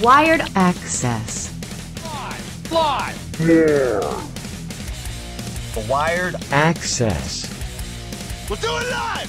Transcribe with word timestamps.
Wired 0.00 0.40
Access. 0.56 1.48
Fly! 2.64 3.14
The 3.32 4.24
Wired 5.88 6.36
Access. 6.50 7.46
We'll 8.48 8.58
do 8.58 8.68
it 8.68 8.90
live! 8.90 9.28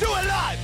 Do 0.00 0.06
it 0.06 0.26
live! 0.26 0.58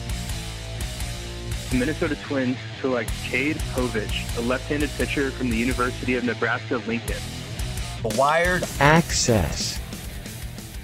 The 1.70 1.76
Minnesota 1.76 2.16
Twins 2.24 2.56
select 2.80 3.10
Cade 3.22 3.58
Povich, 3.72 4.36
a 4.36 4.40
left-handed 4.40 4.90
pitcher 4.90 5.30
from 5.30 5.48
the 5.50 5.56
University 5.56 6.16
of 6.16 6.24
Nebraska-Lincoln. 6.24 7.22
Wired 8.16 8.64
Access. 8.80 9.78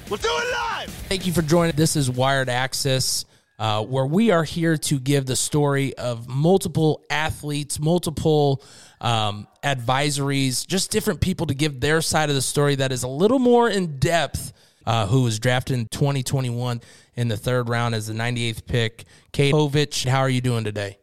We'll 0.09 0.19
do 0.19 0.29
it 0.31 0.53
live! 0.53 0.91
Thank 1.09 1.27
you 1.27 1.33
for 1.33 1.43
joining. 1.43 1.75
This 1.75 1.96
is 1.96 2.09
Wired 2.09 2.49
Access, 2.49 3.25
uh, 3.59 3.82
where 3.84 4.07
we 4.07 4.30
are 4.30 4.45
here 4.45 4.77
to 4.77 4.98
give 4.98 5.27
the 5.27 5.37
story 5.37 5.95
of 5.96 6.29
multiple 6.29 7.05
athletes, 7.10 7.79
multiple 7.79 8.62
um, 9.01 9.46
advisories, 9.62 10.66
just 10.66 10.91
different 10.91 11.20
people 11.20 11.46
to 11.46 11.55
give 11.55 11.80
their 11.80 12.01
side 12.01 12.29
of 12.29 12.34
the 12.34 12.43
story 12.43 12.74
that 12.77 12.93
is 12.93 13.02
a 13.02 13.09
little 13.09 13.38
more 13.38 13.69
in 13.69 13.98
depth. 13.98 14.52
Uh, 14.87 15.06
who 15.06 15.23
was 15.23 15.38
drafted 15.38 15.79
in 15.79 15.87
2021 15.87 16.79
in 17.15 17.29
the 17.29 17.38
third 17.38 17.70
round 17.70 17.95
as 17.95 18.06
the 18.06 18.12
98th 18.12 18.66
pick? 18.66 19.05
Povich, 19.32 20.07
how 20.07 20.21
are 20.21 20.29
you 20.29 20.43
doing 20.43 20.62
today? 20.62 20.98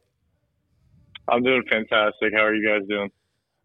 I'm 1.28 1.42
doing 1.42 1.64
fantastic. 1.68 2.32
How 2.32 2.46
are 2.46 2.54
you 2.54 2.68
guys 2.68 2.88
doing? 2.88 3.10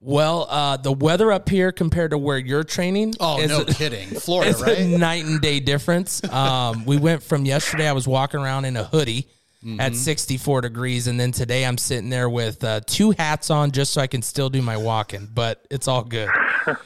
Well, 0.07 0.47
uh, 0.49 0.77
the 0.77 0.93
weather 0.93 1.33
up 1.33 1.49
here 1.49 1.73
compared 1.73 2.13
to 2.13 2.19
where 2.19 2.39
you're 2.39 2.63
training. 2.63 3.15
Oh, 3.19 3.41
is 3.41 3.49
no 3.51 3.63
a- 3.63 3.65
kidding. 3.65 4.09
Florida, 4.09 4.51
it's 4.53 4.63
right? 4.63 4.79
a 4.79 4.87
night 4.87 5.25
and 5.25 5.41
day 5.41 5.59
difference. 5.59 6.23
Um, 6.31 6.85
we 6.85 6.97
went 6.97 7.25
from 7.25 7.45
yesterday, 7.45 7.89
I 7.89 7.93
was 7.93 8.07
walking 8.07 8.39
around 8.41 8.65
in 8.67 8.77
a 8.77 8.85
hoodie 8.85 9.29
Mm-hmm. 9.65 9.81
at 9.81 9.97
64 9.97 10.61
degrees, 10.61 11.09
and 11.09 11.19
then 11.19 11.33
today 11.33 11.65
I'm 11.67 11.77
sitting 11.77 12.09
there 12.09 12.29
with 12.31 12.63
uh, 12.63 12.83
two 12.87 13.11
hats 13.13 13.51
on 13.51 13.73
just 13.73 13.93
so 13.95 14.01
I 14.01 14.07
can 14.07 14.23
still 14.23 14.49
do 14.49 14.63
my 14.63 14.77
walking. 14.77 15.29
But 15.35 15.67
it's 15.71 15.89
all 15.89 16.05
good. 16.05 16.29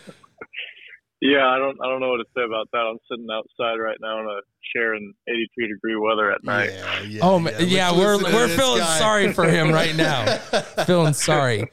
Yeah, 1.23 1.47
I 1.47 1.59
don't 1.59 1.77
I 1.85 1.87
don't 1.87 2.01
know 2.01 2.09
what 2.09 2.17
to 2.17 2.25
say 2.35 2.43
about 2.43 2.67
that. 2.73 2.79
I'm 2.79 2.97
sitting 3.11 3.27
outside 3.31 3.75
right 3.79 3.99
now 4.01 4.21
in 4.21 4.25
a 4.25 4.41
chair 4.75 4.95
in 4.95 5.13
82 5.29 5.67
degree 5.69 5.95
weather 5.97 6.33
at 6.33 6.43
night. 6.43 6.71
Yeah, 6.73 7.01
yeah. 7.03 7.21
Oh 7.23 7.39
man, 7.39 7.53
yeah, 7.59 7.93
we're 7.95 8.17
we're 8.23 8.49
feeling 8.49 8.79
guy. 8.79 8.99
sorry 8.99 9.31
for 9.35 9.45
him 9.45 9.71
right 9.71 9.95
now. 9.95 10.37
feeling 10.87 11.13
sorry. 11.13 11.71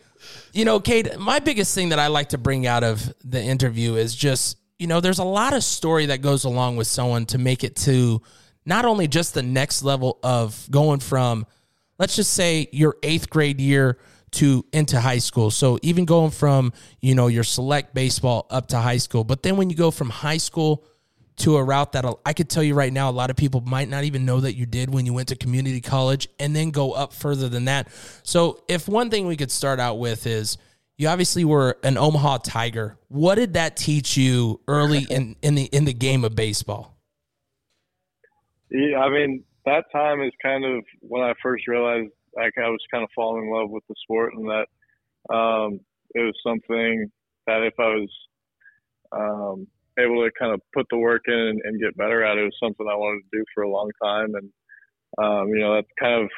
You 0.54 0.66
know, 0.66 0.80
Cade, 0.80 1.18
my 1.20 1.40
biggest 1.40 1.76
thing 1.76 1.90
that 1.90 2.00
I 2.00 2.08
like 2.08 2.30
to 2.30 2.38
bring 2.38 2.66
out 2.66 2.84
of 2.84 3.14
the 3.24 3.42
interview 3.42 3.96
is 3.96 4.16
just, 4.16 4.58
you 4.80 4.88
know, 4.88 5.02
there's 5.02 5.20
a 5.20 5.24
lot 5.24 5.54
of 5.54 5.64
story 5.64 6.08
that 6.08 6.22
goes 6.22 6.44
along 6.46 6.78
with 6.78 6.88
someone 6.88 7.26
to 7.28 7.38
make 7.38 7.64
it 7.64 7.76
to 7.78 8.22
not 8.66 8.86
only 8.86 9.08
just 9.08 9.34
the 9.34 9.44
next 9.44 9.84
level 9.84 10.20
of 10.24 10.68
going 10.70 11.00
from 11.00 11.46
let's 12.00 12.16
just 12.16 12.34
say 12.34 12.68
your 12.72 12.96
8th 13.02 13.30
grade 13.30 13.60
year 13.60 13.98
to 14.32 14.66
into 14.74 15.00
high 15.00 15.18
school. 15.20 15.52
So 15.52 15.80
even 15.82 16.06
going 16.06 16.32
from, 16.32 16.74
you 17.00 17.16
know, 17.16 17.28
your 17.28 17.44
select 17.44 17.94
baseball 17.94 18.46
up 18.50 18.68
to 18.68 18.78
high 18.78 18.98
school, 18.98 19.24
but 19.24 19.44
then 19.44 19.58
when 19.58 19.70
you 19.70 19.76
go 19.76 19.92
from 19.92 20.10
high 20.10 20.38
school 20.38 20.86
to 21.38 21.58
a 21.58 21.64
route 21.64 21.92
that 21.92 22.06
I 22.26 22.34
could 22.34 22.50
tell 22.50 22.64
you 22.64 22.74
right 22.74 22.92
now, 22.92 23.10
a 23.10 23.12
lot 23.12 23.30
of 23.30 23.36
people 23.36 23.62
might 23.62 23.90
not 23.90 24.04
even 24.04 24.26
know 24.26 24.40
that 24.40 24.56
you 24.56 24.66
did 24.66 24.92
when 24.92 25.06
you 25.06 25.14
went 25.14 25.28
to 25.30 25.36
community 25.36 25.82
college 25.82 26.28
and 26.40 26.56
then 26.56 26.72
go 26.72 26.94
up 26.94 27.14
further 27.14 27.48
than 27.48 27.66
that. 27.66 27.90
So, 28.24 28.64
if 28.68 28.88
one 28.88 29.10
thing 29.10 29.28
we 29.28 29.38
could 29.38 29.52
start 29.52 29.80
out 29.80 30.00
with 30.00 30.26
is 30.26 30.58
you 30.98 31.08
obviously 31.08 31.46
were 31.46 31.78
an 31.84 31.98
Omaha 31.98 32.40
Tiger. 32.40 32.98
What 33.08 33.36
did 33.36 33.54
that 33.54 33.78
teach 33.78 34.18
you 34.18 34.60
early 34.68 35.06
in, 35.10 35.36
in 35.42 35.56
the 35.56 35.66
in 35.66 35.86
the 35.86 35.94
game 35.94 36.24
of 36.24 36.36
baseball? 36.36 36.98
Yeah, 38.72 39.00
I 39.00 39.10
mean 39.10 39.44
that 39.66 39.86
time 39.92 40.22
is 40.22 40.32
kind 40.42 40.66
of 40.66 40.84
when 41.02 41.22
I 41.22 41.34
first 41.44 41.68
realized 41.68 42.10
I 42.38 42.50
was 42.58 42.80
kind 42.92 43.04
of 43.04 43.10
falling 43.16 43.46
in 43.46 43.52
love 43.52 43.70
with 43.70 43.84
the 43.88 43.96
sport 44.02 44.34
and 44.34 44.48
that 44.48 45.34
um, 45.34 45.80
it 46.16 46.22
was 46.22 46.36
something 46.44 47.12
that 47.46 47.64
if 47.64 47.74
I 47.80 47.96
was 47.96 48.10
um, 49.12 49.68
able 49.98 50.24
to 50.24 50.32
kind 50.38 50.54
of 50.54 50.62
put 50.74 50.86
the 50.90 50.98
work 50.98 51.24
in 51.28 51.34
and, 51.34 51.62
and 51.64 51.82
get 51.82 51.98
better 51.98 52.24
at 52.24 52.38
it, 52.38 52.42
it 52.42 52.46
was 52.46 52.58
something 52.62 52.88
I 52.90 52.96
wanted 52.96 53.22
to 53.22 53.38
do 53.38 53.44
for 53.54 53.64
a 53.64 53.70
long 53.70 53.90
time. 54.04 54.34
And 54.36 54.50
um, 55.18 55.50
you 55.50 55.60
know 55.60 55.76
that's 55.76 55.88
kind 56.00 56.24
of 56.24 56.30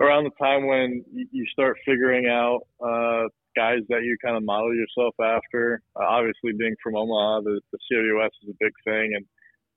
around 0.00 0.24
the 0.24 0.44
time 0.44 0.66
when 0.66 1.04
you, 1.12 1.44
start 1.52 1.76
figuring 1.84 2.26
out 2.26 2.60
uh, 2.80 3.28
guys 3.56 3.80
that 3.88 4.02
you 4.04 4.16
kind 4.24 4.36
of 4.36 4.44
model 4.44 4.74
yourself 4.74 5.14
after. 5.20 5.82
Uh, 5.96 6.04
obviously, 6.04 6.52
being 6.56 6.76
from 6.82 6.96
Omaha, 6.96 7.40
the, 7.40 7.60
the 7.72 7.78
is 7.80 8.48
a 8.48 8.54
big 8.60 8.72
thing, 8.84 9.12
and 9.16 9.26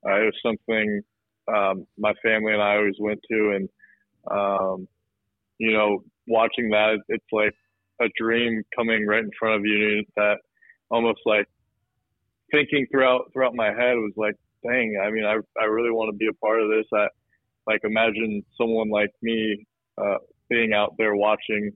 uh, 0.06 0.22
it 0.22 0.26
was 0.26 0.40
something 0.44 1.02
um, 1.48 1.88
my 1.98 2.14
family 2.24 2.54
and 2.54 2.62
I 2.62 2.76
always 2.76 2.96
went 3.00 3.20
to, 3.32 3.56
and 3.56 3.70
um, 4.30 4.88
you 5.58 5.74
know, 5.74 6.04
watching 6.28 6.70
that, 6.70 7.00
it's 7.10 7.26
like 7.32 7.54
a 8.02 8.06
dream 8.18 8.64
coming 8.76 9.06
right 9.06 9.24
in 9.24 9.32
front 9.40 9.60
of 9.60 9.66
you. 9.66 10.04
That 10.16 10.38
almost 10.90 11.22
like 11.26 11.48
thinking 12.52 12.88
throughout 12.92 13.32
throughout 13.34 13.56
my 13.56 13.68
head 13.68 13.96
was 13.96 14.14
like, 14.16 14.36
dang, 14.66 15.02
I 15.04 15.10
mean, 15.12 15.26
I 15.26 15.38
I 15.60 15.66
really 15.66 15.92
want 15.92 16.12
to 16.14 16.18
be 16.18 16.28
a 16.28 16.34
part 16.34 16.62
of 16.62 16.70
this. 16.70 16.86
I 16.94 17.08
like 17.68 17.82
imagine 17.84 18.44
someone 18.58 18.90
like 18.90 19.12
me 19.22 19.66
uh, 19.98 20.18
being 20.50 20.74
out 20.74 20.96
there 20.98 21.16
watching, 21.16 21.72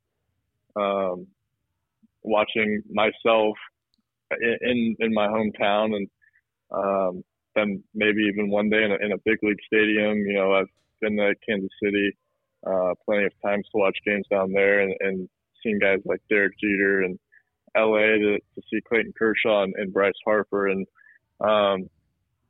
um, 0.75 1.28
watching 2.24 2.81
myself 2.91 3.56
in 4.41 4.96
in, 5.00 5.13
my 5.13 5.28
hometown 5.28 5.96
and. 5.96 6.08
Um, 6.72 7.24
then 7.56 7.81
maybe 7.94 8.28
even 8.31 8.50
one 8.50 8.69
day 8.69 8.84
in 8.84 8.92
a, 8.92 8.96
in 8.96 9.13
a 9.13 9.18
big 9.24 9.38
league 9.42 9.62
stadium. 9.66 10.18
You 10.18 10.34
know, 10.34 10.53
I've 10.53 10.68
been 11.00 11.16
to 11.16 11.34
Kansas 11.47 11.69
City 11.81 12.12
uh, 12.66 12.94
plenty 13.06 13.25
of 13.25 13.31
times 13.44 13.66
to 13.72 13.78
watch 13.78 13.97
games 14.06 14.25
down 14.30 14.52
there 14.52 14.81
and, 14.81 14.94
and 15.00 15.30
seen 15.63 15.80
guys 15.80 16.00
like 16.06 16.22
Derek 16.30 16.53
Jeter 16.59 17.03
and 17.03 17.19
LA 17.75 18.18
to, 18.18 18.38
to 18.40 18.62
see 18.72 18.80
Clayton 18.88 19.13
Kershaw 19.18 19.63
and, 19.63 19.74
and 19.78 19.94
Bryce 19.94 20.13
Harper. 20.25 20.68
And, 20.68 20.86
um, 21.41 21.90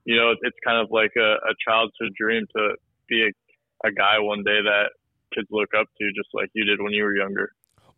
you 0.06 0.16
know, 0.16 0.34
it's 0.42 0.58
kind 0.64 0.82
of 0.82 0.92
like 0.92 1.12
a, 1.18 1.34
a 1.34 1.54
childhood 1.68 2.14
dream 2.18 2.46
to 2.56 2.76
be 3.10 3.24
a, 3.24 3.88
a 3.88 3.92
guy 3.92 4.20
one 4.20 4.44
day 4.44 4.62
that 4.64 4.90
kids 5.34 5.48
look 5.52 5.70
up 5.80 5.88
to 6.00 6.08
just 6.16 6.30
like 6.34 6.50
you 6.54 6.66
did 6.66 6.82
when 6.82 6.94
you 6.94 7.04
were 7.04 7.16
younger. 7.16 7.52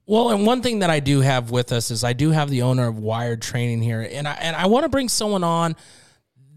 Well, 0.05 0.29
and 0.29 0.45
one 0.45 0.61
thing 0.61 0.79
that 0.79 0.89
I 0.89 1.01
do 1.01 1.19
have 1.19 1.51
with 1.51 1.73
us 1.73 1.91
is 1.91 2.03
I 2.05 2.13
do 2.13 2.31
have 2.31 2.49
the 2.49 2.61
owner 2.61 2.87
of 2.87 2.97
Wired 2.97 3.41
Training 3.41 3.81
here, 3.81 4.07
and 4.09 4.25
I 4.25 4.33
and 4.35 4.55
I 4.55 4.67
want 4.67 4.85
to 4.85 4.89
bring 4.89 5.09
someone 5.09 5.43
on 5.43 5.75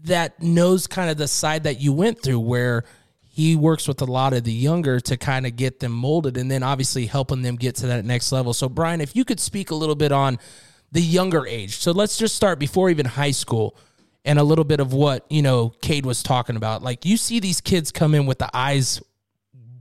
that 0.03 0.41
knows 0.41 0.87
kind 0.87 1.09
of 1.09 1.17
the 1.17 1.27
side 1.27 1.63
that 1.63 1.81
you 1.81 1.91
went 1.91 2.23
through 2.23 2.39
where 2.39 2.85
he 3.33 3.55
works 3.55 3.87
with 3.87 4.01
a 4.01 4.05
lot 4.05 4.33
of 4.33 4.43
the 4.43 4.51
younger 4.51 4.99
to 4.99 5.15
kind 5.15 5.47
of 5.47 5.55
get 5.55 5.79
them 5.79 5.93
molded 5.93 6.35
and 6.35 6.51
then 6.51 6.63
obviously 6.63 7.05
helping 7.05 7.41
them 7.41 7.55
get 7.55 7.75
to 7.77 7.87
that 7.87 8.03
next 8.03 8.31
level. 8.33 8.53
So 8.53 8.67
Brian, 8.67 8.99
if 8.99 9.15
you 9.15 9.23
could 9.23 9.39
speak 9.39 9.71
a 9.71 9.75
little 9.75 9.95
bit 9.95 10.11
on 10.11 10.37
the 10.91 11.01
younger 11.01 11.47
age. 11.47 11.77
So 11.77 11.91
let's 11.93 12.17
just 12.17 12.35
start 12.35 12.59
before 12.59 12.89
even 12.89 13.05
high 13.05 13.31
school 13.31 13.77
and 14.25 14.37
a 14.37 14.43
little 14.43 14.65
bit 14.65 14.81
of 14.81 14.93
what, 14.93 15.25
you 15.29 15.41
know, 15.41 15.69
Cade 15.81 16.05
was 16.05 16.21
talking 16.21 16.57
about. 16.57 16.83
Like 16.83 17.05
you 17.05 17.15
see 17.15 17.39
these 17.39 17.61
kids 17.61 17.91
come 17.91 18.13
in 18.13 18.25
with 18.25 18.39
the 18.39 18.49
eyes 18.53 19.01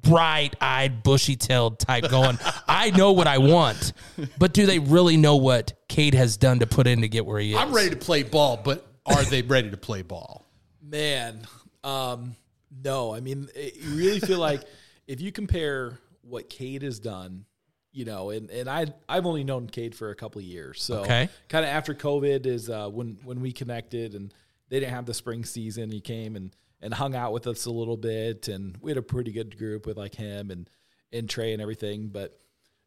bright 0.03 0.56
eyed, 0.60 1.03
bushy 1.03 1.37
tailed 1.37 1.78
type 1.78 2.09
going, 2.09 2.39
I 2.69 2.91
know 2.91 3.12
what 3.12 3.27
I 3.27 3.39
want. 3.39 3.93
But 4.39 4.55
do 4.55 4.65
they 4.65 4.78
really 4.78 5.16
know 5.16 5.37
what 5.37 5.72
Cade 5.89 6.15
has 6.15 6.37
done 6.37 6.60
to 6.60 6.66
put 6.66 6.87
in 6.87 7.03
to 7.03 7.09
get 7.09 7.27
where 7.27 7.41
he 7.41 7.53
is? 7.53 7.59
I'm 7.59 7.72
ready 7.72 7.91
to 7.91 7.97
play 7.97 8.22
ball, 8.22 8.60
but 8.62 8.87
are 9.05 9.25
they 9.25 9.43
ready 9.43 9.71
to 9.71 9.77
play 9.77 10.03
ball? 10.03 10.47
Man, 10.83 11.47
um, 11.84 12.37
no. 12.70 13.14
I 13.14 13.20
mean, 13.20 13.48
it, 13.54 13.76
you 13.76 13.97
really 13.97 14.20
feel 14.20 14.38
like 14.50 14.62
if 15.06 15.20
you 15.20 15.32
compare 15.32 15.98
what 16.22 16.48
Cade 16.48 16.82
has 16.82 16.98
done, 17.00 17.44
you 17.92 18.04
know, 18.04 18.31
and, 18.31 18.50
and 18.50 18.69
I 18.69 18.86
I've 19.08 19.26
only 19.26 19.42
known 19.44 19.66
Cade 19.66 19.94
for 19.94 20.10
a 20.10 20.14
couple 20.14 20.38
of 20.41 20.44
years, 20.44 20.82
so 20.82 21.00
Okay. 21.00 21.28
kind 21.48 21.64
of 21.64 21.70
after 21.70 21.94
COVID 21.94 22.47
is 22.47 22.70
uh, 22.70 22.88
when 22.88 23.19
when 23.25 23.41
we 23.41 23.53
connected, 23.53 24.14
and 24.14 24.32
they 24.69 24.78
didn't 24.80 24.94
have 24.94 25.06
the 25.06 25.14
spring 25.14 25.44
season. 25.44 25.91
He 25.91 26.00
came 26.00 26.36
and 26.36 26.54
and 26.82 26.94
hung 26.94 27.14
out 27.14 27.32
with 27.32 27.47
us 27.47 27.66
a 27.66 27.70
little 27.70 27.97
bit, 27.97 28.48
and 28.48 28.76
we 28.80 28.91
had 28.91 28.98
a 28.98 29.03
pretty 29.03 29.32
good 29.32 29.59
group 29.59 29.86
with 29.86 29.97
like 29.97 30.14
him 30.14 30.50
and 30.50 30.70
and 31.12 31.28
Trey 31.28 31.53
and 31.53 31.60
everything. 31.60 32.09
But 32.09 32.39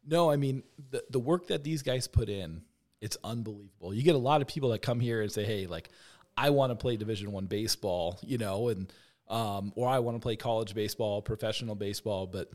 no, 0.05 0.31
I 0.31 0.37
mean 0.37 0.63
the 0.91 1.03
the 1.09 1.19
work 1.19 1.47
that 1.47 1.65
these 1.65 1.81
guys 1.81 2.07
put 2.07 2.29
in, 2.29 2.61
it's 3.01 3.17
unbelievable. 3.25 3.93
You 3.93 4.03
get 4.03 4.15
a 4.15 4.19
lot 4.19 4.41
of 4.41 4.47
people 4.47 4.69
that 4.69 4.81
come 4.81 5.01
here 5.01 5.21
and 5.21 5.29
say, 5.29 5.43
"Hey, 5.43 5.67
like 5.67 5.89
I 6.37 6.51
want 6.51 6.71
to 6.71 6.75
play 6.77 6.95
Division 6.95 7.33
One 7.33 7.47
baseball," 7.47 8.17
you 8.21 8.37
know, 8.37 8.69
and 8.69 8.91
um, 9.33 9.73
or 9.75 9.89
I 9.89 9.97
want 9.97 10.15
to 10.15 10.19
play 10.19 10.35
college 10.35 10.75
baseball, 10.75 11.21
professional 11.21 11.73
baseball, 11.73 12.27
but 12.27 12.51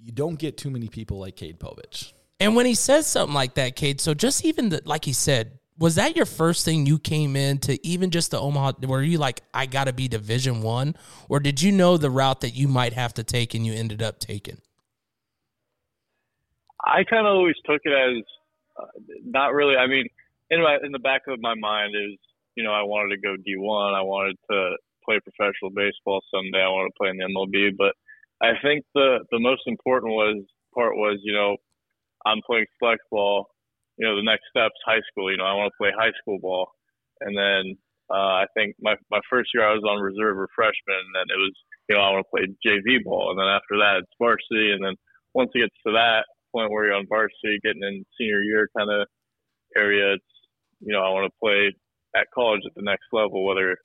you 0.00 0.10
don't 0.10 0.38
get 0.38 0.56
too 0.56 0.70
many 0.70 0.88
people 0.88 1.18
like 1.18 1.36
Cade 1.36 1.60
Povich. 1.60 2.12
And 2.40 2.56
when 2.56 2.64
he 2.64 2.74
says 2.74 3.06
something 3.06 3.34
like 3.34 3.54
that, 3.54 3.76
Cade, 3.76 4.00
so 4.00 4.14
just 4.14 4.44
even 4.44 4.70
the, 4.70 4.80
like 4.86 5.04
he 5.04 5.12
said, 5.12 5.58
was 5.76 5.96
that 5.96 6.16
your 6.16 6.24
first 6.24 6.64
thing 6.64 6.86
you 6.86 6.98
came 6.98 7.36
in 7.36 7.58
to 7.58 7.86
even 7.86 8.10
just 8.10 8.30
the 8.30 8.40
Omaha? 8.40 8.72
Were 8.86 9.02
you 9.02 9.18
like, 9.18 9.42
I 9.52 9.66
got 9.66 9.84
to 9.84 9.92
be 9.92 10.08
Division 10.08 10.62
One, 10.62 10.96
or 11.28 11.40
did 11.40 11.60
you 11.60 11.72
know 11.72 11.98
the 11.98 12.10
route 12.10 12.40
that 12.40 12.54
you 12.54 12.66
might 12.66 12.94
have 12.94 13.12
to 13.14 13.22
take 13.22 13.54
and 13.54 13.66
you 13.66 13.74
ended 13.74 14.02
up 14.02 14.18
taking? 14.18 14.58
I 16.82 17.04
kind 17.04 17.26
of 17.26 17.34
always 17.34 17.54
took 17.66 17.82
it 17.84 17.92
as 17.92 18.24
uh, 18.80 18.86
not 19.24 19.52
really. 19.52 19.76
I 19.76 19.86
mean, 19.88 20.06
in 20.48 20.62
my 20.62 20.78
in 20.82 20.90
the 20.90 20.98
back 20.98 21.22
of 21.28 21.38
my 21.40 21.54
mind 21.54 21.94
is 21.94 22.18
you 22.54 22.64
know 22.64 22.72
I 22.72 22.82
wanted 22.82 23.16
to 23.16 23.20
go 23.20 23.34
D1. 23.36 23.94
I 23.94 24.02
wanted 24.02 24.36
to 24.50 24.76
play 25.08 25.18
professional 25.24 25.72
baseball 25.72 26.20
someday. 26.28 26.60
I 26.60 26.68
want 26.68 26.92
to 26.92 26.98
play 27.00 27.08
in 27.08 27.16
the 27.16 27.32
MLB. 27.32 27.72
But 27.76 27.96
I 28.44 28.52
think 28.60 28.84
the 28.94 29.24
the 29.32 29.40
most 29.40 29.62
important 29.66 30.12
was 30.12 30.44
part 30.74 30.96
was 30.96 31.18
you 31.22 31.32
know 31.32 31.56
I'm 32.26 32.44
playing 32.46 32.66
flex 32.78 33.00
ball. 33.10 33.48
You 33.96 34.06
know, 34.06 34.16
the 34.16 34.22
next 34.22 34.44
step's 34.50 34.78
high 34.84 35.02
school. 35.10 35.30
You 35.30 35.38
know, 35.38 35.48
I 35.48 35.54
want 35.54 35.72
to 35.72 35.80
play 35.80 35.90
high 35.96 36.12
school 36.20 36.38
ball, 36.38 36.70
and 37.20 37.36
then 37.36 37.76
uh, 38.10 38.44
I 38.44 38.46
think 38.54 38.76
my 38.80 38.94
my 39.10 39.20
first 39.30 39.50
year 39.54 39.66
I 39.66 39.72
was 39.72 39.84
on 39.88 40.00
reserve 40.00 40.38
or 40.38 40.48
freshman, 40.54 41.00
and 41.00 41.14
then 41.16 41.28
it 41.32 41.40
was 41.40 41.54
you 41.88 41.96
know 41.96 42.02
I 42.02 42.12
want 42.12 42.26
to 42.26 42.30
play 42.30 42.44
JV 42.60 43.02
ball, 43.02 43.30
and 43.30 43.38
then 43.40 43.48
after 43.48 43.80
that 43.80 44.04
it's 44.04 44.20
varsity, 44.20 44.72
and 44.72 44.84
then 44.84 44.94
once 45.34 45.50
it 45.54 45.64
gets 45.64 45.76
to 45.86 45.92
that 45.92 46.24
point 46.52 46.70
where 46.70 46.86
you're 46.86 46.94
on 46.94 47.06
varsity, 47.08 47.60
getting 47.62 47.82
in 47.82 48.04
senior 48.18 48.42
year 48.42 48.68
kind 48.76 48.90
of 48.90 49.06
area, 49.76 50.14
it's 50.14 50.32
you 50.80 50.92
know 50.92 51.02
I 51.02 51.10
want 51.10 51.26
to 51.26 51.40
play 51.42 51.74
at 52.16 52.28
college 52.34 52.62
at 52.64 52.74
the 52.76 52.82
next 52.82 53.06
level, 53.12 53.44
whether 53.44 53.76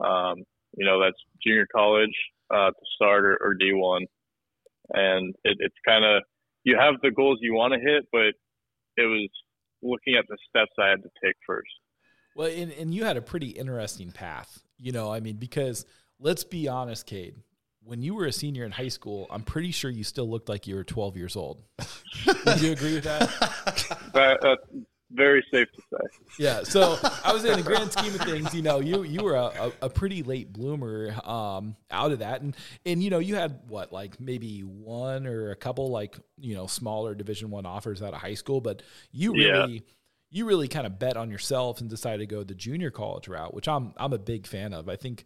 um, 0.00 0.44
you 0.76 0.86
know 0.86 1.00
that's 1.00 1.18
junior 1.44 1.66
college 1.74 2.14
uh, 2.52 2.70
to 2.70 2.84
start 2.94 3.24
or, 3.24 3.36
or 3.36 3.54
D1, 3.54 4.00
and 4.90 5.34
it, 5.44 5.56
it's 5.60 5.76
kind 5.86 6.04
of 6.04 6.22
you 6.64 6.76
have 6.78 6.94
the 7.02 7.10
goals 7.10 7.38
you 7.40 7.54
want 7.54 7.74
to 7.74 7.80
hit, 7.80 8.06
but 8.12 8.34
it 8.96 9.06
was 9.06 9.28
looking 9.82 10.14
at 10.14 10.24
the 10.28 10.36
steps 10.48 10.72
I 10.78 10.88
had 10.88 11.02
to 11.02 11.08
take 11.24 11.34
first. 11.46 11.70
Well, 12.34 12.48
and, 12.48 12.72
and 12.72 12.94
you 12.94 13.04
had 13.04 13.16
a 13.16 13.22
pretty 13.22 13.48
interesting 13.48 14.10
path, 14.10 14.62
you 14.78 14.92
know, 14.92 15.12
I 15.12 15.20
mean, 15.20 15.36
because 15.36 15.84
let's 16.18 16.44
be 16.44 16.68
honest, 16.68 17.06
Cade, 17.06 17.34
when 17.84 18.00
you 18.00 18.14
were 18.14 18.26
a 18.26 18.32
senior 18.32 18.64
in 18.64 18.72
high 18.72 18.88
school, 18.88 19.26
I'm 19.30 19.42
pretty 19.42 19.70
sure 19.70 19.90
you 19.90 20.04
still 20.04 20.28
looked 20.28 20.48
like 20.48 20.66
you 20.66 20.76
were 20.76 20.84
12 20.84 21.16
years 21.16 21.36
old. 21.36 21.62
Would 22.46 22.60
you 22.60 22.72
agree 22.72 22.94
with 22.94 23.04
that? 23.04 23.28
that 24.14 24.38
that's 24.40 24.62
very 25.12 25.44
safe 25.52 25.68
to 25.72 25.82
say. 25.90 26.18
Yeah. 26.38 26.62
So 26.62 26.98
I 27.24 27.32
was 27.32 27.44
in 27.44 27.56
the 27.56 27.62
grand 27.62 27.92
scheme 27.92 28.14
of 28.14 28.20
things, 28.20 28.54
you 28.54 28.62
know, 28.62 28.80
you 28.80 29.02
you 29.02 29.22
were 29.22 29.34
a, 29.34 29.72
a, 29.82 29.90
pretty 29.90 30.22
late 30.22 30.52
bloomer 30.52 31.14
um, 31.24 31.76
out 31.90 32.12
of 32.12 32.20
that, 32.20 32.40
and 32.42 32.56
and 32.86 33.02
you 33.02 33.10
know 33.10 33.18
you 33.18 33.34
had 33.34 33.60
what 33.68 33.92
like 33.92 34.20
maybe 34.20 34.60
one 34.60 35.26
or 35.26 35.50
a 35.50 35.56
couple 35.56 35.90
like 35.90 36.18
you 36.38 36.54
know 36.54 36.66
smaller 36.66 37.14
Division 37.14 37.50
One 37.50 37.66
offers 37.66 38.02
out 38.02 38.14
of 38.14 38.20
high 38.20 38.34
school, 38.34 38.60
but 38.60 38.82
you 39.10 39.34
really. 39.34 39.74
Yeah 39.74 39.80
you 40.34 40.46
really 40.46 40.66
kind 40.66 40.86
of 40.86 40.98
bet 40.98 41.18
on 41.18 41.30
yourself 41.30 41.82
and 41.82 41.90
decided 41.90 42.20
to 42.20 42.26
go 42.26 42.42
the 42.42 42.54
junior 42.54 42.90
college 42.90 43.28
route, 43.28 43.52
which 43.52 43.68
I'm 43.68 43.92
I'm 43.98 44.14
a 44.14 44.18
big 44.18 44.46
fan 44.46 44.72
of. 44.72 44.88
I 44.88 44.96
think, 44.96 45.24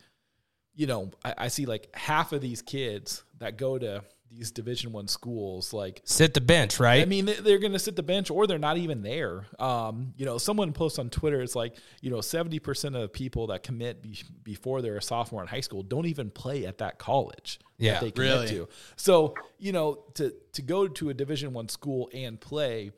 you 0.75 0.89
know, 0.89 1.13
I, 1.25 1.35
I 1.39 1.49
see 1.49 1.65
like 1.65 1.95
half 1.95 2.33
of 2.33 2.41
these 2.41 2.61
kids 2.61 3.23
that 3.39 3.57
go 3.57 3.79
to 3.79 4.03
these 4.37 4.51
Division 4.51 4.93
One 4.93 5.09
schools, 5.09 5.73
like 5.73 6.03
sit 6.05 6.35
the 6.35 6.41
bench, 6.41 6.79
right? 6.79 7.03
I 7.03 7.05
mean, 7.05 7.27
they're 7.41 7.59
going 7.59 7.73
to 7.73 7.79
sit 7.79 7.97
the 7.97 8.03
bench, 8.03 8.31
or 8.31 8.47
they're 8.47 8.59
not 8.59 8.77
even 8.77 9.03
there. 9.03 9.47
Um, 9.59 10.13
you 10.17 10.27
know, 10.27 10.39
someone 10.39 10.73
posts 10.73 10.99
on 10.99 11.11
Twitter, 11.11 11.41
it's 11.41 11.57
like 11.57 11.77
you 12.01 12.11
know, 12.11 12.21
seventy 12.21 12.59
percent 12.59 12.97
of 12.97 13.13
people 13.13 13.49
that 13.49 13.63
commit 13.63 14.03
be- 14.03 14.23
before 14.43 14.83
they're 14.83 14.97
a 14.97 15.03
sophomore 15.03 15.43
in 15.43 15.49
high 15.49 15.61
school 15.61 15.83
don't 15.83 16.07
even 16.07 16.31
play 16.31 16.67
at 16.67 16.79
that 16.79 16.99
college. 16.99 17.59
Yeah, 17.79 17.95
that 17.95 18.03
they 18.03 18.11
commit 18.11 18.33
really? 18.33 18.49
to. 18.49 18.69
So 18.97 19.35
you 19.59 19.73
know, 19.73 20.05
to 20.15 20.35
to 20.53 20.63
go 20.63 20.89
to 20.89 21.11
a 21.11 21.15
Division 21.15 21.53
One 21.53 21.69
school 21.69 22.11
and 22.13 22.41
play 22.41 22.93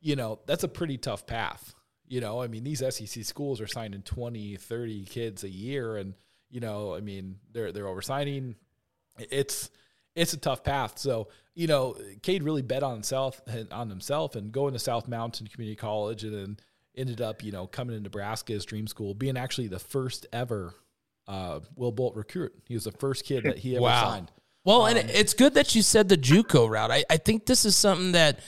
you 0.00 0.16
know, 0.16 0.40
that's 0.46 0.64
a 0.64 0.68
pretty 0.68 0.98
tough 0.98 1.26
path. 1.26 1.74
You 2.08 2.20
know, 2.20 2.42
I 2.42 2.48
mean, 2.48 2.64
these 2.64 2.80
SEC 2.80 3.24
schools 3.24 3.60
are 3.60 3.66
signing 3.66 4.02
20, 4.02 4.56
30 4.56 5.04
kids 5.04 5.44
a 5.44 5.48
year. 5.48 5.96
And, 5.96 6.14
you 6.50 6.60
know, 6.60 6.94
I 6.94 7.00
mean, 7.00 7.36
they're, 7.52 7.70
they're 7.70 7.86
oversigning. 7.86 8.56
It's, 9.18 9.70
it's 10.14 10.32
a 10.32 10.36
tough 10.38 10.64
path. 10.64 10.98
So, 10.98 11.28
you 11.54 11.66
know, 11.66 11.96
Cade 12.22 12.42
really 12.42 12.62
bet 12.62 12.82
on 12.82 12.92
himself 12.92 13.40
on 13.70 13.90
himself 13.90 14.34
and 14.36 14.52
going 14.52 14.72
to 14.72 14.78
South 14.78 15.08
Mountain 15.08 15.48
Community 15.48 15.76
College 15.76 16.24
and 16.24 16.34
then 16.34 16.56
ended 16.96 17.20
up, 17.20 17.42
you 17.44 17.52
know, 17.52 17.66
coming 17.66 17.96
to 17.96 18.02
Nebraska 18.02 18.52
as 18.52 18.64
dream 18.64 18.86
school, 18.86 19.14
being 19.14 19.36
actually 19.36 19.68
the 19.68 19.78
first 19.78 20.26
ever 20.32 20.74
uh, 21.28 21.60
Will 21.76 21.92
Bolt 21.92 22.16
recruit. 22.16 22.52
He 22.66 22.74
was 22.74 22.84
the 22.84 22.92
first 22.92 23.24
kid 23.24 23.44
that 23.44 23.58
he 23.58 23.76
ever 23.76 23.82
Wow. 23.82 24.10
signed. 24.10 24.30
Well, 24.64 24.86
and 24.86 24.98
it's 24.98 25.32
good 25.32 25.54
that 25.54 25.74
you 25.74 25.80
said 25.82 26.08
the 26.08 26.18
JUCO 26.18 26.68
route. 26.68 26.90
I, 26.90 27.04
I 27.08 27.16
think 27.16 27.46
this 27.46 27.64
is 27.64 27.76
something 27.76 28.12
that, 28.12 28.40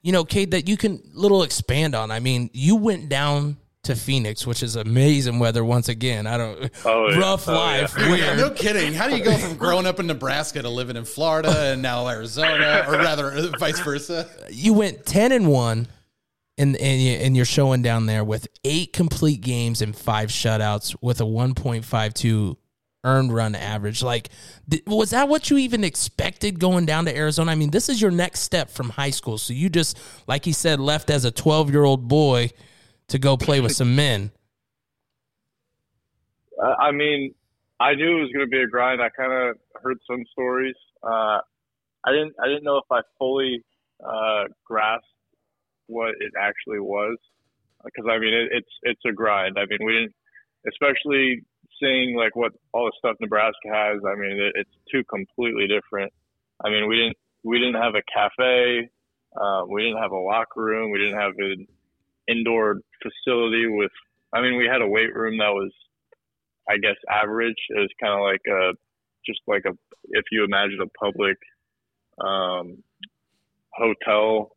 you 0.00 0.12
know, 0.12 0.24
Cade, 0.24 0.52
that 0.52 0.68
you 0.68 0.76
can 0.76 1.02
little 1.12 1.42
expand 1.42 1.94
on. 1.94 2.12
I 2.12 2.20
mean, 2.20 2.50
you 2.52 2.76
went 2.76 3.08
down 3.08 3.56
to 3.86 3.96
Phoenix, 3.96 4.46
which 4.46 4.62
is 4.62 4.76
amazing 4.76 5.38
weather 5.38 5.64
once 5.64 5.88
again. 5.88 6.26
I 6.26 6.36
don't 6.36 6.70
Oh, 6.84 7.08
yeah. 7.08 7.18
rough 7.18 7.48
Oh, 7.48 7.52
yeah. 7.52 7.58
life, 7.58 7.96
weird. 7.96 8.38
No 8.38 8.50
kidding. 8.50 8.92
How 8.94 9.08
do 9.08 9.16
you 9.16 9.24
go 9.24 9.36
from 9.36 9.56
growing 9.56 9.86
up 9.86 9.98
in 10.00 10.06
Nebraska 10.06 10.62
to 10.62 10.68
living 10.68 10.96
in 10.96 11.04
Florida 11.04 11.72
and 11.72 11.82
now 11.82 12.06
Arizona, 12.08 12.84
or 12.88 12.92
rather, 12.98 13.30
uh, 13.32 13.50
vice 13.58 13.80
versa? 13.80 14.28
You 14.50 14.72
went 14.74 15.04
ten 15.06 15.32
and 15.32 15.48
one, 15.48 15.88
and 16.58 16.76
and 16.76 17.00
you, 17.00 17.12
and 17.12 17.36
you're 17.36 17.44
showing 17.44 17.82
down 17.82 18.06
there 18.06 18.24
with 18.24 18.46
eight 18.64 18.92
complete 18.92 19.40
games 19.40 19.82
and 19.82 19.96
five 19.96 20.28
shutouts 20.30 20.94
with 21.00 21.20
a 21.20 21.26
one 21.26 21.54
point 21.54 21.84
five 21.84 22.14
two 22.14 22.56
earned 23.04 23.32
run 23.32 23.54
average. 23.54 24.02
Like, 24.02 24.30
th- 24.68 24.82
was 24.84 25.10
that 25.10 25.28
what 25.28 25.48
you 25.48 25.58
even 25.58 25.84
expected 25.84 26.58
going 26.58 26.86
down 26.86 27.04
to 27.04 27.16
Arizona? 27.16 27.52
I 27.52 27.54
mean, 27.54 27.70
this 27.70 27.88
is 27.88 28.02
your 28.02 28.10
next 28.10 28.40
step 28.40 28.68
from 28.68 28.90
high 28.90 29.10
school. 29.10 29.38
So 29.38 29.52
you 29.52 29.68
just, 29.68 29.96
like 30.26 30.44
he 30.44 30.50
said, 30.52 30.80
left 30.80 31.08
as 31.08 31.24
a 31.24 31.30
12 31.30 31.70
year 31.70 31.84
old 31.84 32.08
boy 32.08 32.50
to 33.08 33.18
go 33.18 33.36
play 33.36 33.60
with 33.60 33.72
some 33.72 33.94
men. 33.94 34.32
I 36.62 36.90
mean, 36.90 37.34
I 37.78 37.94
knew 37.94 38.18
it 38.18 38.22
was 38.22 38.32
going 38.32 38.46
to 38.46 38.50
be 38.50 38.60
a 38.60 38.66
grind. 38.66 39.02
I 39.02 39.10
kind 39.10 39.32
of 39.32 39.56
heard 39.82 39.98
some 40.10 40.24
stories. 40.32 40.74
Uh, 41.02 41.38
I 42.04 42.12
didn't. 42.12 42.34
I 42.42 42.46
didn't 42.46 42.64
know 42.64 42.78
if 42.78 42.90
I 42.90 43.00
fully 43.18 43.62
uh, 44.04 44.44
grasped 44.64 45.06
what 45.86 46.14
it 46.20 46.32
actually 46.40 46.80
was, 46.80 47.16
because 47.84 48.06
I 48.10 48.18
mean, 48.18 48.32
it, 48.32 48.48
it's 48.52 48.70
it's 48.82 49.00
a 49.06 49.12
grind. 49.12 49.58
I 49.58 49.66
mean, 49.66 49.84
we 49.84 49.92
didn't, 49.92 50.14
especially 50.68 51.42
seeing 51.80 52.16
like 52.16 52.34
what 52.34 52.52
all 52.72 52.86
the 52.86 52.92
stuff 52.98 53.16
Nebraska 53.20 53.68
has. 53.68 54.00
I 54.06 54.14
mean, 54.14 54.40
it, 54.40 54.52
it's 54.56 54.70
two 54.90 55.04
completely 55.04 55.66
different. 55.66 56.12
I 56.64 56.70
mean, 56.70 56.88
we 56.88 56.96
didn't 56.96 57.16
we 57.44 57.58
didn't 57.58 57.80
have 57.82 57.94
a 57.94 58.02
cafe. 58.12 58.88
Uh, 59.38 59.66
we 59.68 59.82
didn't 59.82 60.02
have 60.02 60.12
a 60.12 60.18
locker 60.18 60.62
room. 60.62 60.90
We 60.90 60.98
didn't 60.98 61.18
have 61.18 61.32
an 61.36 61.66
indoor 62.28 62.80
facility 63.02 63.66
with. 63.66 63.90
I 64.32 64.40
mean, 64.42 64.56
we 64.56 64.66
had 64.66 64.82
a 64.82 64.86
weight 64.86 65.14
room 65.14 65.38
that 65.38 65.50
was 65.50 65.72
I 66.68 66.76
guess 66.78 66.96
average. 67.10 67.56
It 67.70 67.78
was 67.78 67.90
kind 68.00 68.12
of 68.12 68.20
like 68.20 68.40
a, 68.50 68.72
just 69.24 69.40
like 69.46 69.64
a, 69.66 69.70
if 70.10 70.24
you 70.32 70.44
imagine 70.44 70.78
a 70.82 70.88
public 70.98 71.36
um, 72.20 72.82
hotel 73.72 74.50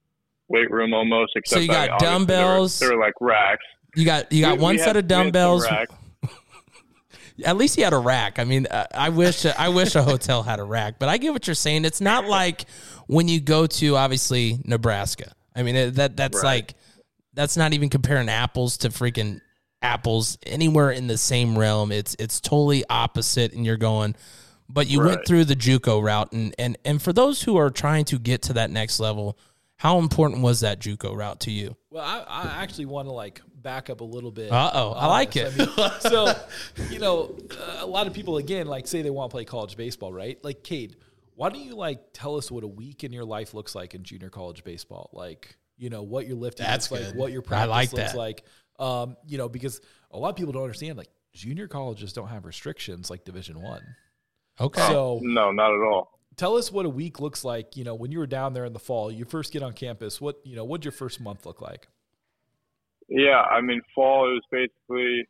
weight 0.47 0.71
room 0.71 0.93
almost. 0.93 1.33
Except 1.35 1.61
you 1.61 1.67
got 1.67 1.91
were- 1.91 1.97
dumbbells. 1.99 2.79
There 2.79 2.95
were, 2.95 3.03
like 3.03 3.13
racks. 3.21 3.63
You 3.95 4.05
got 4.05 4.31
you 4.31 4.41
got 4.41 4.57
We- 4.57 4.63
one 4.63 4.75
we 4.75 4.79
set 4.79 4.95
had- 4.95 4.97
of 4.97 5.09
we 5.09 5.15
had 5.15 5.23
some 5.23 5.31
dumbbells. 5.31 5.67
At 7.45 7.55
least 7.55 7.75
he 7.77 7.81
had 7.83 7.93
a 7.93 7.97
rack. 7.97 8.37
I 8.37 8.43
mean, 8.43 8.67
uh, 8.69 8.85
I 8.93 9.09
wish 9.09 9.45
I 9.45 9.69
wish 9.69 9.95
a 9.95 10.03
hotel 10.03 10.43
had 10.43 10.59
a 10.59 10.63
rack, 10.63 10.95
but 10.99 11.07
I 11.07 11.17
get 11.17 11.31
what 11.31 11.47
you're 11.47 11.53
saying. 11.53 11.85
It's 11.85 12.01
not 12.01 12.25
like 12.25 12.65
when 13.07 13.29
you 13.29 13.39
go 13.39 13.65
to 13.65 13.95
obviously 13.95 14.57
Nebraska. 14.65 15.31
I 15.55 15.63
mean, 15.63 15.75
it, 15.77 15.95
that 15.95 16.17
that's 16.17 16.35
Right. 16.43 16.43
like 16.43 16.73
that's 17.39 17.55
not 17.55 17.73
even 17.73 17.87
comparing 17.87 18.27
apples 18.27 18.75
to 18.79 18.89
freaking 18.89 19.39
apples 19.81 20.37
anywhere 20.45 20.91
in 20.91 21.07
the 21.07 21.17
same 21.17 21.57
realm. 21.57 21.89
It's 21.89 22.13
it's 22.19 22.41
totally 22.41 22.83
opposite, 22.89 23.53
and 23.53 23.65
you're 23.65 23.77
going. 23.77 24.15
But 24.67 24.87
you 24.87 24.99
went 24.99 25.25
through 25.25 25.45
the 25.45 25.55
JUCO 25.55 26.03
route, 26.03 26.33
and 26.33 26.53
and 26.59 26.77
and 26.83 27.01
for 27.01 27.13
those 27.13 27.41
who 27.41 27.55
are 27.55 27.69
trying 27.69 28.03
to 28.05 28.19
get 28.19 28.41
to 28.43 28.53
that 28.53 28.71
next 28.71 28.99
level, 28.99 29.37
how 29.77 29.99
important 29.99 30.41
was 30.41 30.59
that 30.59 30.81
JUCO 30.81 31.15
route 31.15 31.39
to 31.41 31.51
you? 31.51 31.77
Well, 31.89 32.03
I, 32.03 32.25
I 32.27 32.61
actually 32.61 32.87
want 32.87 33.07
to 33.07 33.13
like 33.13 33.41
back 33.55 33.89
up 33.89 34.01
a 34.01 34.03
little 34.03 34.31
bit. 34.31 34.51
Uh-oh, 34.51 34.91
I 34.91 35.07
like 35.07 35.31
this. 35.31 35.57
it. 35.57 35.69
I 35.77 35.81
mean, 35.81 35.91
so, 36.01 36.33
you 36.89 36.99
know, 36.99 37.37
uh, 37.51 37.77
a 37.79 37.87
lot 37.87 38.05
of 38.05 38.13
people 38.13 38.35
again 38.35 38.67
like 38.67 38.85
say 38.85 39.01
they 39.01 39.09
want 39.09 39.31
to 39.31 39.33
play 39.33 39.45
college 39.45 39.77
baseball, 39.77 40.11
right? 40.11 40.37
Like, 40.43 40.61
Cade, 40.63 40.97
why 41.35 41.49
don't 41.49 41.63
you 41.63 41.75
like 41.75 42.01
tell 42.11 42.35
us 42.35 42.51
what 42.51 42.65
a 42.65 42.67
week 42.67 43.05
in 43.05 43.13
your 43.13 43.23
life 43.23 43.53
looks 43.53 43.75
like 43.75 43.95
in 43.95 44.03
junior 44.03 44.29
college 44.29 44.65
baseball? 44.65 45.09
Like, 45.13 45.55
you 45.79 45.89
know, 45.89 46.03
what 46.03 46.27
your 46.27 46.35
lifting 46.37 46.65
That's 46.65 46.91
looks 46.91 47.03
like, 47.03 47.11
good. 47.13 47.19
what 47.19 47.31
your 47.31 47.41
I 47.41 47.45
practice 47.45 47.69
like 47.71 47.93
looks 47.93 48.11
that. 48.11 48.17
like. 48.17 48.43
Um, 48.77 49.17
you 49.25 49.37
know, 49.37 49.49
because 49.49 49.81
a 50.11 50.17
lot 50.17 50.29
of 50.29 50.35
people 50.35 50.53
don't 50.53 50.61
understand 50.63 50.97
like 50.97 51.09
junior 51.33 51.67
colleges 51.67 52.13
don't 52.13 52.27
have 52.27 52.45
restrictions 52.45 53.09
like 53.09 53.23
Division 53.25 53.61
One. 53.61 53.81
Okay, 54.61 54.81
So 54.87 55.19
No, 55.23 55.51
not 55.51 55.71
at 55.73 55.81
all. 55.81 56.19
tell 56.37 56.55
us 56.57 56.71
what 56.71 56.85
a 56.85 56.89
week 56.89 57.19
looks 57.19 57.43
like. 57.43 57.75
You 57.77 57.83
know, 57.85 57.95
when 57.95 58.11
you 58.11 58.19
were 58.19 58.27
down 58.27 58.53
there 58.53 58.65
in 58.65 58.73
the 58.73 58.79
fall, 58.79 59.11
you 59.11 59.25
first 59.25 59.51
get 59.53 59.63
on 59.63 59.73
campus. 59.73 60.19
What 60.21 60.35
you 60.43 60.55
know, 60.55 60.63
what'd 60.65 60.83
your 60.85 60.91
first 60.91 61.19
month 61.19 61.45
look 61.45 61.61
like? 61.61 61.87
Yeah, 63.07 63.41
I 63.41 63.61
mean, 63.61 63.81
fall 63.95 64.29
it 64.29 64.33
was 64.33 64.43
basically. 64.51 65.25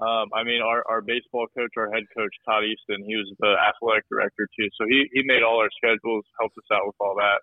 Um, 0.00 0.28
I 0.32 0.44
mean, 0.44 0.62
our, 0.62 0.82
our 0.88 1.02
baseball 1.02 1.44
coach, 1.54 1.72
our 1.76 1.92
head 1.92 2.04
coach 2.16 2.32
Todd 2.48 2.64
Easton, 2.64 3.04
he 3.04 3.16
was 3.16 3.28
the 3.38 3.52
athletic 3.68 4.04
director 4.08 4.48
too. 4.58 4.68
So 4.80 4.86
he 4.88 5.04
he 5.12 5.22
made 5.26 5.42
all 5.42 5.60
our 5.60 5.68
schedules, 5.76 6.24
helped 6.40 6.56
us 6.56 6.64
out 6.72 6.86
with 6.86 6.96
all 7.00 7.16
that. 7.20 7.40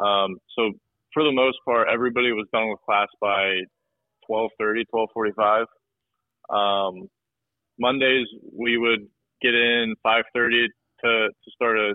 Um, 0.00 0.36
so 0.56 0.70
for 1.12 1.24
the 1.24 1.32
most 1.32 1.58
part, 1.64 1.88
everybody 1.92 2.32
was 2.32 2.46
done 2.52 2.68
with 2.68 2.78
class 2.86 3.08
by 3.20 3.60
12:30, 4.30 4.84
12:45. 4.92 5.66
Um, 6.50 7.08
Mondays 7.78 8.26
we 8.56 8.76
would 8.76 9.08
get 9.42 9.54
in 9.54 9.94
5:30 10.04 10.66
to 11.02 11.28
to 11.28 11.50
start 11.54 11.78
a 11.78 11.94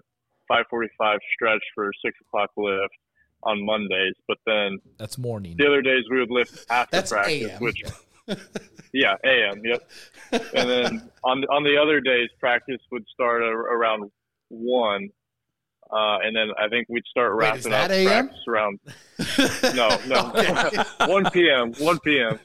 5:45 0.51 1.19
stretch 1.33 1.63
for 1.73 1.91
six 2.03 2.17
o'clock 2.21 2.49
lift 2.57 2.93
on 3.43 3.63
Mondays, 3.63 4.15
but 4.27 4.37
then 4.45 4.79
That's 4.97 5.17
morning. 5.17 5.55
the 5.57 5.67
other 5.67 5.81
days 5.81 6.03
we 6.09 6.19
would 6.19 6.31
lift 6.31 6.65
after 6.69 6.97
That's 6.97 7.11
practice, 7.11 7.51
AM. 7.51 7.61
which 7.61 7.83
yeah, 8.93 9.13
AM, 9.23 9.61
yep. 9.63 9.87
And 10.31 10.69
then 10.69 11.11
on 11.23 11.43
on 11.45 11.63
the 11.63 11.77
other 11.81 11.99
days, 12.01 12.29
practice 12.39 12.81
would 12.91 13.05
start 13.13 13.43
a, 13.43 13.45
around 13.45 14.09
one. 14.49 15.09
Uh, 15.91 16.17
and 16.23 16.35
then 16.35 16.47
I 16.59 16.67
think 16.69 16.87
we'd 16.89 17.05
start 17.05 17.35
Wait, 17.35 17.43
wrapping 17.45 17.71
that 17.71 17.85
up 17.85 17.91
AM? 17.91 18.27
practice 18.27 18.43
around. 18.47 18.79
no, 19.75 19.97
no, 20.07 20.83
1 21.07 21.31
p.m. 21.31 21.73
1 21.73 21.99
p.m. 21.99 22.39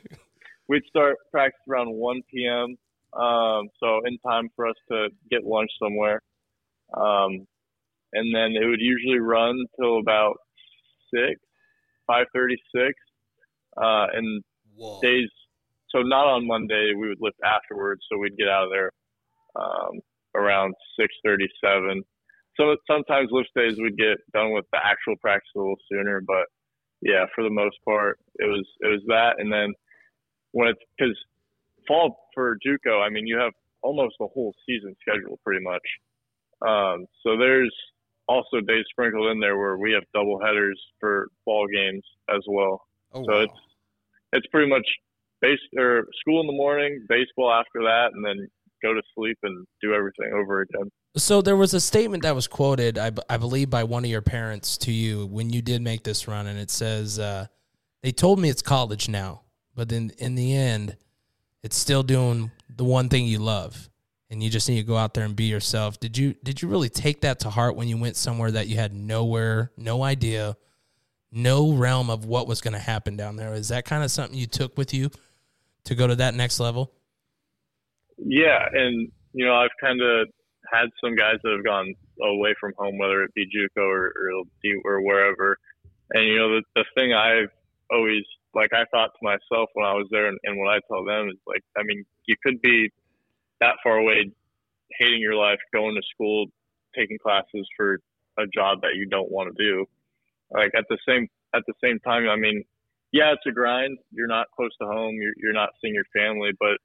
We'd 0.68 0.85
start 0.88 1.16
practice 1.30 1.61
around 1.68 1.92
1 1.92 2.23
p.m. 2.32 2.76
Um, 3.12 3.68
so 3.80 4.00
in 4.06 4.18
time 4.18 4.49
for 4.54 4.68
us 4.68 4.76
to 4.90 5.09
get 5.30 5.44
lunch 5.44 5.70
somewhere. 5.82 6.23
Um, 6.97 7.47
and 8.12 8.35
then 8.35 8.52
it 8.61 8.66
would 8.66 8.80
usually 8.80 9.18
run 9.18 9.56
till 9.78 9.99
about 9.99 10.37
six, 11.14 11.40
five 12.06 12.26
thirty-six, 12.35 12.94
uh, 13.76 14.06
and 14.12 14.42
Whoa. 14.76 15.00
days. 15.00 15.28
So 15.90 16.02
not 16.02 16.26
on 16.26 16.47
Monday. 16.47 16.92
We 16.97 17.09
would 17.09 17.18
lift 17.20 17.38
afterwards, 17.44 18.02
so 18.11 18.18
we'd 18.18 18.37
get 18.37 18.49
out 18.49 18.64
of 18.64 18.70
there 18.70 18.90
um, 19.56 20.00
around 20.35 20.75
six 20.99 21.14
thirty-seven. 21.25 22.02
So 22.57 22.76
sometimes 22.87 23.28
lift 23.30 23.50
days 23.54 23.78
we'd 23.80 23.97
get 23.97 24.19
done 24.33 24.52
with 24.52 24.66
the 24.73 24.78
actual 24.83 25.16
practice 25.16 25.50
a 25.57 25.59
little 25.59 25.76
sooner, 25.90 26.21
but 26.21 26.47
yeah, 27.02 27.25
for 27.35 27.45
the 27.45 27.50
most 27.50 27.76
part, 27.85 28.19
it 28.37 28.47
was 28.47 28.66
it 28.80 28.88
was 28.88 29.02
that. 29.07 29.37
And 29.38 29.52
then 29.52 29.73
when 30.52 30.69
it's 30.69 30.80
because 30.99 31.16
fall 31.87 32.28
for 32.35 32.59
JUCO, 32.66 33.00
I 33.00 33.09
mean, 33.09 33.26
you 33.26 33.38
have 33.38 33.52
almost 33.83 34.16
the 34.21 34.26
whole 34.26 34.54
season 34.66 34.95
scheduled 35.00 35.40
pretty 35.45 35.64
much. 35.64 35.83
Um, 36.66 37.07
so 37.23 37.38
there's 37.38 37.75
also 38.28 38.61
days 38.61 38.85
sprinkled 38.90 39.30
in 39.30 39.40
there 39.40 39.57
where 39.57 39.76
we 39.76 39.92
have 39.92 40.04
double 40.14 40.38
headers 40.40 40.80
for 41.00 41.28
ball 41.47 41.66
games 41.66 42.04
as 42.28 42.42
well. 42.47 42.83
Oh, 43.12 43.25
so 43.25 43.33
wow. 43.33 43.40
it's 43.40 43.61
it's 44.33 44.47
pretty 44.49 44.69
much 44.69 44.87
base 45.40 45.59
or 45.76 46.07
school 46.21 46.40
in 46.40 46.47
the 46.47 46.52
morning, 46.52 47.04
baseball 47.09 47.50
after 47.50 47.83
that, 47.83 48.11
and 48.14 48.25
then 48.25 48.47
go 48.83 48.95
to 48.95 49.02
sleep 49.14 49.38
and 49.42 49.66
do 49.83 49.95
everything 49.95 50.33
over 50.33 50.61
again. 50.61 50.90
So 51.17 51.43
there 51.43 51.57
was 51.57 51.75
a 51.75 51.81
statement 51.81 52.23
that 52.23 52.35
was 52.35 52.47
quoted, 52.47 52.97
I, 52.97 53.11
b- 53.11 53.23
I 53.29 53.37
believe, 53.37 53.69
by 53.69 53.83
one 53.83 54.05
of 54.05 54.11
your 54.11 54.23
parents 54.23 54.79
to 54.79 54.93
you 54.93 55.26
when 55.26 55.50
you 55.50 55.61
did 55.61 55.83
make 55.83 56.05
this 56.05 56.29
run, 56.29 56.47
and 56.47 56.59
it 56.59 56.71
says, 56.71 57.19
uh, 57.19 57.47
"They 58.02 58.12
told 58.12 58.38
me 58.38 58.49
it's 58.49 58.62
college 58.62 59.09
now, 59.09 59.43
but 59.75 59.88
then 59.88 60.12
in 60.19 60.37
the 60.37 60.55
end, 60.55 60.97
it's 61.64 61.76
still 61.76 62.05
doing 62.05 62.52
the 62.69 62.85
one 62.85 63.09
thing 63.09 63.26
you 63.26 63.40
love, 63.40 63.90
and 64.31 64.40
you 64.40 64.50
just 64.50 64.69
need 64.69 64.76
to 64.76 64.87
go 64.87 64.97
out 64.97 65.14
there 65.14 65.25
and 65.25 65.35
be 65.35 65.45
yourself." 65.45 65.99
Did 65.99 66.17
you 66.17 66.35
did 66.45 66.62
you 66.62 66.69
really 66.69 66.88
take 66.88 67.23
that 67.23 67.40
to 67.40 67.50
heart 67.50 67.75
when 67.75 67.88
you 67.88 67.97
went 67.97 68.17
somewhere 68.17 68.52
that 68.52 68.69
you 68.69 68.76
had 68.76 68.95
nowhere, 68.95 69.73
no 69.76 70.05
idea, 70.05 70.57
no 71.33 71.73
realm 71.73 72.09
of 72.09 72.25
what 72.25 72.47
was 72.47 72.61
going 72.61 72.75
to 72.75 72.79
happen 72.79 73.17
down 73.17 73.35
there? 73.35 73.52
Is 73.55 73.69
that 73.69 73.85
kind 73.85 74.05
of 74.05 74.12
something 74.12 74.38
you 74.38 74.47
took 74.47 74.79
with 74.79 74.95
you 74.95 75.11
to 75.85 75.97
go 75.97 76.07
to 76.07 76.14
that 76.17 76.35
next 76.35 76.61
level? 76.61 76.93
Yeah, 78.17 78.64
and 78.73 79.11
you 79.33 79.45
know, 79.45 79.57
I've 79.57 79.71
kind 79.81 80.00
of 80.00 80.29
had 80.71 80.89
some 81.03 81.17
guys 81.17 81.37
that 81.43 81.53
have 81.53 81.65
gone 81.65 81.95
away 82.23 82.55
from 82.61 82.73
home, 82.79 82.99
whether 82.99 83.23
it 83.23 83.35
be 83.35 83.47
JUCO 83.47 83.83
or 83.83 84.12
or, 84.17 84.45
or 84.85 85.03
wherever. 85.03 85.59
And 86.12 86.27
you 86.27 86.39
know, 86.39 86.57
the, 86.57 86.62
the 86.75 86.85
thing 86.95 87.12
I've 87.12 87.50
always 87.91 88.25
like 88.55 88.73
I 88.73 88.85
thought 88.91 89.11
to 89.15 89.23
myself 89.23 89.71
when 89.75 89.87
I 89.87 89.95
was 89.95 90.09
there, 90.11 90.27
and, 90.27 90.39
and 90.45 90.59
what 90.59 90.69
I 90.69 90.81
tell 90.89 91.05
them 91.05 91.29
is 91.29 91.37
like, 91.47 91.62
I 91.77 91.83
mean, 91.83 92.05
you 92.27 92.37
could 92.45 92.61
be 92.61 92.91
that 93.61 93.77
far 93.83 93.99
away, 93.99 94.31
hating 94.99 95.21
your 95.21 95.35
life, 95.37 95.59
going 95.73 95.95
to 95.95 96.03
school, 96.15 96.47
taking 96.97 97.19
classes 97.19 97.67
for 97.77 97.99
a 98.39 98.47
job 98.55 98.81
that 98.83 98.97
you 98.97 99.07
don't 99.07 99.31
want 99.31 99.55
to 99.55 99.62
do. 99.62 99.87
Like 100.50 100.73
at 100.77 100.85
the 100.89 100.99
same 101.07 101.29
at 101.55 101.62
the 101.67 101.75
same 101.83 101.99
time, 102.00 102.29
I 102.29 102.37
mean, 102.37 102.65
yeah, 103.12 103.33
it's 103.33 103.47
a 103.47 103.53
grind. 103.53 103.99
You're 104.12 104.27
not 104.27 104.47
close 104.55 104.71
to 104.81 104.87
home. 104.87 105.17
You're 105.21 105.35
you're 105.37 105.53
not 105.53 105.71
seeing 105.81 105.95
your 105.95 106.05
family, 106.15 106.50
but 106.59 106.79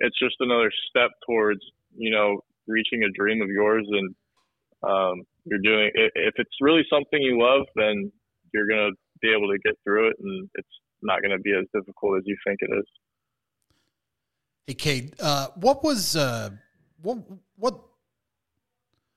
it's 0.00 0.18
just 0.18 0.36
another 0.40 0.70
step 0.88 1.10
towards 1.26 1.60
you 1.96 2.10
know 2.10 2.40
reaching 2.68 3.02
a 3.02 3.10
dream 3.10 3.42
of 3.42 3.48
yours 3.48 3.86
and 3.90 4.14
um, 4.82 5.22
you're 5.44 5.58
doing 5.58 5.90
if 5.94 6.34
it's 6.36 6.56
really 6.60 6.84
something 6.92 7.20
you 7.20 7.40
love 7.40 7.66
then 7.74 8.12
you're 8.54 8.66
going 8.66 8.90
to 8.90 8.96
be 9.20 9.32
able 9.36 9.48
to 9.48 9.58
get 9.64 9.74
through 9.82 10.08
it 10.08 10.16
and 10.22 10.48
it's 10.54 10.68
not 11.02 11.20
going 11.22 11.36
to 11.36 11.42
be 11.42 11.52
as 11.52 11.64
difficult 11.74 12.18
as 12.18 12.22
you 12.26 12.36
think 12.46 12.58
it 12.60 12.70
is 12.78 12.84
Hey, 14.68 14.74
Cade, 14.74 15.14
uh, 15.18 15.46
what 15.54 15.82
was 15.82 16.14
uh, 16.14 16.50
what 17.00 17.16
what 17.56 17.80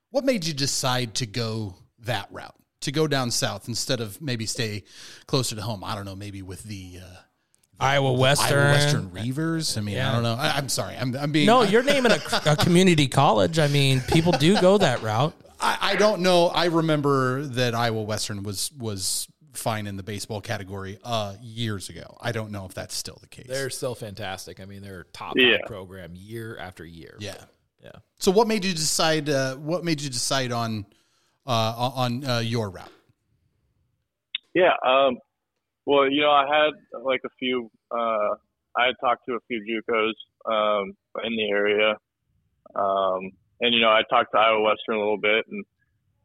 what 0.10 0.24
made 0.24 0.46
you 0.46 0.54
decide 0.54 1.14
to 1.16 1.26
go 1.26 1.76
that 2.00 2.30
route? 2.32 2.56
To 2.82 2.92
go 2.94 3.06
down 3.06 3.32
south 3.32 3.68
instead 3.68 4.00
of 4.00 4.22
maybe 4.22 4.46
stay 4.46 4.86
closer 5.26 5.58
to 5.58 5.62
home? 5.62 5.84
I 5.84 5.94
don't 5.94 6.06
know, 6.06 6.16
maybe 6.16 6.42
with 6.42 6.64
the 6.64 7.00
uh, 7.04 7.18
Iowa 7.82 8.14
Western, 8.14 8.58
Iowa 8.60 8.72
Western 8.72 9.12
Reivers. 9.12 9.78
I 9.78 9.82
mean, 9.82 9.98
I 10.00 10.12
don't 10.14 10.24
know. 10.24 10.36
I, 10.36 10.52
I'm 10.52 10.70
sorry. 10.70 10.96
I'm, 10.96 11.16
I'm 11.16 11.32
being 11.32 11.48
No, 11.48 11.62
I- 11.64 11.68
you're 11.68 11.84
naming 11.84 12.12
a, 12.12 12.20
a 12.46 12.56
community 12.56 13.08
college. 13.08 13.60
I 13.60 13.68
mean, 13.68 14.02
people 14.02 14.32
do 14.34 14.60
go 14.62 14.78
that 14.78 15.02
route. 15.02 15.34
I, 15.60 15.78
I 15.82 15.96
don't 15.96 16.22
know. 16.22 16.48
I 16.48 16.66
remember 16.66 17.44
that 17.46 17.76
Iowa 17.76 18.02
Western 18.04 18.44
was 18.44 18.72
was 18.78 19.28
fine 19.54 19.86
in 19.86 19.98
the 19.98 20.04
baseball 20.04 20.40
category 20.42 20.98
uh, 21.04 21.36
years 21.42 21.90
ago. 21.90 22.18
I 22.22 22.32
don't 22.32 22.52
know 22.52 22.66
if 22.66 22.74
that's 22.74 22.96
still 22.96 23.18
the 23.22 23.28
case. 23.28 23.48
They're 23.50 23.70
still 23.70 23.96
fantastic. 23.96 24.60
I 24.62 24.66
mean, 24.66 24.82
they're 24.82 25.02
a 25.02 25.06
top 25.06 25.34
Yeah. 25.38 25.58
program 25.66 26.14
year 26.16 26.58
after 26.58 26.86
year. 26.86 27.18
yeah. 27.20 27.36
Yeah. 27.84 27.92
So 28.20 28.30
what 28.32 28.48
made 28.48 28.64
you 28.64 28.74
decide? 28.74 29.28
Uh, 29.28 29.56
what 29.56 29.84
made 29.84 30.02
you 30.02 30.10
decide 30.12 30.52
on 30.52 30.86
uh, 31.48 31.92
on 31.96 32.24
uh, 32.24 32.38
your 32.40 32.70
route? 32.70 32.92
yeah 34.54 34.74
um, 34.86 35.18
well 35.92 36.10
you 36.10 36.22
know 36.22 36.32
i 36.32 36.46
had 36.46 36.74
like 37.04 37.22
a 37.26 37.34
few 37.40 37.70
uh, 37.92 38.32
i 38.78 38.86
had 38.88 38.96
talked 39.02 39.24
to 39.28 39.34
a 39.34 39.40
few 39.48 39.60
jucos 39.68 40.18
um, 40.52 40.94
in 41.26 41.36
the 41.36 41.50
area. 41.50 41.98
Um, 42.76 43.32
and 43.60 43.74
you 43.76 43.82
know 43.82 43.90
i 43.90 44.02
talked 44.10 44.32
to 44.34 44.40
iowa 44.40 44.62
western 44.62 44.96
a 44.96 45.00
little 45.00 45.20
bit 45.20 45.46
and 45.52 45.66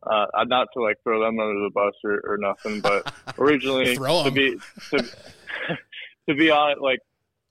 uh, 0.07 0.27
I'd 0.35 0.49
not 0.49 0.69
to 0.75 0.83
like 0.83 0.97
throw 1.03 1.21
them 1.21 1.39
under 1.41 1.61
the 1.61 1.71
bus 1.75 1.95
or, 2.05 2.21
or 2.25 2.39
nothing, 2.39 2.81
but 2.81 3.13
originally 3.39 3.97
to 3.97 4.31
be 4.31 4.57
to, 4.91 4.99
to 6.29 6.35
be 6.35 6.51
honest, 6.51 6.81
like 6.81 7.01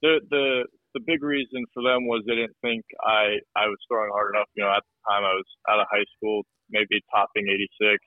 the 0.01 0.21
the 0.29 0.65
the 0.93 1.01
big 1.05 1.21
reason 1.23 1.65
for 1.73 1.83
them 1.83 2.07
was 2.07 2.23
they 2.25 2.35
didn't 2.35 2.55
think 2.61 2.85
I 3.03 3.39
I 3.55 3.67
was 3.67 3.77
throwing 3.89 4.09
hard 4.13 4.33
enough. 4.33 4.47
You 4.55 4.63
know, 4.63 4.71
at 4.71 4.83
the 4.83 5.11
time 5.11 5.23
I 5.23 5.33
was 5.33 5.45
out 5.69 5.79
of 5.79 5.87
high 5.91 6.05
school, 6.15 6.43
maybe 6.69 7.03
topping 7.13 7.47
86, 7.49 7.99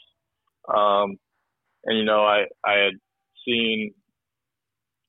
um, 0.74 1.16
and 1.84 1.98
you 1.98 2.04
know 2.04 2.22
I 2.24 2.46
I 2.64 2.78
had 2.78 2.94
seen 3.44 3.92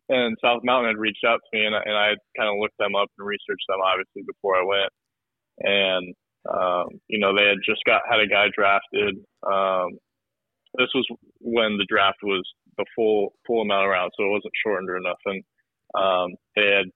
and 0.10 0.36
South 0.44 0.62
Mountain 0.64 0.90
had 0.90 1.02
reached 1.02 1.24
out 1.26 1.40
to 1.40 1.58
me, 1.58 1.66
and 1.66 1.76
I, 1.76 1.82
and 1.86 1.96
I 1.96 2.08
had 2.10 2.22
kind 2.36 2.50
of 2.50 2.60
looked 2.60 2.78
them 2.78 2.96
up 2.96 3.10
and 3.18 3.28
researched 3.28 3.66
them 3.70 3.80
obviously 3.86 4.24
before 4.26 4.58
I 4.58 4.66
went, 4.66 4.92
and 5.60 6.16
um, 6.50 6.88
you 7.08 7.20
know 7.20 7.36
they 7.36 7.46
had 7.46 7.62
just 7.66 7.82
got 7.86 8.02
had 8.10 8.20
a 8.20 8.28
guy 8.28 8.48
drafted. 8.56 9.22
Um, 9.46 9.98
this 10.78 10.90
was 10.94 11.06
when 11.42 11.78
the 11.78 11.88
draft 11.88 12.20
was 12.24 12.44
the 12.78 12.86
full 12.96 13.34
full 13.46 13.62
amount 13.62 13.88
around, 13.88 14.12
so 14.18 14.26
it 14.26 14.34
wasn't 14.34 14.54
shortened 14.66 14.90
or 14.90 15.00
nothing. 15.00 15.44
Um, 15.94 16.36
they 16.56 16.68
had 16.74 16.90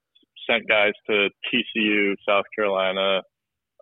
sent 0.50 0.68
guys 0.68 0.92
to 1.08 1.30
TCU, 1.46 2.14
South 2.28 2.44
Carolina, 2.54 3.22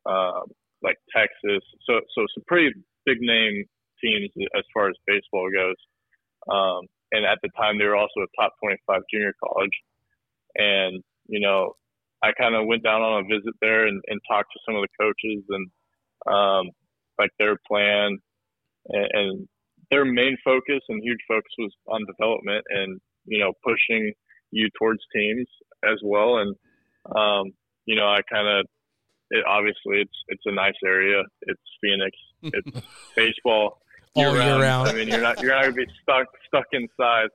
um, 0.07 0.45
like 0.83 0.97
Texas, 1.15 1.65
so 1.89 2.01
so 2.15 2.27
some 2.35 2.45
pretty 2.47 2.73
big 3.07 3.19
name 3.21 3.65
teams 4.03 4.31
as 4.57 4.65
far 4.75 4.89
as 4.89 4.97
baseball 5.07 5.49
goes. 5.51 5.77
Um, 6.51 6.87
and 7.13 7.25
at 7.25 7.39
the 7.43 7.51
time, 7.57 7.79
they 7.79 7.85
were 7.85 7.97
also 7.97 8.21
a 8.21 8.41
top 8.41 8.53
25 8.63 9.03
junior 9.13 9.35
college. 9.43 9.77
And 10.57 11.03
you 11.29 11.41
know, 11.41 11.75
I 12.23 12.33
kind 12.33 12.55
of 12.55 12.67
went 12.67 12.83
down 12.83 13.03
on 13.03 13.25
a 13.25 13.29
visit 13.29 13.55
there 13.61 13.87
and, 13.87 14.01
and 14.09 14.21
talked 14.29 14.53
to 14.53 14.61
some 14.67 14.77
of 14.77 14.83
the 14.83 14.97
coaches 14.99 15.45
and 15.49 15.71
um, 16.27 16.71
like 17.19 17.31
their 17.39 17.57
plan 17.69 18.19
and, 18.89 19.09
and 19.13 19.49
their 19.91 20.05
main 20.05 20.37
focus 20.45 20.81
and 20.89 21.03
huge 21.03 21.21
focus 21.29 21.53
was 21.59 21.73
on 21.89 22.07
development 22.07 22.65
and 22.71 23.01
you 23.27 23.39
know 23.39 23.53
pushing 23.65 24.13
you 24.51 24.69
towards 24.79 25.01
teams 25.15 25.47
as 25.85 25.99
well. 26.03 26.39
And 26.39 26.57
um, 27.15 27.53
you 27.85 27.97
know 27.97 28.07
I 28.07 28.21
kind 28.33 28.49
of 28.49 28.67
it, 29.31 29.45
obviously 29.47 30.01
it's 30.01 30.19
it's 30.29 30.43
a 30.47 30.53
nice 30.53 30.79
area. 30.85 31.23
It's 31.43 31.61
Phoenix. 31.81 32.17
It's 32.43 32.87
baseball 33.17 33.82
All 34.15 34.35
year 34.35 34.61
round. 34.61 34.89
I 34.89 34.93
mean 34.93 35.09
you're 35.09 35.21
not 35.21 35.41
you're 35.43 35.55
not 35.55 35.63
gonna 35.63 35.75
be 35.75 35.87
stuck 36.03 36.27
stuck 36.49 36.67
inside 36.73 37.29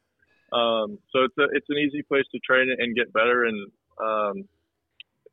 um, 0.54 0.98
so 1.12 1.24
it's 1.24 1.38
a 1.38 1.44
it's 1.54 1.66
an 1.70 1.78
easy 1.78 2.04
place 2.04 2.26
to 2.32 2.40
train 2.40 2.74
and 2.78 2.96
get 2.96 3.12
better 3.12 3.46
and 3.46 3.72
um, 4.02 4.48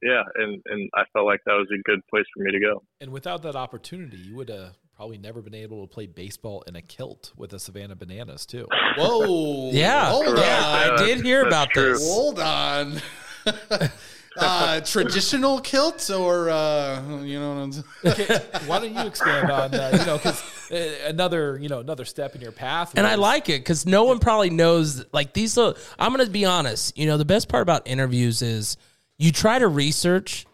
yeah 0.02 0.22
and 0.36 0.62
and 0.66 0.90
I 0.94 1.02
felt 1.12 1.26
like 1.26 1.40
that 1.46 1.52
was 1.52 1.68
a 1.72 1.82
good 1.82 2.00
place 2.08 2.24
for 2.34 2.42
me 2.42 2.50
to 2.50 2.60
go 2.60 2.82
And 3.00 3.12
without 3.12 3.42
that 3.42 3.56
opportunity, 3.56 4.16
you 4.16 4.34
would 4.36 4.48
have 4.48 4.76
probably 4.96 5.18
never 5.18 5.42
been 5.42 5.54
able 5.54 5.86
to 5.86 5.92
play 5.92 6.06
baseball 6.06 6.62
in 6.66 6.76
a 6.76 6.82
kilt 6.82 7.32
with 7.36 7.50
the 7.50 7.58
Savannah 7.58 7.96
Bananas 7.96 8.46
too. 8.46 8.66
Whoa. 8.96 9.70
Yeah, 9.72 10.10
Hold 10.10 10.38
yeah, 10.38 10.90
on. 10.90 11.00
I 11.00 11.04
did 11.04 11.20
hear 11.22 11.46
about 11.46 11.70
true. 11.70 11.92
this. 11.92 12.08
Hold 12.08 12.38
on. 12.38 13.00
uh, 14.36 14.80
traditional 14.84 15.60
kilt 15.60 16.10
or 16.10 16.50
uh, 16.50 17.02
you 17.22 17.38
know 17.38 17.54
what 17.54 17.60
I'm 17.62 17.72
saying? 17.72 17.84
Okay, 18.06 18.40
why 18.66 18.80
don't 18.80 18.94
you 18.94 19.06
expand 19.06 19.50
on 19.50 19.74
uh, 19.74 19.96
you 19.98 20.06
know 20.06 20.16
because 20.18 20.42
uh, 20.70 21.08
another 21.08 21.58
you 21.60 21.68
know 21.68 21.80
another 21.80 22.04
step 22.04 22.34
in 22.34 22.40
your 22.40 22.52
path. 22.52 22.92
And 22.96 23.06
I 23.06 23.14
like 23.14 23.48
it 23.48 23.60
because 23.60 23.86
no 23.86 24.04
one 24.04 24.18
probably 24.18 24.50
knows. 24.50 25.04
Like 25.12 25.32
these, 25.32 25.56
are, 25.58 25.74
I'm 25.98 26.12
going 26.12 26.24
to 26.24 26.30
be 26.30 26.44
honest. 26.44 26.96
You 26.98 27.06
know, 27.06 27.16
the 27.16 27.24
best 27.24 27.48
part 27.48 27.62
about 27.62 27.86
interviews 27.86 28.42
is 28.42 28.76
you 29.18 29.30
try 29.32 29.58
to 29.58 29.68
research, 29.68 30.46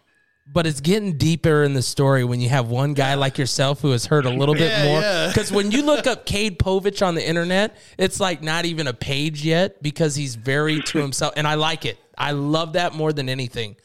but 0.47 0.67
it's 0.67 0.81
getting 0.81 1.17
deeper 1.17 1.63
in 1.63 1.75
the 1.75 1.83
story 1.83 2.25
when 2.25 2.41
you 2.41 2.49
have 2.51 2.69
one 2.69 2.93
guy 2.95 3.15
like 3.15 3.39
yourself 3.39 3.81
who 3.81 3.91
has 3.93 4.05
heard 4.07 4.27
a 4.27 4.31
little 4.31 4.55
bit 4.55 4.71
Yeah, 4.79 4.85
more. 4.85 5.01
yeah. 5.01 5.29
Because 5.29 5.51
when 5.51 5.71
you 5.71 5.83
look 5.83 6.07
up 6.07 6.27
Cade 6.27 6.59
Povich 6.59 7.07
on 7.07 7.15
the 7.15 7.27
internet, 7.27 7.77
it's 7.99 8.21
like 8.21 8.43
not 8.43 8.65
even 8.67 8.87
a 8.87 8.93
page 8.93 9.45
yet 9.45 9.83
because 9.83 10.15
he's 10.15 10.35
very 10.35 10.81
to 10.83 10.99
himself, 10.99 11.33
and 11.37 11.47
I 11.47 11.55
like 11.55 11.85
it. 11.87 11.99
I 12.21 12.33
love 12.33 12.75
that 12.75 12.95
more 12.95 13.13
than 13.13 13.29
anything. 13.29 13.77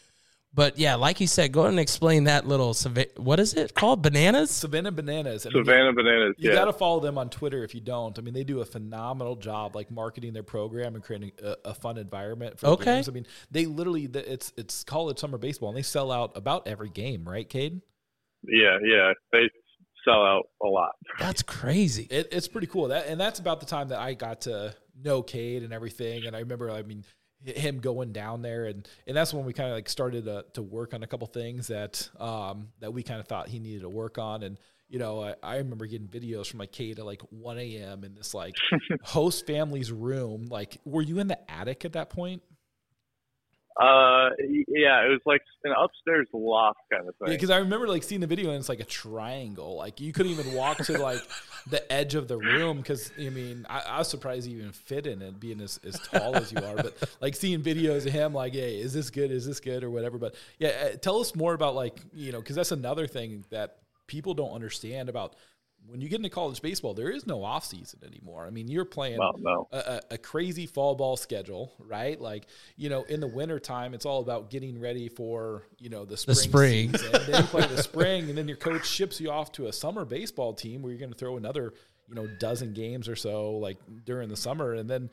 But 0.54 0.78
yeah, 0.78 0.96
like 0.96 1.20
you 1.20 1.28
said, 1.28 1.52
go 1.52 1.62
ahead 1.62 1.72
and 1.72 1.80
explain 1.82 2.26
that 2.26 2.48
little. 2.48 2.74
sava- 2.74 3.08
What 3.18 3.42
is 3.42 3.54
it 3.56 3.74
called? 3.74 4.02
Bananas. 4.02 4.52
Savannah 4.52 4.92
Bananas. 4.92 5.46
I 5.46 5.50
mean, 5.50 5.66
Savannah 5.66 5.92
Bananas. 5.92 6.36
You 6.38 6.50
yeah. 6.52 6.56
got 6.56 6.66
to 6.66 6.74
follow 6.74 7.02
them 7.02 7.18
on 7.18 7.30
Twitter 7.30 7.64
if 7.66 7.76
you 7.76 7.82
don't. 7.82 8.18
I 8.18 8.22
mean, 8.22 8.34
they 8.34 8.46
do 8.46 8.62
a 8.62 8.66
phenomenal 8.66 9.36
job, 9.36 9.76
like 9.76 9.92
marketing 9.92 10.32
their 10.32 10.44
program 10.44 10.96
and 10.96 11.04
creating 11.04 11.34
a, 11.44 11.56
a 11.66 11.74
fun 11.74 11.98
environment 11.98 12.58
for 12.58 12.68
the 12.68 12.72
Okay. 12.74 12.86
games. 12.86 13.10
I 13.10 13.12
mean, 13.12 13.26
they 13.52 13.66
literally 13.66 14.08
the- 14.08 14.32
it's 14.32 14.54
it's 14.56 14.84
college 14.86 15.20
summer 15.20 15.38
baseball, 15.38 15.70
and 15.70 15.78
they 15.78 15.82
sell 15.82 16.10
out 16.12 16.32
about 16.38 16.68
every 16.70 16.90
game, 16.90 17.28
right, 17.28 17.50
Cade? 17.50 17.82
yeah, 18.48 18.78
yeah. 18.82 19.12
They 19.34 19.50
sell 20.06 20.24
out 20.26 20.44
a 20.64 20.68
lot. 20.68 20.92
That's 21.20 21.42
crazy. 21.42 22.08
It, 22.10 22.30
it's 22.32 22.48
pretty 22.48 22.68
cool. 22.68 22.88
That 22.90 23.08
and 23.08 23.20
that's 23.20 23.40
about 23.40 23.60
the 23.60 23.66
time 23.66 23.90
that 23.90 24.00
I 24.00 24.14
got 24.14 24.42
to 24.42 24.74
know 25.04 25.22
Cade 25.22 25.64
and 25.64 25.74
everything. 25.74 26.26
And 26.28 26.34
I 26.36 26.40
remember, 26.40 26.70
I 26.72 26.84
mean, 26.84 27.00
h- 27.00 27.06
him 27.46 27.80
going 27.80 28.12
down 28.12 28.42
there, 28.42 28.66
and 28.66 28.88
and 29.08 29.16
that's 29.16 29.34
when 29.34 29.46
we 29.46 29.54
kind 29.54 29.70
of 29.70 29.76
like 29.76 29.90
started 29.90 30.26
to, 30.26 30.46
to 30.54 30.62
work 30.62 30.94
on 30.94 31.04
a 31.04 31.08
couple 31.08 31.28
things 31.28 31.68
that 31.68 32.10
um 32.20 32.70
that 32.80 32.94
we 32.94 33.04
kind 33.04 33.20
of 33.20 33.28
thought 33.28 33.48
he 33.48 33.60
needed 33.60 33.82
to 33.82 33.90
work 33.90 34.18
on. 34.18 34.44
And 34.44 34.60
you 34.88 35.00
know, 35.00 35.22
I, 35.22 35.36
I 35.42 35.58
remember 35.58 35.86
getting 35.88 36.08
videos 36.08 36.48
from 36.48 36.60
like 36.60 36.72
Cade 36.72 37.00
at 37.00 37.06
like 37.06 37.22
1 37.32 37.58
a.m. 37.58 38.04
in 38.04 38.14
this 38.14 38.34
like 38.34 38.54
host 39.04 39.48
family's 39.48 39.92
room. 39.92 40.48
Like, 40.50 40.78
were 40.86 41.02
you 41.02 41.20
in 41.20 41.28
the 41.28 41.52
attic 41.52 41.86
at 41.86 41.94
that 41.94 42.10
point? 42.10 42.44
Uh, 43.78 44.30
yeah, 44.70 45.04
it 45.04 45.10
was 45.10 45.20
like 45.26 45.42
an 45.66 45.74
upstairs 45.78 46.28
loft 46.32 46.80
kind 46.90 47.10
of 47.10 47.16
thing. 47.18 47.28
because 47.28 47.50
I 47.50 47.58
remember 47.58 47.90
like 47.90 48.04
seeing 48.04 48.22
the 48.22 48.28
video 48.28 48.52
and 48.52 48.60
it's 48.60 48.70
like 48.70 48.80
a 48.80 48.86
triangle. 48.86 49.76
Like 49.76 50.00
you 50.00 50.14
couldn't 50.14 50.32
even 50.32 50.54
walk 50.54 50.78
to 50.86 50.98
like 50.98 51.20
the 51.70 51.92
edge 51.92 52.16
of 52.16 52.30
the 52.30 52.38
room 52.38 52.78
because 52.78 53.12
I 53.20 53.30
mean 53.30 53.66
I, 53.70 53.82
I 53.82 53.98
was 54.00 54.08
surprised 54.08 54.48
you 54.48 54.60
even 54.60 54.72
fit 54.72 55.08
in 55.08 55.22
it, 55.22 55.42
being 55.42 55.60
as, 55.60 55.80
as 55.86 56.00
tall 56.00 56.38
as 56.38 56.54
you 56.54 56.60
are. 56.60 56.76
But 56.76 57.18
like 57.22 57.36
seeing 57.36 57.62
videos 57.62 58.06
of 58.06 58.14
him, 58.14 58.34
like, 58.34 58.54
hey, 58.54 58.80
is 58.80 58.94
this 58.94 59.10
good? 59.10 59.30
Is 59.30 59.46
this 59.46 59.60
good 59.60 59.84
or 59.84 59.90
whatever? 59.90 60.18
But 60.18 60.36
yeah, 60.58 60.70
uh, 60.70 60.90
tell 60.96 61.20
us 61.20 61.36
more 61.36 61.54
about 61.54 61.76
like 61.76 62.00
you 62.14 62.32
know 62.32 62.40
because 62.40 62.56
that's 62.56 62.72
another 62.72 63.08
thing 63.08 63.44
that 63.50 63.80
people 64.08 64.34
don't 64.34 64.52
understand 64.52 65.10
about. 65.10 65.36
When 65.88 66.02
you 66.02 66.10
get 66.10 66.18
into 66.18 66.30
college 66.30 66.62
baseball, 66.62 66.94
there 66.94 67.10
is 67.10 67.28
no 67.28 67.44
off 67.44 67.66
season 67.66 68.00
anymore. 68.06 68.46
I 68.46 68.50
mean, 68.50 68.68
you're 68.68 68.86
playing 68.86 69.20
Well, 69.20 69.36
no. 69.38 69.68
a, 69.72 69.78
a, 69.78 70.02
a 70.12 70.18
crazy 70.18 70.66
fall 70.66 70.96
ball 70.96 71.16
schedule, 71.18 71.74
right? 71.80 72.20
Like, 72.20 72.48
you 72.76 72.90
know, 72.90 73.04
in 73.04 73.20
the 73.20 73.28
winter 73.28 73.60
time, 73.60 73.94
it's 73.94 74.06
all 74.06 74.22
about 74.22 74.50
getting 74.50 74.80
ready 74.80 75.10
for, 75.10 75.64
you 75.78 75.90
know, 75.90 76.04
the 76.06 76.18
spring. 76.18 76.36
spring. 76.36 76.98
season. 76.98 77.12
then 77.28 77.42
you 77.42 77.48
play 77.48 77.68
the 77.68 77.82
spring, 77.84 78.30
and 78.30 78.38
then 78.38 78.48
your 78.48 78.58
coach 78.58 78.86
ships 78.86 79.22
you 79.22 79.30
off 79.30 79.52
to 79.54 79.68
a 79.68 79.74
summer 79.74 80.06
baseball 80.06 80.54
team 80.54 80.82
where 80.82 80.92
you're 80.92 81.00
going 81.00 81.14
to 81.14 81.18
throw 81.18 81.38
another, 81.38 81.74
you 82.08 82.16
know, 82.16 82.28
dozen 82.40 82.74
games 82.74 83.08
or 83.08 83.16
so, 83.16 83.52
like 83.52 83.78
during 84.06 84.30
the 84.30 84.38
summer, 84.38 84.74
and 84.74 84.90
then 84.90 85.10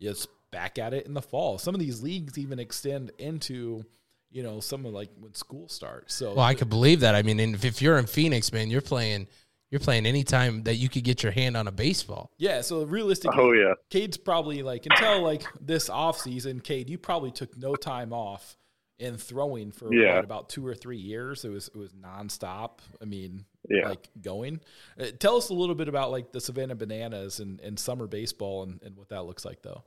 it's 0.00 0.26
back 0.50 0.78
at 0.78 0.94
it 0.94 1.06
in 1.06 1.14
the 1.14 1.22
fall. 1.22 1.58
Some 1.58 1.74
of 1.74 1.80
these 1.80 2.02
leagues 2.02 2.38
even 2.38 2.58
extend 2.58 3.12
into, 3.18 3.84
you 4.30 4.42
know, 4.42 4.60
some 4.60 4.86
of 4.86 4.92
like 4.92 5.10
when 5.18 5.34
school 5.34 5.68
starts. 5.68 6.14
So, 6.14 6.34
Well, 6.34 6.44
I 6.44 6.54
could 6.54 6.68
believe 6.68 7.00
that. 7.00 7.14
I 7.14 7.22
mean, 7.22 7.40
if 7.40 7.82
you're 7.82 7.98
in 7.98 8.06
Phoenix, 8.06 8.52
man, 8.52 8.70
you're 8.70 8.80
playing. 8.80 9.26
You're 9.74 9.80
playing 9.80 10.06
anytime 10.06 10.62
that 10.62 10.76
you 10.76 10.88
could 10.88 11.02
get 11.02 11.24
your 11.24 11.32
hand 11.32 11.56
on 11.56 11.66
a 11.66 11.72
baseball. 11.72 12.30
yeah. 12.38 12.60
So 12.60 12.84
realistically, 12.84 13.40
Oh 13.42 13.50
yeah. 13.50 13.74
Cade's 13.90 14.16
probably 14.16 14.62
like 14.62 14.86
until 14.86 15.20
like 15.20 15.42
this 15.60 15.90
off 15.90 16.20
season, 16.20 16.60
Cade, 16.60 16.88
you 16.88 16.96
probably 16.96 17.32
took 17.32 17.56
no 17.58 17.74
time 17.74 18.12
off 18.12 18.56
in 19.00 19.16
throwing 19.16 19.72
for 19.72 19.92
Yeah. 19.92 20.14
what, 20.14 20.24
about 20.24 20.48
two 20.48 20.64
or 20.64 20.76
three 20.76 20.98
years. 20.98 21.44
It 21.44 21.48
was 21.48 21.66
it 21.66 21.76
was 21.76 21.90
nonstop. 21.92 22.78
I 23.02 23.04
mean, 23.06 23.46
Yeah. 23.68 23.88
like 23.88 24.06
going. 24.22 24.60
Uh, 24.96 25.06
tell 25.18 25.36
us 25.36 25.48
a 25.48 25.54
little 25.54 25.74
bit 25.74 25.88
about 25.88 26.12
like 26.12 26.30
the 26.30 26.40
Savannah 26.40 26.76
Bananas 26.76 27.40
and, 27.40 27.58
and 27.60 27.76
summer 27.76 28.06
baseball 28.06 28.62
and, 28.62 28.80
and 28.80 28.96
what 28.96 29.08
that 29.08 29.24
looks 29.24 29.44
like 29.44 29.62
though. 29.62 29.82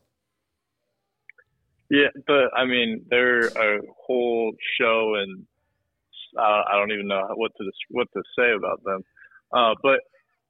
Yeah, 1.89 2.09
but 2.27 2.49
I 2.53 2.65
mean, 2.65 3.05
they're 3.09 3.47
a 3.47 3.79
whole 4.05 4.51
show, 4.77 5.15
and 5.15 5.45
uh, 6.37 6.41
I 6.69 6.73
don't 6.73 6.91
even 6.91 7.07
know 7.07 7.25
what 7.35 7.53
to 7.57 7.71
what 7.91 8.09
to 8.11 8.21
say 8.37 8.51
about 8.53 8.83
them. 8.83 9.01
Uh, 9.53 9.73
but 9.81 9.99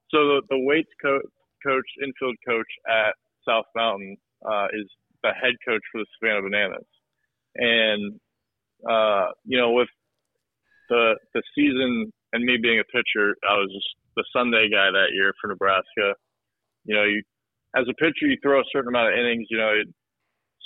so 0.10 0.18
the, 0.28 0.42
the 0.50 0.60
weights 0.60 0.90
co- 1.02 1.28
coach, 1.66 1.86
infield 2.04 2.36
coach 2.48 2.68
at 2.90 3.14
South 3.48 3.66
Mountain, 3.76 4.18
uh, 4.46 4.68
is 4.74 4.88
the 5.24 5.32
head 5.34 5.54
coach 5.68 5.82
for 5.92 6.00
the 6.02 6.06
Savannah 6.18 6.44
Bananas, 6.44 6.88
and 7.56 8.20
uh, 8.88 9.34
you 9.46 9.58
know, 9.58 9.72
with 9.72 9.90
the 10.90 11.16
the 11.34 11.42
season 11.56 12.12
and 12.34 12.44
me 12.44 12.58
being 12.62 12.80
a 12.80 12.92
pitcher, 12.94 13.36
I 13.50 13.56
was 13.56 13.72
just 13.74 13.90
the 14.16 14.26
Sunday 14.34 14.70
guy 14.70 14.92
that 14.92 15.14
year 15.14 15.34
for 15.42 15.48
Nebraska. 15.48 16.14
You 16.86 16.96
know, 16.96 17.04
you 17.04 17.22
as 17.76 17.86
a 17.90 17.94
pitcher, 17.96 18.30
you 18.30 18.38
throw 18.42 18.60
a 18.60 18.72
certain 18.72 18.90
amount 18.90 19.14
of 19.14 19.20
innings. 19.20 19.48
You 19.50 19.58
know, 19.58 19.70
it, 19.70 19.88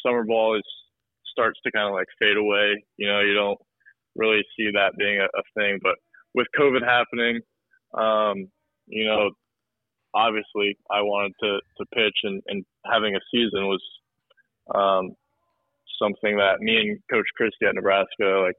summer 0.06 0.24
ball 0.24 0.56
is 0.56 0.64
starts 1.32 1.60
to 1.64 1.72
kind 1.72 1.88
of 1.88 1.94
like 1.94 2.08
fade 2.20 2.38
away. 2.38 2.84
You 2.98 3.08
know, 3.08 3.22
you 3.22 3.34
don't 3.34 3.60
really 4.16 4.44
see 4.58 4.70
that 4.74 4.98
being 4.98 5.20
a, 5.20 5.26
a 5.26 5.44
thing. 5.56 5.80
But 5.82 5.96
with 6.36 6.48
COVID 6.60 6.84
happening, 6.84 7.40
um, 7.94 8.48
you 8.88 9.06
know, 9.06 9.32
obviously 10.14 10.78
I 10.90 11.02
wanted 11.02 11.34
to, 11.42 11.60
to 11.78 11.86
pitch 11.94 12.18
and, 12.24 12.42
and 12.48 12.66
having 12.86 13.16
a 13.16 13.20
season 13.32 13.68
was 13.68 13.84
um, 14.76 15.16
something 16.02 16.38
that 16.38 16.60
me 16.60 16.78
and 16.78 17.00
Coach 17.10 17.28
Christy 17.36 17.66
at 17.68 17.76
Nebraska, 17.76 18.44
like 18.46 18.56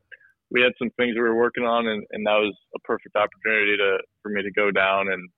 we 0.51 0.61
had 0.62 0.73
some 0.79 0.90
things 0.97 1.14
we 1.14 1.23
were 1.23 1.37
working 1.37 1.64
on 1.64 1.87
and, 1.87 2.05
and 2.12 2.27
that 2.27 2.40
was 2.40 2.57
a 2.75 2.81
perfect 2.81 3.16
opportunity 3.16 3.77
to 3.77 3.99
for 4.23 4.29
me 4.29 4.42
to 4.42 4.53
go 4.53 4.71
down 4.71 5.09
and 5.09 5.29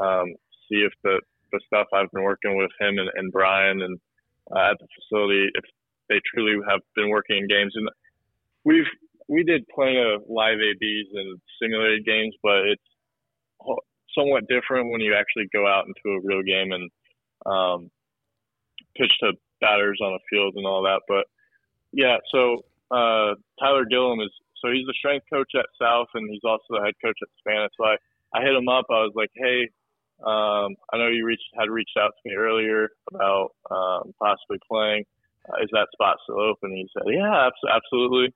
um, 0.00 0.34
see 0.68 0.82
if 0.84 0.92
the, 1.02 1.20
the 1.52 1.60
stuff 1.66 1.86
I've 1.94 2.10
been 2.12 2.24
working 2.24 2.56
with 2.56 2.70
him 2.80 2.98
and, 2.98 3.10
and 3.14 3.32
Brian 3.32 3.82
and 3.82 3.98
uh, 4.54 4.70
at 4.70 4.78
the 4.78 4.86
facility 4.96 5.48
if 5.54 5.64
they 6.08 6.20
truly 6.32 6.56
have 6.68 6.80
been 6.96 7.10
working 7.10 7.38
in 7.38 7.48
games. 7.48 7.72
And 7.74 7.88
we've 8.64 8.88
we 9.28 9.44
did 9.44 9.68
plenty 9.74 9.98
of 10.00 10.22
live 10.28 10.56
ABs 10.56 11.08
and 11.12 11.38
simulated 11.60 12.06
games, 12.06 12.34
but 12.42 12.64
it's 12.64 12.82
somewhat 14.16 14.48
different 14.48 14.90
when 14.90 15.00
you 15.00 15.14
actually 15.14 15.48
go 15.52 15.66
out 15.66 15.86
into 15.86 16.16
a 16.16 16.20
real 16.22 16.42
game 16.42 16.72
and 16.72 16.90
um, 17.46 17.90
pitch 18.96 19.12
to 19.20 19.32
batters 19.60 19.98
on 20.02 20.14
a 20.14 20.22
field 20.30 20.54
and 20.56 20.66
all 20.66 20.82
that. 20.82 21.02
But 21.08 21.26
yeah, 21.92 22.16
so 22.32 22.64
uh, 22.90 23.34
Tyler 23.60 23.84
Gillum 23.88 24.20
is 24.20 24.30
so 24.60 24.70
he's 24.72 24.86
the 24.86 24.94
strength 24.98 25.26
coach 25.32 25.52
at 25.54 25.66
South 25.80 26.08
and 26.14 26.28
he's 26.30 26.42
also 26.44 26.64
the 26.70 26.82
head 26.84 26.94
coach 27.04 27.18
at 27.22 27.28
Spanish. 27.38 27.70
So 27.76 27.84
I, 27.84 27.96
I 28.34 28.42
hit 28.42 28.54
him 28.54 28.68
up. 28.68 28.86
I 28.90 29.06
was 29.06 29.12
like, 29.14 29.30
hey, 29.34 29.68
um, 30.26 30.74
I 30.92 30.98
know 30.98 31.08
you 31.08 31.24
reached 31.24 31.46
had 31.58 31.70
reached 31.70 31.96
out 31.98 32.10
to 32.10 32.28
me 32.28 32.34
earlier 32.34 32.88
about 33.14 33.54
um, 33.70 34.12
possibly 34.18 34.58
playing. 34.66 35.04
Uh, 35.48 35.62
is 35.62 35.70
that 35.72 35.86
spot 35.92 36.16
still 36.24 36.40
open? 36.40 36.72
He 36.72 36.88
said, 36.92 37.06
yeah, 37.06 37.46
abs- 37.46 37.70
absolutely. 37.70 38.34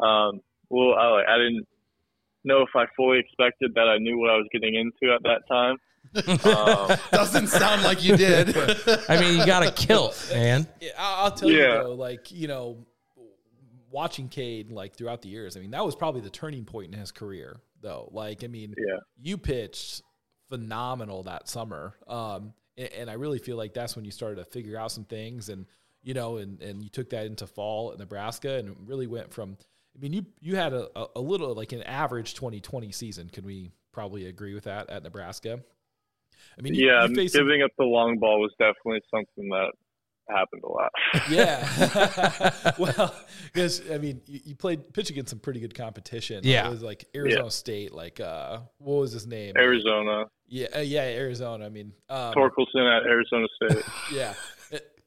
Um, 0.00 0.40
well, 0.68 0.94
I, 0.94 1.22
I 1.26 1.38
didn't 1.38 1.66
know 2.44 2.62
if 2.62 2.70
I 2.74 2.86
fully 2.96 3.18
expected 3.18 3.74
that 3.74 3.88
I 3.88 3.98
knew 3.98 4.18
what 4.18 4.30
I 4.30 4.36
was 4.36 4.46
getting 4.52 4.74
into 4.74 5.12
at 5.14 5.22
that 5.24 5.42
time. 5.48 5.76
Um, 6.16 6.96
Doesn't 7.12 7.46
sound 7.48 7.82
like 7.82 8.04
you 8.04 8.16
did. 8.16 8.54
I 9.08 9.18
mean, 9.20 9.38
you 9.40 9.46
got 9.46 9.66
a 9.66 9.72
kilt, 9.72 10.28
man. 10.32 10.66
Yeah, 10.80 10.90
I- 10.98 11.22
I'll 11.24 11.30
tell 11.32 11.50
Yeah. 11.50 11.78
you 11.78 11.82
though, 11.84 11.94
like 11.94 12.30
you 12.30 12.46
know, 12.46 12.84
watching 13.90 14.28
Cade 14.28 14.70
like 14.70 14.94
throughout 14.96 15.22
the 15.22 15.28
years. 15.28 15.56
I 15.56 15.60
mean, 15.60 15.70
that 15.70 15.84
was 15.84 15.96
probably 15.96 16.20
the 16.20 16.30
turning 16.30 16.64
point 16.64 16.92
in 16.92 16.98
his 17.00 17.10
career, 17.12 17.60
though. 17.80 18.08
Like, 18.12 18.44
I 18.44 18.48
mean, 18.48 18.74
Yeah. 18.76 18.98
you 19.20 19.38
pitched 19.38 20.02
phenomenal 20.48 21.22
that 21.24 21.48
summer, 21.48 21.94
um, 22.06 22.52
and, 22.76 22.92
and 22.92 23.10
I 23.10 23.14
really 23.14 23.38
feel 23.38 23.56
like 23.56 23.72
that's 23.72 23.96
when 23.96 24.04
you 24.04 24.10
started 24.10 24.36
to 24.36 24.44
figure 24.44 24.76
out 24.78 24.92
some 24.92 25.04
things, 25.04 25.48
and 25.48 25.66
you 26.02 26.12
know, 26.14 26.36
and 26.36 26.60
and 26.60 26.82
you 26.82 26.90
took 26.90 27.10
that 27.10 27.24
into 27.26 27.46
fall 27.46 27.92
at 27.92 27.98
Nebraska, 27.98 28.56
and 28.58 28.76
really 28.86 29.06
went 29.06 29.32
from. 29.32 29.56
I 29.96 30.00
mean, 30.00 30.12
you 30.12 30.26
you 30.40 30.56
had 30.56 30.72
a, 30.72 30.88
a, 30.98 31.06
a 31.16 31.20
little 31.20 31.54
like 31.54 31.72
an 31.72 31.82
average 31.82 32.34
2020 32.34 32.90
season. 32.92 33.28
Can 33.30 33.44
we 33.44 33.70
probably 33.92 34.26
agree 34.26 34.54
with 34.54 34.64
that 34.64 34.90
at 34.90 35.02
Nebraska? 35.02 35.60
I 36.58 36.62
mean, 36.62 36.74
you, 36.74 36.86
yeah, 36.86 37.06
you 37.06 37.14
faced 37.14 37.34
some- 37.34 37.46
giving 37.46 37.62
up 37.62 37.70
the 37.78 37.84
long 37.84 38.18
ball 38.18 38.40
was 38.40 38.52
definitely 38.58 39.00
something 39.10 39.48
that 39.50 39.70
happened 40.28 40.62
a 40.64 40.68
lot. 40.68 40.90
Yeah. 41.30 42.72
well, 42.78 43.14
because 43.52 43.82
I 43.90 43.98
mean, 43.98 44.20
you, 44.26 44.40
you 44.44 44.54
played 44.54 44.92
pitch 44.92 45.10
against 45.10 45.30
some 45.30 45.38
pretty 45.38 45.60
good 45.60 45.74
competition. 45.74 46.40
Yeah. 46.44 46.66
it 46.66 46.70
was 46.70 46.82
like 46.82 47.06
Arizona 47.14 47.50
State. 47.50 47.92
Like, 47.92 48.20
uh, 48.20 48.58
what 48.78 49.00
was 49.00 49.12
his 49.12 49.26
name? 49.26 49.54
Arizona, 49.56 50.26
Yeah, 50.46 50.66
uh, 50.76 50.80
yeah, 50.80 51.02
Arizona. 51.02 51.64
I 51.64 51.68
mean, 51.70 51.92
um, 52.10 52.34
Torkelson 52.34 52.84
at 52.84 53.06
Arizona 53.06 53.46
State. 53.62 53.84
yeah. 54.12 54.34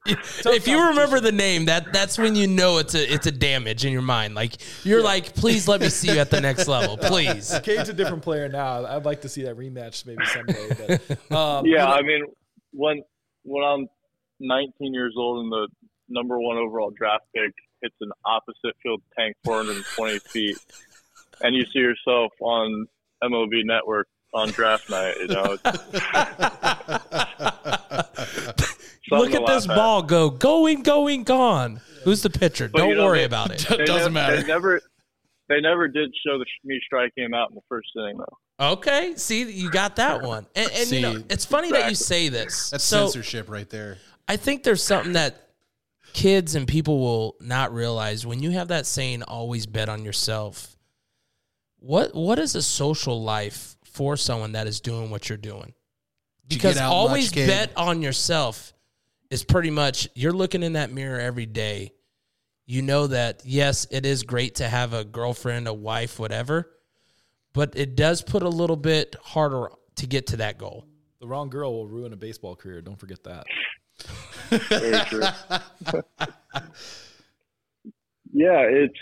It- 0.07 0.45
if 0.45 0.67
you 0.67 0.87
remember 0.89 1.19
the 1.19 1.31
name, 1.31 1.65
that 1.65 1.91
that's 1.93 2.17
when 2.17 2.35
you 2.35 2.47
know 2.47 2.77
it's 2.77 2.95
a 2.95 3.13
it's 3.13 3.27
a 3.27 3.31
damage 3.31 3.85
in 3.85 3.91
your 3.93 4.01
mind. 4.01 4.35
Like 4.35 4.53
you're 4.85 5.03
like, 5.03 5.35
please 5.35 5.67
let 5.67 5.81
me 5.81 5.89
see 5.89 6.13
you 6.13 6.19
at 6.19 6.29
the 6.31 6.41
next 6.41 6.67
level, 6.69 6.97
please. 6.97 7.53
Cade's 7.63 7.89
a 7.89 7.93
different 7.93 8.23
player 8.23 8.47
now. 8.49 8.85
I'd 8.85 9.05
like 9.05 9.21
to 9.21 9.29
see 9.29 9.43
that 9.43 9.57
rematch 9.57 10.05
maybe 10.05 10.25
someday. 10.25 10.99
But 11.29 11.35
um, 11.35 11.65
you 11.65 11.75
yeah, 11.75 11.85
know- 11.85 11.91
I 11.91 12.01
mean, 12.01 12.23
when 12.71 13.03
when 13.43 13.63
I'm 13.63 13.87
19 14.39 14.93
years 14.93 15.15
old 15.17 15.43
and 15.43 15.51
the 15.51 15.67
number 16.09 16.39
one 16.39 16.57
overall 16.57 16.91
draft 16.91 17.25
pick 17.35 17.51
hits 17.81 17.95
an 18.01 18.11
opposite 18.25 18.75
field 18.81 19.01
tank 19.17 19.35
420 19.43 20.19
feet, 20.29 20.57
and 21.41 21.55
you 21.55 21.65
see 21.65 21.79
yourself 21.79 22.31
on 22.41 22.87
MLB 23.23 23.63
Network 23.65 24.07
on 24.33 24.49
draft 24.49 24.89
night. 24.89 25.15
You 25.19 25.27
know, 25.27 25.57
Look 29.11 29.33
at 29.33 29.45
this 29.45 29.67
ball 29.67 30.03
go 30.03 30.29
going, 30.29 30.83
going, 30.83 31.23
gone. 31.23 31.81
Who's 32.03 32.21
the 32.21 32.29
pitcher? 32.29 32.69
But 32.69 32.79
Don't 32.79 32.89
you 32.89 32.95
know, 32.95 33.05
worry 33.05 33.19
they- 33.19 33.25
about 33.25 33.51
it. 33.51 33.65
They 33.69 33.85
Doesn't 33.85 34.13
never, 34.13 34.31
matter. 34.31 34.41
They 34.41 34.47
never, 34.47 34.81
they 35.49 35.61
never 35.61 35.87
did 35.87 36.13
show 36.25 36.37
the, 36.37 36.45
me 36.63 36.79
striking 36.85 37.25
him 37.25 37.33
out 37.33 37.49
in 37.49 37.55
the 37.55 37.61
first 37.69 37.89
inning 37.95 38.17
though. 38.17 38.37
Okay, 38.73 39.13
see, 39.17 39.51
you 39.51 39.69
got 39.69 39.97
that 39.97 40.23
one. 40.23 40.47
And, 40.55 40.71
and 40.71 40.91
you 40.91 41.01
know, 41.01 41.23
it's 41.29 41.45
funny 41.45 41.71
that 41.71 41.89
you 41.89 41.95
say 41.95 42.29
this. 42.29 42.71
That's 42.71 42.83
so 42.83 43.05
censorship 43.05 43.49
right 43.49 43.69
there. 43.69 43.97
I 44.27 44.35
think 44.37 44.63
there's 44.63 44.83
something 44.83 45.13
that 45.13 45.49
kids 46.13 46.55
and 46.55 46.67
people 46.67 46.99
will 46.99 47.35
not 47.39 47.71
realize 47.73 48.25
when 48.25 48.41
you 48.41 48.51
have 48.51 48.69
that 48.69 48.85
saying 48.87 49.21
always 49.23 49.65
bet 49.67 49.89
on 49.89 50.03
yourself. 50.03 50.75
What 51.79 52.15
what 52.15 52.39
is 52.39 52.55
a 52.55 52.61
social 52.61 53.21
life 53.21 53.77
for 53.85 54.17
someone 54.17 54.53
that 54.53 54.65
is 54.65 54.81
doing 54.81 55.11
what 55.11 55.29
you're 55.29 55.37
doing? 55.37 55.73
Did 56.47 56.55
you 56.55 56.57
Because 56.57 56.77
always 56.79 57.35
much, 57.35 57.47
bet 57.47 57.71
on 57.77 58.01
yourself 58.01 58.73
is 59.29 59.43
pretty 59.43 59.69
much 59.69 60.07
you're 60.15 60.33
looking 60.33 60.63
in 60.63 60.73
that 60.73 60.91
mirror 60.91 61.19
every 61.19 61.45
day. 61.45 61.93
You 62.65 62.81
know 62.81 63.07
that 63.07 63.41
yes, 63.45 63.87
it 63.91 64.05
is 64.05 64.23
great 64.23 64.55
to 64.55 64.67
have 64.67 64.93
a 64.93 65.03
girlfriend, 65.05 65.67
a 65.67 65.73
wife, 65.73 66.19
whatever, 66.19 66.69
but 67.53 67.73
it 67.75 67.95
does 67.95 68.21
put 68.21 68.43
a 68.43 68.49
little 68.49 68.75
bit 68.75 69.15
harder 69.23 69.69
to 69.95 70.07
get 70.07 70.27
to 70.27 70.37
that 70.37 70.57
goal. 70.57 70.85
The 71.21 71.27
wrong 71.27 71.49
girl 71.49 71.73
will 71.73 71.87
ruin 71.87 72.13
a 72.13 72.17
baseball 72.17 72.55
career. 72.55 72.81
Don't 72.81 72.99
forget 72.99 73.23
that. 73.23 73.45
Very 74.49 75.05
true. 75.05 75.21
yeah, 78.33 78.61
it's 78.61 78.99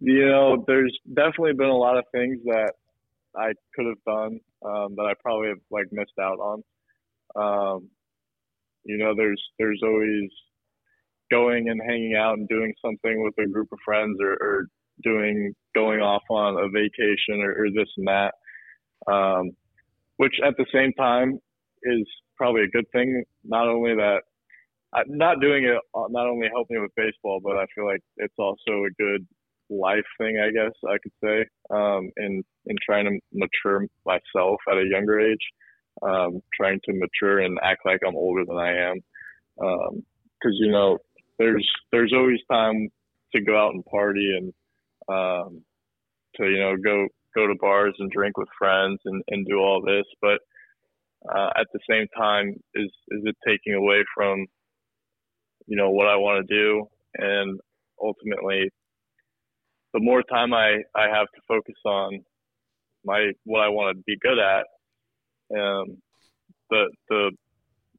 you 0.00 0.26
know, 0.26 0.64
there's 0.66 0.98
definitely 1.08 1.54
been 1.54 1.68
a 1.68 1.76
lot 1.76 1.96
of 1.96 2.04
things 2.12 2.38
that 2.44 2.72
I 3.34 3.52
could 3.74 3.86
have 3.86 4.04
done 4.06 4.40
um, 4.64 4.94
that 4.96 5.06
I 5.06 5.12
probably 5.22 5.48
have 5.48 5.60
like 5.70 5.86
missed 5.92 6.18
out 6.20 6.38
on. 6.38 6.62
Um, 7.34 7.88
you 8.86 8.98
know, 8.98 9.14
there's 9.16 9.42
there's 9.58 9.80
always 9.82 10.30
going 11.30 11.68
and 11.68 11.80
hanging 11.86 12.14
out 12.14 12.38
and 12.38 12.48
doing 12.48 12.72
something 12.84 13.22
with 13.22 13.34
a 13.44 13.50
group 13.50 13.68
of 13.72 13.78
friends 13.84 14.16
or, 14.20 14.32
or 14.34 14.66
doing 15.02 15.52
going 15.74 16.00
off 16.00 16.22
on 16.30 16.56
a 16.56 16.68
vacation 16.68 17.42
or, 17.42 17.64
or 17.64 17.66
this 17.74 17.88
and 17.96 18.06
that. 18.06 18.32
Um, 19.12 19.50
which 20.16 20.34
at 20.46 20.54
the 20.56 20.66
same 20.72 20.92
time 20.94 21.38
is 21.82 22.06
probably 22.36 22.62
a 22.62 22.68
good 22.68 22.86
thing. 22.92 23.24
Not 23.44 23.68
only 23.68 23.94
that 23.94 24.22
not 25.06 25.40
doing 25.40 25.64
it 25.64 25.76
uh, 25.94 26.06
not 26.08 26.26
only 26.28 26.48
helped 26.52 26.70
me 26.70 26.78
with 26.78 26.92
baseball, 26.96 27.40
but 27.42 27.56
I 27.56 27.66
feel 27.74 27.86
like 27.86 28.00
it's 28.16 28.38
also 28.38 28.84
a 28.84 28.90
good 28.98 29.26
life 29.68 30.06
thing, 30.18 30.38
I 30.38 30.50
guess 30.50 30.72
I 30.88 30.96
could 31.02 31.12
say, 31.22 31.44
um, 31.70 32.10
in 32.16 32.42
in 32.66 32.76
trying 32.84 33.04
to 33.06 33.18
mature 33.32 33.86
myself 34.04 34.60
at 34.70 34.78
a 34.78 34.88
younger 34.88 35.20
age, 35.20 35.44
um, 36.02 36.42
trying 36.54 36.80
to 36.84 36.92
mature 36.92 37.40
and 37.40 37.58
act 37.62 37.82
like 37.84 38.00
I'm 38.06 38.16
older 38.16 38.44
than 38.46 38.58
I 38.58 38.90
am, 38.90 39.00
because 39.56 40.56
you 40.58 40.70
know 40.70 40.98
there's 41.38 41.68
there's 41.92 42.12
always 42.14 42.40
time 42.50 42.88
to 43.34 43.42
go 43.42 43.58
out 43.58 43.74
and 43.74 43.84
party 43.84 44.36
and 44.36 44.52
um, 45.08 45.62
to 46.36 46.44
you 46.44 46.58
know 46.58 46.76
go 46.82 47.06
go 47.34 47.46
to 47.46 47.54
bars 47.60 47.94
and 47.98 48.10
drink 48.10 48.38
with 48.38 48.48
friends 48.58 48.98
and, 49.04 49.22
and 49.28 49.46
do 49.46 49.58
all 49.58 49.82
this, 49.82 50.06
but 50.22 50.38
uh, 51.34 51.50
at 51.58 51.66
the 51.72 51.80
same 51.88 52.06
time, 52.16 52.54
is 52.74 52.90
is 53.08 53.22
it 53.24 53.36
taking 53.46 53.74
away 53.74 54.04
from 54.14 54.46
you 55.66 55.76
know 55.76 55.90
what 55.90 56.08
I 56.08 56.16
want 56.16 56.46
to 56.46 56.54
do, 56.54 56.86
and 57.14 57.58
ultimately, 58.02 58.70
the 59.92 60.00
more 60.00 60.22
time 60.22 60.54
I 60.54 60.82
I 60.94 61.08
have 61.12 61.26
to 61.34 61.40
focus 61.48 61.74
on 61.84 62.20
my 63.04 63.32
what 63.44 63.60
I 63.60 63.68
want 63.68 63.96
to 63.96 64.02
be 64.06 64.16
good 64.20 64.38
at, 64.38 64.66
um, 65.52 65.98
the 66.70 66.90
the 67.08 67.30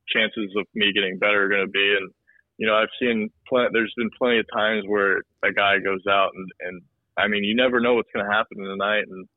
chances 0.07 0.53
of 0.57 0.65
me 0.73 0.91
getting 0.93 1.17
better 1.17 1.45
are 1.45 1.49
going 1.49 1.65
to 1.65 1.71
be. 1.71 1.95
And 1.99 2.11
you 2.57 2.67
know, 2.67 2.75
I've 2.75 2.89
seen 2.99 3.29
plenty. 3.47 3.69
There's 3.73 3.93
been 3.97 4.09
plenty 4.17 4.39
of 4.39 4.45
times 4.53 4.83
where 4.87 5.21
a 5.43 5.51
guy 5.53 5.79
goes 5.79 6.03
out 6.09 6.31
and 6.33 6.49
and 6.61 6.81
I 7.17 7.27
mean, 7.27 7.43
you 7.43 7.55
never 7.55 7.79
know 7.79 7.95
what's 7.95 8.11
going 8.13 8.25
to 8.25 8.31
happen 8.31 8.57
in 8.59 8.67
the 8.67 8.75
night, 8.75 9.05
and 9.09 9.27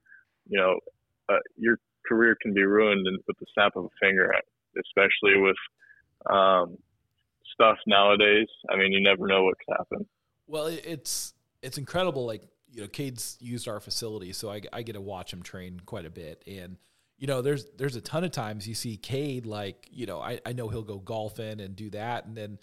you 0.49 0.59
know, 0.59 0.79
uh, 1.29 1.39
your 1.57 1.79
career 2.07 2.37
can 2.41 2.53
be 2.53 2.63
ruined 2.63 3.07
in, 3.07 3.19
with 3.27 3.39
the 3.39 3.47
snap 3.55 3.73
of 3.75 3.85
a 3.85 3.89
finger, 4.01 4.31
especially 4.79 5.41
with 5.41 5.57
um, 6.31 6.77
stuff 7.55 7.79
nowadays. 7.87 8.49
I 8.71 8.77
mean, 8.77 8.93
you 8.93 9.03
never 9.03 9.27
know 9.27 9.45
what 9.45 9.55
could 9.59 9.77
happen. 9.79 10.07
Well, 10.47 10.67
it's 10.67 11.33
it's 11.63 11.79
incredible. 11.79 12.27
Like 12.27 12.43
you 12.73 12.83
know, 12.83 12.89
Cade's 12.89 13.39
used 13.41 13.67
our 13.67 13.81
facility, 13.81 14.33
so 14.33 14.51
I, 14.51 14.61
I 14.73 14.83
get 14.83 14.93
to 14.93 15.01
watch 15.01 15.33
him 15.33 15.43
train 15.43 15.81
quite 15.87 16.05
a 16.05 16.11
bit. 16.11 16.45
And 16.47 16.77
you 17.21 17.27
know, 17.29 17.41
there's 17.43 17.67
there's 17.77 17.95
a 17.95 18.01
ton 18.01 18.25
of 18.25 18.33
times 18.33 18.67
you 18.67 18.75
see 18.75 18.97
Cade 18.97 19.47
like 19.47 19.87
you 19.93 20.07
know, 20.07 20.21
I, 20.21 20.41
I 20.45 20.53
know 20.53 20.69
he'll 20.69 20.83
go 20.83 20.99
golfing 20.99 21.61
and 21.61 21.77
do 21.77 21.91
that, 21.91 22.25
and 22.27 22.37
then 22.37 22.59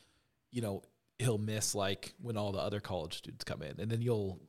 you 0.52 0.62
know 0.62 0.82
he'll 1.20 1.38
miss 1.38 1.74
like 1.74 2.13
when 2.22 2.36
all 2.38 2.52
the 2.52 2.60
other 2.60 2.80
college 2.82 3.15
students 3.17 3.43
come 3.46 3.62
in, 3.62 3.80
and 3.80 3.89
then 3.89 4.02
you'll 4.02 4.41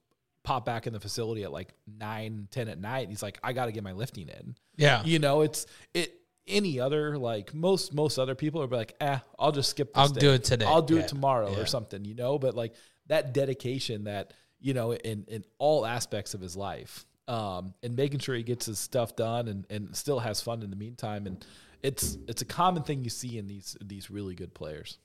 pop 0.45 0.65
back 0.65 0.87
in 0.87 0.93
the 0.95 1.01
facility 1.01 1.45
at 1.45 1.53
like 1.53 1.75
nine, 1.87 2.49
ten 2.51 2.69
at 2.69 2.81
night. 2.81 3.01
And 3.01 3.11
he's 3.11 3.23
like, 3.23 3.39
I 3.45 3.53
got 3.53 3.67
to 3.67 3.73
get 3.73 3.83
my 3.85 3.93
lifting 3.93 4.29
in. 4.29 4.57
Yeah. 4.77 5.03
You 5.05 5.19
know, 5.19 5.43
it's 5.43 5.67
it. 5.95 6.15
Any 6.47 6.81
other 6.81 7.19
like 7.19 7.53
most 7.53 7.93
most 7.93 8.17
other 8.19 8.35
people 8.35 8.63
are 8.63 8.67
like, 8.69 8.95
eh, 9.03 9.19
I'll 9.39 9.53
just 9.53 9.69
skip. 9.69 9.93
This 9.93 10.01
I'll 10.01 10.09
day. 10.09 10.21
do 10.21 10.33
it 10.33 10.45
today. 10.45 10.65
I'll 10.65 10.81
do 10.81 10.95
Yeah. 10.97 11.03
it 11.03 11.09
tomorrow 11.09 11.51
Yeah. 11.53 11.59
or 11.59 11.67
something. 11.67 12.07
You 12.07 12.15
know, 12.15 12.39
but 12.39 12.55
like 12.55 12.73
that 13.09 13.35
dedication 13.35 14.05
that 14.05 14.33
you 14.59 14.73
know 14.73 14.95
in 14.95 15.27
in 15.29 15.45
all 15.59 15.85
aspects 15.85 16.33
of 16.33 16.41
his 16.41 16.57
life, 16.57 17.05
um, 17.29 17.75
and 17.83 17.95
making 17.95 18.21
sure 18.21 18.35
he 18.35 18.43
gets 18.43 18.67
his 18.67 18.79
stuff 18.79 19.15
done 19.15 19.49
and 19.49 19.67
and 19.71 19.95
still 19.95 20.19
has 20.19 20.41
fun 20.41 20.63
in 20.63 20.71
the 20.71 20.77
meantime. 20.77 21.27
And 21.27 21.45
it's 21.83 22.19
it's 22.27 22.43
a 22.43 22.47
common 22.47 22.83
thing 22.83 23.05
you 23.05 23.11
see 23.11 23.39
in 23.39 23.47
these 23.47 23.77
these 23.81 24.11
really 24.11 24.35
good 24.35 24.55
players. 24.55 24.99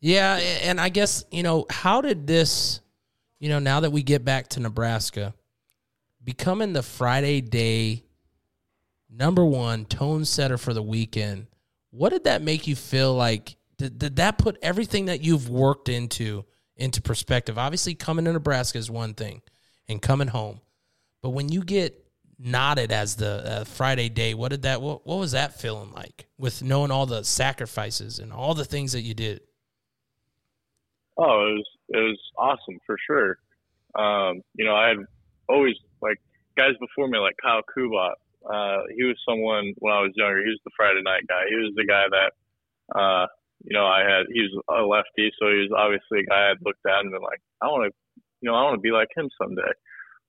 Yeah, 0.00 0.34
and 0.62 0.80
I 0.80 0.88
guess, 0.88 1.24
you 1.30 1.44
know, 1.44 1.64
how 1.70 2.00
did 2.00 2.26
this, 2.26 2.80
you 3.38 3.48
know, 3.48 3.60
now 3.60 3.80
that 3.80 3.92
we 3.92 4.02
get 4.02 4.24
back 4.24 4.48
to 4.48 4.60
Nebraska, 4.60 5.32
becoming 6.24 6.72
the 6.72 6.82
Friday 6.82 7.40
day 7.40 8.02
number 9.08 9.44
one 9.44 9.84
tone 9.84 10.24
setter 10.24 10.58
for 10.58 10.74
the 10.74 10.82
weekend, 10.82 11.46
what 11.92 12.10
did 12.10 12.24
that 12.24 12.42
make 12.42 12.66
you 12.66 12.74
feel 12.74 13.14
like? 13.14 13.54
Did, 13.78 13.98
did 14.00 14.16
that 14.16 14.38
put 14.38 14.58
everything 14.60 15.04
that 15.04 15.22
you've 15.22 15.48
worked 15.48 15.88
into 15.88 16.44
into 16.76 17.00
perspective? 17.00 17.56
Obviously, 17.56 17.94
coming 17.94 18.24
to 18.24 18.32
Nebraska 18.32 18.78
is 18.78 18.90
one 18.90 19.14
thing 19.14 19.40
and 19.88 20.02
coming 20.02 20.28
home. 20.28 20.60
But 21.22 21.30
when 21.30 21.48
you 21.48 21.62
get 21.62 22.04
nodded 22.38 22.90
as 22.90 23.16
the 23.16 23.60
uh, 23.60 23.64
Friday 23.64 24.08
day, 24.08 24.34
what 24.34 24.50
did 24.50 24.62
that, 24.62 24.82
what, 24.82 25.06
what 25.06 25.18
was 25.18 25.32
that 25.32 25.60
feeling 25.60 25.92
like 25.92 26.26
with 26.36 26.62
knowing 26.62 26.90
all 26.90 27.06
the 27.06 27.22
sacrifices 27.22 28.18
and 28.18 28.32
all 28.32 28.54
the 28.54 28.64
things 28.64 28.92
that 28.92 29.02
you 29.02 29.14
did? 29.14 29.40
Oh, 31.16 31.46
it 31.46 31.52
was 31.52 31.68
it 31.90 31.98
was 31.98 32.18
awesome 32.38 32.78
for 32.86 32.96
sure. 33.06 33.36
Um, 33.94 34.40
you 34.54 34.64
know, 34.64 34.74
I 34.74 34.88
had 34.88 34.98
always 35.48 35.76
like 36.00 36.16
guys 36.56 36.72
before 36.80 37.06
me, 37.08 37.18
like 37.18 37.36
Kyle 37.42 37.62
Kubat. 37.76 38.14
Uh, 38.42 38.82
he 38.96 39.04
was 39.04 39.16
someone 39.28 39.74
when 39.78 39.92
I 39.92 40.00
was 40.00 40.12
younger. 40.16 40.42
He 40.42 40.50
was 40.50 40.60
the 40.64 40.70
Friday 40.76 41.02
night 41.04 41.28
guy. 41.28 41.44
He 41.48 41.56
was 41.56 41.72
the 41.76 41.86
guy 41.86 42.04
that, 42.10 42.32
uh, 42.98 43.26
you 43.62 43.76
know, 43.76 43.86
I 43.86 44.00
had. 44.00 44.26
He 44.32 44.40
was 44.40 44.56
a 44.68 44.82
lefty, 44.82 45.30
so 45.38 45.46
he 45.52 45.68
was 45.68 45.72
obviously 45.76 46.20
a 46.20 46.26
guy 46.26 46.50
I'd 46.50 46.64
looked 46.64 46.84
at 46.86 47.00
and 47.00 47.12
been 47.12 47.22
like, 47.22 47.40
I 47.60 47.66
want 47.66 47.92
to, 47.92 48.22
you 48.40 48.50
know, 48.50 48.56
I 48.56 48.64
want 48.64 48.74
to 48.74 48.80
be 48.80 48.90
like 48.90 49.08
him 49.14 49.28
someday. 49.40 49.70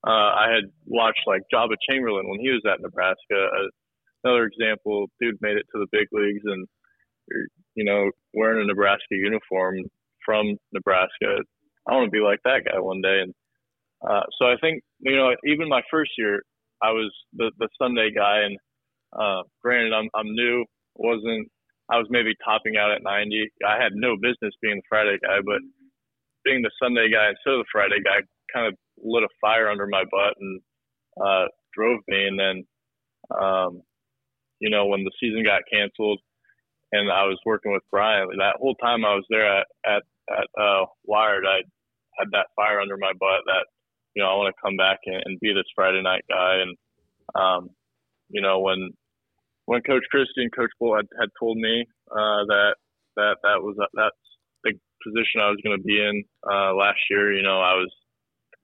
Uh, 0.05 0.35
I 0.35 0.47
had 0.53 0.65
watched 0.85 1.21
like 1.25 1.41
Joba 1.53 1.75
Chamberlain 1.89 2.29
when 2.29 2.39
he 2.39 2.49
was 2.49 2.61
at 2.67 2.81
Nebraska. 2.81 3.17
Uh, 3.31 3.69
another 4.23 4.45
example, 4.45 5.07
dude 5.21 5.37
made 5.41 5.57
it 5.57 5.65
to 5.73 5.79
the 5.79 5.87
big 5.91 6.07
leagues 6.11 6.43
and, 6.43 6.67
you 7.75 7.85
know, 7.85 8.11
wearing 8.33 8.61
a 8.61 8.67
Nebraska 8.67 9.11
uniform 9.11 9.77
from 10.25 10.57
Nebraska. 10.73 11.39
I 11.87 11.93
want 11.93 12.07
to 12.07 12.11
be 12.11 12.23
like 12.23 12.39
that 12.43 12.63
guy 12.65 12.79
one 12.79 13.01
day. 13.01 13.21
And 13.23 13.33
uh, 14.07 14.23
so 14.37 14.45
I 14.45 14.55
think, 14.59 14.83
you 14.99 15.15
know, 15.15 15.35
even 15.45 15.69
my 15.69 15.81
first 15.89 16.11
year, 16.17 16.41
I 16.81 16.91
was 16.91 17.11
the, 17.33 17.51
the 17.59 17.69
Sunday 17.81 18.11
guy. 18.13 18.41
And 18.43 18.57
uh, 19.17 19.43
granted, 19.61 19.93
I'm, 19.93 20.09
I'm 20.13 20.35
new, 20.35 20.65
wasn't, 20.95 21.47
I 21.89 21.97
was 21.97 22.07
maybe 22.09 22.33
topping 22.43 22.75
out 22.75 22.91
at 22.91 23.03
90. 23.03 23.51
I 23.65 23.81
had 23.81 23.93
no 23.95 24.15
business 24.15 24.53
being 24.61 24.77
the 24.77 24.87
Friday 24.89 25.17
guy, 25.21 25.39
but 25.45 25.59
being 26.43 26.61
the 26.61 26.71
Sunday 26.81 27.09
guy 27.11 27.31
instead 27.31 27.55
of 27.55 27.63
the 27.63 27.71
Friday 27.71 28.03
guy 28.03 28.19
kind 28.53 28.67
of 28.67 28.75
lit 29.03 29.23
a 29.23 29.29
fire 29.41 29.69
under 29.69 29.87
my 29.87 30.03
butt 30.03 30.35
and 30.39 30.61
uh, 31.19 31.45
drove 31.73 31.99
me. 32.07 32.27
And 32.27 32.39
then, 32.39 32.63
um, 33.39 33.81
you 34.59 34.69
know, 34.69 34.85
when 34.85 35.03
the 35.03 35.11
season 35.19 35.43
got 35.43 35.61
canceled 35.71 36.19
and 36.91 37.11
I 37.11 37.25
was 37.25 37.39
working 37.45 37.73
with 37.73 37.83
Brian, 37.91 38.29
that 38.37 38.57
whole 38.59 38.75
time 38.75 39.05
I 39.05 39.15
was 39.15 39.25
there 39.29 39.59
at, 39.59 39.67
at, 39.85 40.03
at 40.31 40.47
uh, 40.61 40.85
Wired, 41.03 41.45
I 41.45 41.63
had 42.19 42.29
that 42.31 42.47
fire 42.55 42.79
under 42.79 42.97
my 42.97 43.11
butt 43.19 43.41
that, 43.45 43.65
you 44.15 44.21
know, 44.21 44.29
I 44.29 44.35
want 44.35 44.53
to 44.53 44.61
come 44.63 44.77
back 44.77 44.99
and, 45.05 45.21
and 45.25 45.39
be 45.39 45.53
this 45.53 45.69
Friday 45.75 46.01
night 46.01 46.23
guy. 46.29 46.61
And, 46.61 46.77
um, 47.35 47.69
you 48.29 48.41
know, 48.41 48.59
when, 48.59 48.91
when 49.65 49.81
Coach 49.81 50.03
Christy 50.11 50.43
and 50.43 50.55
Coach 50.55 50.71
Bolt 50.79 50.97
had, 50.97 51.07
had 51.19 51.29
told 51.39 51.57
me 51.57 51.85
uh, 52.11 52.43
that 52.47 52.75
that 53.15 53.37
that 53.43 53.61
was 53.61 53.75
that's 53.93 54.23
the 54.63 54.73
position 55.03 55.41
I 55.41 55.49
was 55.49 55.59
going 55.63 55.77
to 55.77 55.83
be 55.83 55.99
in 55.99 56.23
uh, 56.43 56.73
last 56.73 56.99
year, 57.09 57.33
you 57.33 57.43
know, 57.43 57.59
I 57.59 57.73
was 57.75 57.91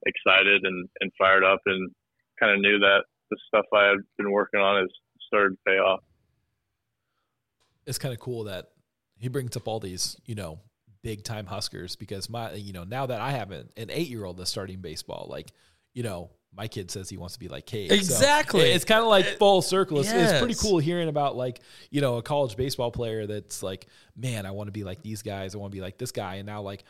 excited 0.05 0.61
and, 0.63 0.87
and 1.01 1.11
fired 1.17 1.43
up, 1.43 1.59
and 1.65 1.91
kind 2.39 2.53
of 2.53 2.61
knew 2.61 2.79
that 2.79 3.03
the 3.29 3.37
stuff 3.47 3.65
I 3.73 3.87
had 3.87 3.97
been 4.17 4.31
working 4.31 4.59
on 4.59 4.81
has 4.81 4.89
started 5.27 5.51
to 5.51 5.57
pay 5.65 5.77
off. 5.77 5.99
It's 7.85 7.97
kind 7.97 8.13
of 8.13 8.19
cool 8.19 8.45
that 8.45 8.69
he 9.17 9.27
brings 9.27 9.55
up 9.57 9.67
all 9.67 9.79
these, 9.79 10.15
you 10.25 10.35
know, 10.35 10.59
big 11.01 11.23
time 11.23 11.45
Huskers 11.45 11.95
because 11.95 12.29
my, 12.29 12.53
you 12.53 12.73
know, 12.73 12.83
now 12.83 13.05
that 13.05 13.21
I 13.21 13.31
have 13.31 13.51
an, 13.51 13.69
an 13.77 13.89
eight 13.89 14.09
year 14.09 14.25
old 14.25 14.37
that's 14.37 14.49
starting 14.49 14.79
baseball, 14.79 15.27
like, 15.29 15.51
you 15.93 16.03
know, 16.03 16.29
my 16.55 16.67
kid 16.67 16.89
says 16.89 17.09
he 17.09 17.17
wants 17.17 17.35
to 17.35 17.39
be 17.39 17.47
like 17.47 17.65
Cade. 17.65 17.89
So 17.89 17.95
Exactly. 17.95 18.71
it's 18.71 18.85
kind 18.85 19.01
of 19.01 19.07
like 19.07 19.37
full 19.37 19.61
circle. 19.61 19.99
It's, 19.99 20.11
it's 20.11 20.39
pretty 20.39 20.55
cool 20.55 20.79
hearing 20.79 21.07
about 21.07 21.35
like, 21.35 21.61
you 21.91 22.01
know, 22.01 22.17
a 22.17 22.21
college 22.21 22.55
baseball 22.55 22.91
player 22.91 23.27
that's 23.27 23.61
like, 23.61 23.87
man, 24.15 24.45
I 24.45 24.51
want 24.51 24.67
to 24.67 24.71
be 24.71 24.83
like 24.83 25.01
these 25.03 25.21
guys. 25.21 25.53
I 25.53 25.59
want 25.59 25.71
to 25.71 25.75
be 25.75 25.81
like 25.81 25.97
this 25.97 26.11
guy. 26.11 26.35
And 26.35 26.47
now 26.47 26.61
like, 26.61 26.83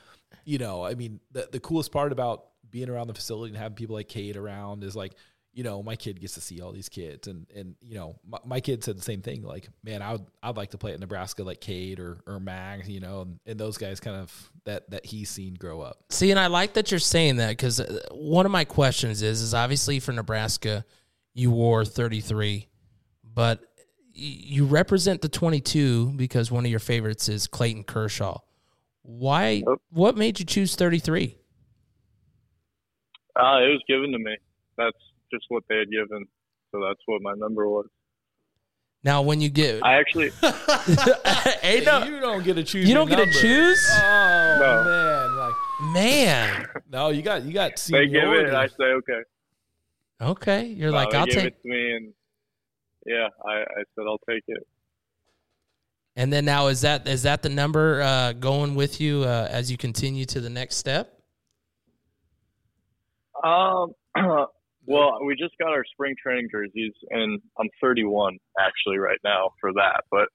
you 0.45 0.57
know, 0.59 0.85
I 0.85 0.95
mean, 0.95 1.19
the, 1.31 1.49
the 1.51 1.59
coolest 1.59 1.91
part 1.91 2.11
about 2.11 2.45
being 2.71 2.89
around 2.89 3.07
the 3.07 3.13
facility 3.13 3.49
and 3.53 3.57
having 3.57 3.75
people 3.75 3.95
like 3.95 4.07
Cade 4.07 4.37
around 4.37 4.83
is 4.83 4.95
like, 4.95 5.13
you 5.53 5.63
know, 5.63 5.81
my 5.81 5.95
kid 5.95 6.21
gets 6.21 6.35
to 6.35 6.41
see 6.41 6.61
all 6.61 6.71
these 6.71 6.89
kids, 6.89 7.27
and 7.27 7.47
and 7.55 7.75
you 7.81 7.95
know, 7.95 8.15
my, 8.25 8.37
my 8.45 8.59
kid 8.61 8.83
said 8.83 8.97
the 8.97 9.01
same 9.01 9.21
thing. 9.21 9.41
Like, 9.41 9.67
man, 9.83 10.01
I 10.01 10.13
would 10.13 10.25
I'd 10.43 10.57
like 10.57 10.71
to 10.71 10.77
play 10.77 10.93
at 10.93 10.99
Nebraska 10.99 11.43
like 11.43 11.59
Cade 11.59 11.99
or 11.99 12.17
or 12.27 12.39
Mag, 12.39 12.87
you 12.87 12.99
know, 12.99 13.21
and, 13.21 13.39
and 13.45 13.59
those 13.59 13.77
guys 13.77 13.99
kind 13.99 14.17
of 14.17 14.51
that 14.65 14.89
that 14.91 15.05
he's 15.05 15.29
seen 15.29 15.55
grow 15.55 15.81
up. 15.81 16.03
See, 16.11 16.29
and 16.31 16.39
I 16.39 16.47
like 16.47 16.73
that 16.73 16.91
you're 16.91 16.99
saying 16.99 17.37
that 17.37 17.49
because 17.49 17.79
uh, 17.79 17.99
one 18.11 18.45
of 18.45 18.51
my 18.51 18.63
questions 18.63 19.21
is, 19.21 19.41
is 19.41 19.53
obviously 19.53 19.99
for 19.99 20.11
Nebraska, 20.11 20.85
you 21.33 21.51
wore 21.51 21.83
33, 21.83 22.67
but 23.23 23.61
you 24.13 24.65
represent 24.65 25.21
the 25.21 25.29
22 25.29 26.11
because 26.11 26.51
one 26.51 26.65
of 26.65 26.71
your 26.71 26.79
favorites 26.79 27.29
is 27.29 27.47
Clayton 27.47 27.83
Kershaw. 27.85 28.37
Why? 29.01 29.63
What 29.89 30.17
made 30.17 30.39
you 30.39 30.45
choose 30.45 30.75
33? 30.75 31.37
Uh, 33.39 33.59
it 33.63 33.69
was 33.69 33.81
given 33.87 34.11
to 34.11 34.19
me. 34.19 34.35
That's 34.77 34.97
just 35.31 35.45
what 35.49 35.63
they 35.69 35.77
had 35.77 35.89
given, 35.89 36.25
so 36.71 36.81
that's 36.85 36.99
what 37.05 37.21
my 37.21 37.33
number 37.37 37.67
was. 37.67 37.85
Now, 39.03 39.21
when 39.21 39.39
you 39.39 39.49
get, 39.49 39.81
I 39.83 39.93
actually, 39.95 40.29
hey, 41.61 41.81
no, 41.85 42.03
you 42.03 42.19
don't 42.19 42.43
get 42.43 42.55
to 42.55 42.63
choose. 42.63 42.87
you 42.87 42.93
don't 42.93 43.07
get 43.09 43.15
to 43.17 43.31
choose, 43.31 43.79
Oh 43.93 44.57
No. 44.59 44.83
man, 44.83 45.37
like 45.37 45.55
man. 45.95 46.67
no, 46.91 47.09
you 47.09 47.21
got 47.21 47.43
you 47.43 47.53
got 47.53 47.77
they 47.89 48.07
give 48.07 48.23
it, 48.29 48.47
and 48.47 48.57
I 48.57 48.67
say 48.67 48.83
okay. 48.83 49.21
Okay, 50.21 50.65
you're 50.65 50.91
No, 50.91 50.97
like, 50.97 51.13
I'll 51.13 51.25
take. 51.27 51.45
it 51.45 51.61
to 51.61 51.69
me, 51.69 51.91
and 51.95 52.13
yeah, 53.05 53.27
I, 53.45 53.51
I 53.61 53.83
said 53.95 54.03
I'll 54.05 54.19
take 54.29 54.43
it. 54.47 54.67
And 56.17 56.33
then 56.33 56.43
now, 56.43 56.67
is 56.67 56.81
that 56.81 57.07
is 57.07 57.23
that 57.23 57.41
the 57.41 57.47
number 57.49 58.01
uh, 58.01 58.33
going 58.33 58.75
with 58.75 58.99
you 58.99 59.23
uh, 59.23 59.47
as 59.49 59.71
you 59.71 59.77
continue 59.77 60.25
to 60.25 60.41
the 60.41 60.49
next 60.49 60.75
step? 60.75 61.18
Um, 63.43 63.93
well, 64.85 65.19
we 65.25 65.35
just 65.35 65.53
got 65.59 65.69
our 65.69 65.83
spring 65.93 66.15
training 66.21 66.47
jerseys, 66.51 66.93
and 67.09 67.39
I'm 67.59 67.67
31 67.81 68.37
actually 68.59 68.97
right 68.97 69.19
now 69.23 69.51
for 69.61 69.71
that. 69.73 70.03
But 70.11 70.27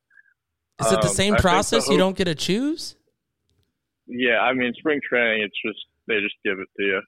Is 0.85 0.93
it 0.93 1.01
the 1.03 1.09
Um, 1.09 1.15
same 1.15 1.33
I 1.35 1.37
think 1.37 1.37
the 1.39 1.43
process? 1.43 1.89
You 1.89 1.99
don't 1.99 2.17
get 2.17 2.25
to 2.27 2.35
choose. 2.35 2.97
yeah, 4.07 4.39
I 4.41 4.53
mean, 4.53 4.73
spring 4.79 5.01
training, 5.09 5.43
it's 5.43 5.57
just 5.65 5.85
they 6.09 6.21
just 6.21 6.35
give 6.45 6.59
it 6.59 6.69
to 6.79 6.83
you. 6.85 7.01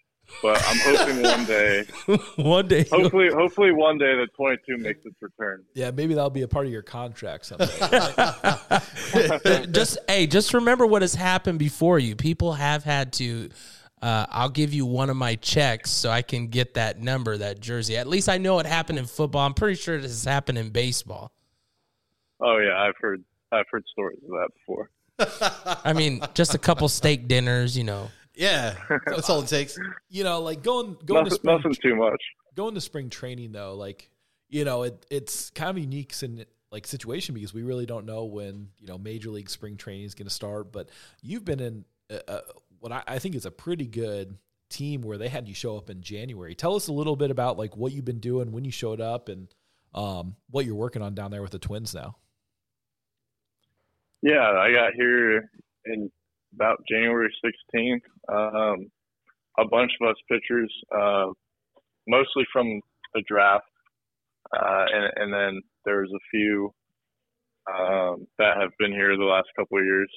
But 0.43 0.61
I'm 0.67 0.79
hoping 0.81 1.23
one 1.23 1.45
day, 1.45 1.85
One 2.37 2.67
day, 2.67 2.85
hopefully, 2.91 3.29
hopefully 3.33 3.71
one 3.71 3.97
day 3.97 4.13
the 4.17 4.27
22 4.37 4.77
makes 4.79 4.99
its 5.05 5.15
return. 5.23 5.63
yeah, 5.75 5.93
maybe 5.93 6.15
that'll 6.15 6.31
be 6.31 6.43
a 6.43 6.49
part 6.49 6.67
of 6.67 6.73
your 6.73 6.83
contract 6.83 7.47
someday. 7.47 7.67
just 9.71 9.99
hey, 10.09 10.27
just 10.27 10.53
remember 10.53 10.85
what 10.85 11.03
has 11.03 11.15
happened 11.15 11.61
before 11.61 12.01
you. 12.01 12.17
People 12.17 12.55
have 12.55 12.83
had 12.83 13.13
to. 13.15 13.51
Uh, 14.07 14.25
I'll 14.31 14.51
give 14.51 14.73
you 14.73 14.87
one 14.87 15.11
of 15.11 15.17
my 15.17 15.35
checks 15.35 15.91
so 15.91 16.11
I 16.11 16.23
can 16.23 16.47
get 16.47 16.75
that 16.75 17.01
number, 17.01 17.37
that 17.39 17.59
jersey. 17.59 17.97
At 17.97 18.07
least 18.07 18.29
I 18.29 18.39
know 18.39 18.61
it 18.61 18.67
happened 18.67 19.01
in 19.01 19.07
football. 19.07 19.45
I'm 19.45 19.53
pretty 19.53 19.75
sure 19.75 20.01
this 20.01 20.13
has 20.13 20.25
happened 20.25 20.59
in 20.59 20.71
baseball. 20.71 21.33
Oh 22.41 22.57
yeah, 22.59 22.81
I've 22.81 22.95
heard 23.01 23.25
I've 23.51 23.67
heard 23.69 23.85
stories 23.91 24.21
of 24.23 24.31
that 24.31 24.51
before. 24.55 24.91
I 25.85 25.93
mean, 25.93 26.21
just 26.35 26.55
a 26.55 26.59
couple 26.59 26.89
steak 26.89 27.27
dinners, 27.27 27.77
you 27.77 27.83
know. 27.83 28.09
Yeah, 28.33 28.77
that's 29.07 29.29
all 29.29 29.43
it 29.43 29.49
takes. 29.49 29.77
you 30.09 30.23
know, 30.23 30.41
like 30.41 30.63
going 30.63 30.97
going 31.05 31.25
to 31.25 31.33
spring 31.33 31.57
nothing 31.57 31.75
too 31.83 31.97
much. 31.97 32.23
going 32.55 32.75
to 32.75 32.81
spring 32.81 33.11
training 33.11 33.51
though, 33.51 33.75
like 33.75 34.09
you 34.49 34.65
know, 34.65 34.85
it 34.85 35.05
it's 35.11 35.51
kind 35.51 35.71
of 35.71 35.79
unique 35.79 36.15
in 36.23 36.47
like 36.71 36.87
situation 36.87 37.35
because 37.35 37.53
we 37.53 37.65
really 37.65 37.87
don't 37.87 38.07
know 38.07 38.27
when 38.27 38.69
you 38.79 38.87
know 38.87 38.99
major 38.99 39.31
league 39.31 39.51
spring 39.51 39.77
training 39.77 40.05
is 40.05 40.15
going 40.15 40.29
to 40.29 40.33
start. 40.33 40.71
But 40.71 40.91
you've 41.23 41.45
been 41.45 41.59
in 41.59 41.85
uh, 42.11 42.41
what 42.87 43.05
I, 43.09 43.15
I 43.15 43.19
think 43.19 43.35
is 43.35 43.45
a 43.45 43.51
pretty 43.51 43.87
good 43.87 44.39
team 44.71 45.03
where 45.03 45.19
they 45.19 45.29
had 45.29 45.49
you 45.49 45.55
show 45.55 45.77
up 45.77 45.91
in 45.91 46.03
January. 46.03 46.55
Tell 46.55 46.77
us 46.77 46.87
a 46.87 46.93
little 46.93 47.17
bit 47.17 47.33
about 47.33 47.59
like 47.59 47.77
what 47.77 47.93
you've 47.93 48.05
been 48.05 48.21
doing 48.21 48.53
when 48.53 48.65
you 48.65 48.71
showed 48.71 49.01
up 49.01 49.29
and 49.29 49.49
um, 49.93 50.37
what 50.51 50.65
you're 50.65 50.77
working 50.77 51.03
on 51.03 51.15
down 51.15 51.33
there 51.33 51.43
with 51.43 51.51
the 51.51 51.59
Twins 51.59 51.95
now. 51.95 52.17
Yeah, 54.23 54.53
I 54.53 54.73
got 54.73 54.95
here 54.95 55.51
in 55.85 56.11
about 56.55 56.79
January 56.89 57.33
16th. 57.45 58.03
Um, 58.29 58.91
a 59.59 59.67
bunch 59.69 59.91
of 60.01 60.09
us 60.09 60.17
pitchers, 60.31 60.73
uh, 60.97 61.27
mostly 62.07 62.45
from 62.53 62.81
the 63.15 63.23
draft, 63.29 63.65
uh, 64.57 64.85
and, 64.93 65.13
and 65.17 65.33
then 65.33 65.63
there's 65.85 66.11
a 66.11 66.21
few 66.31 66.73
um, 67.69 68.27
that 68.39 68.57
have 68.61 68.71
been 68.79 68.93
here 68.93 69.17
the 69.17 69.25
last 69.25 69.49
couple 69.57 69.79
of 69.79 69.85
years. 69.85 70.11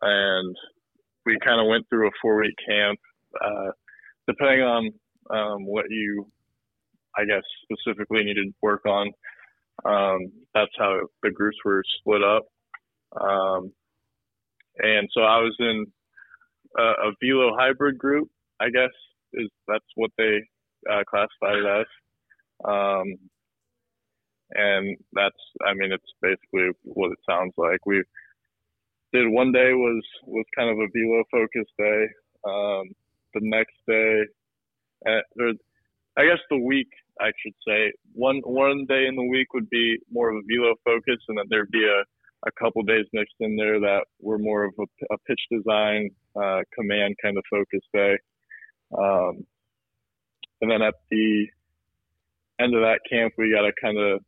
And 0.00 0.56
we 1.26 1.38
kind 1.44 1.60
of 1.60 1.66
went 1.66 1.88
through 1.88 2.08
a 2.08 2.10
four 2.20 2.40
week 2.40 2.54
camp, 2.68 2.98
uh, 3.44 3.70
depending 4.26 4.62
on 4.62 4.90
um, 5.30 5.66
what 5.66 5.86
you, 5.88 6.26
I 7.16 7.24
guess, 7.24 7.42
specifically 7.64 8.24
needed 8.24 8.46
to 8.46 8.54
work 8.62 8.84
on. 8.86 9.10
Um, 9.84 10.32
that's 10.54 10.72
how 10.78 11.00
the 11.22 11.30
groups 11.30 11.56
were 11.64 11.82
split 11.98 12.22
up. 12.22 12.44
Um, 13.20 13.72
and 14.78 15.08
so 15.12 15.22
I 15.22 15.38
was 15.38 15.54
in 15.58 15.86
a, 16.78 16.82
a 16.82 17.12
velo 17.22 17.56
hybrid 17.56 17.98
group, 17.98 18.28
I 18.60 18.70
guess 18.70 18.90
is 19.34 19.48
that's 19.66 19.84
what 19.94 20.10
they 20.18 20.40
uh, 20.90 21.02
classified 21.08 21.58
it 21.58 21.66
as. 21.66 21.86
Um, 22.64 23.14
and 24.50 24.96
that's, 25.12 25.36
I 25.66 25.74
mean, 25.74 25.92
it's 25.92 26.04
basically 26.20 26.70
what 26.82 27.12
it 27.12 27.18
sounds 27.28 27.54
like. 27.56 27.84
We 27.86 28.02
did 29.12 29.28
one 29.28 29.52
day 29.52 29.72
was 29.72 30.02
was 30.26 30.44
kind 30.56 30.70
of 30.70 30.78
a 30.78 30.88
velo 30.92 31.22
focused 31.30 31.72
day. 31.78 32.06
Um, 32.44 32.90
the 33.34 33.40
next 33.42 33.74
day, 33.86 34.22
uh, 35.06 35.20
there, 35.36 35.52
I 36.16 36.24
guess 36.24 36.40
the 36.50 36.58
week 36.58 36.88
I 37.20 37.30
should 37.42 37.54
say 37.66 37.92
one 38.12 38.40
one 38.44 38.86
day 38.88 39.06
in 39.06 39.16
the 39.16 39.28
week 39.30 39.52
would 39.54 39.70
be 39.70 39.98
more 40.10 40.30
of 40.30 40.36
a 40.36 40.46
velo 40.48 40.74
focus, 40.84 41.22
and 41.28 41.38
then 41.38 41.46
there'd 41.48 41.70
be 41.70 41.84
a 41.84 42.04
a 42.46 42.50
couple 42.52 42.82
days 42.82 43.06
mixed 43.12 43.36
in 43.40 43.56
there 43.56 43.78
that 43.80 44.04
were 44.20 44.38
more 44.38 44.64
of 44.64 44.74
a, 44.78 45.14
a 45.14 45.18
pitch 45.26 45.40
design 45.50 46.10
uh, 46.36 46.60
command 46.74 47.14
kind 47.22 47.38
of 47.38 47.44
focus 47.50 47.80
day. 47.92 48.16
Um, 48.96 49.46
and 50.60 50.70
then 50.70 50.82
at 50.82 50.94
the 51.10 51.46
end 52.60 52.74
of 52.74 52.82
that 52.82 53.00
camp, 53.08 53.34
we 53.38 53.52
got 53.52 53.62
to 53.62 53.72
kind 53.80 53.98
of 53.98 54.20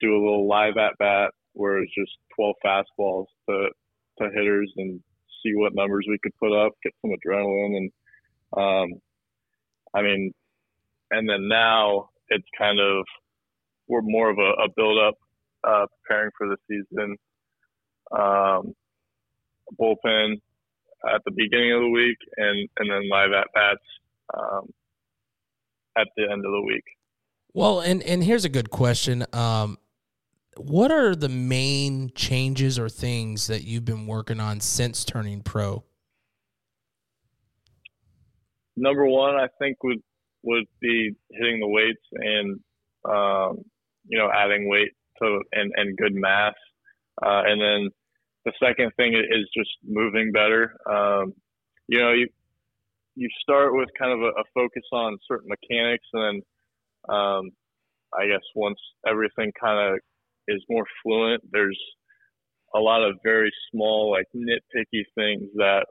do 0.00 0.12
a 0.12 0.22
little 0.22 0.46
live 0.46 0.76
at 0.76 0.98
bat 0.98 1.30
where 1.54 1.78
it's 1.78 1.94
just 1.94 2.12
12 2.36 2.54
fastballs 2.64 3.26
to, 3.48 3.68
to 4.18 4.30
hitters 4.34 4.72
and 4.76 5.00
see 5.42 5.52
what 5.54 5.74
numbers 5.74 6.06
we 6.08 6.18
could 6.22 6.36
put 6.38 6.52
up, 6.52 6.72
get 6.82 6.92
some 7.02 7.10
adrenaline. 7.10 7.76
And, 7.76 7.90
um, 8.56 9.00
I 9.94 10.02
mean, 10.02 10.32
and 11.10 11.28
then 11.28 11.48
now 11.48 12.10
it's 12.28 12.48
kind 12.58 12.80
of, 12.80 13.04
we're 13.88 14.02
more 14.02 14.30
of 14.30 14.38
a, 14.38 14.64
a 14.64 14.68
build 14.76 14.98
up 14.98 15.14
uh, 15.66 15.86
preparing 16.02 16.30
for 16.36 16.48
the 16.48 16.56
season. 16.68 17.16
Um, 18.16 18.74
bullpen 19.80 20.40
at 21.12 21.22
the 21.24 21.32
beginning 21.32 21.72
of 21.72 21.80
the 21.80 21.90
week, 21.90 22.18
and 22.36 22.68
and 22.76 22.90
then 22.90 23.08
live 23.10 23.32
at 23.32 23.48
bats 23.52 23.80
um, 24.36 24.72
at 25.96 26.06
the 26.16 26.22
end 26.22 26.44
of 26.44 26.52
the 26.52 26.62
week. 26.66 26.84
Well, 27.52 27.80
and 27.80 28.02
and 28.02 28.22
here's 28.22 28.44
a 28.44 28.48
good 28.48 28.70
question. 28.70 29.24
Um, 29.32 29.78
what 30.58 30.90
are 30.90 31.14
the 31.14 31.28
main 31.28 32.10
changes 32.14 32.78
or 32.78 32.88
things 32.88 33.46
that 33.46 33.64
you've 33.64 33.84
been 33.84 34.06
working 34.06 34.40
on 34.40 34.60
since 34.60 35.04
turning 35.04 35.42
pro? 35.42 35.84
Number 38.76 39.06
one, 39.06 39.36
I 39.36 39.48
think 39.58 39.82
would 39.82 40.02
would 40.42 40.64
be 40.80 41.12
hitting 41.30 41.60
the 41.60 41.68
weights 41.68 42.02
and 42.12 42.60
um, 43.08 43.64
you 44.06 44.18
know 44.18 44.30
adding 44.32 44.68
weight 44.68 44.92
to 45.22 45.40
and 45.52 45.72
and 45.76 45.96
good 45.96 46.14
mass, 46.14 46.54
uh, 47.24 47.42
and 47.46 47.60
then 47.60 47.90
the 48.44 48.52
second 48.62 48.92
thing 48.96 49.14
is 49.14 49.48
just 49.56 49.70
moving 49.84 50.30
better. 50.32 50.76
Um, 50.88 51.32
you 51.88 51.98
know, 51.98 52.12
you 52.12 52.28
you 53.14 53.28
start 53.40 53.74
with 53.74 53.88
kind 53.98 54.12
of 54.12 54.20
a, 54.20 54.28
a 54.28 54.44
focus 54.54 54.84
on 54.92 55.18
certain 55.26 55.48
mechanics, 55.48 56.04
and 56.12 56.42
then 57.08 57.14
um, 57.16 57.50
I 58.14 58.26
guess 58.26 58.42
once 58.54 58.78
everything 59.06 59.52
kind 59.58 59.94
of 59.94 60.00
is 60.48 60.62
more 60.68 60.84
fluent, 61.02 61.42
there's 61.52 61.80
a 62.74 62.78
lot 62.78 63.02
of 63.02 63.16
very 63.24 63.52
small, 63.70 64.10
like 64.10 64.26
nitpicky 64.34 65.04
things 65.14 65.48
that 65.54 65.86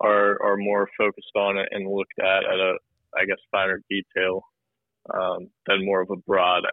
are 0.00 0.40
are 0.42 0.56
more 0.56 0.88
focused 0.96 1.36
on 1.36 1.58
it 1.58 1.68
and 1.72 1.90
looked 1.90 2.18
at 2.18 2.44
at 2.44 2.58
a, 2.58 2.74
I 3.16 3.24
guess, 3.26 3.38
finer 3.50 3.80
detail. 3.90 4.44
um, 5.12 5.48
than 5.66 5.84
more 5.84 6.00
of 6.00 6.10
a 6.10 6.16
broad 6.16 6.64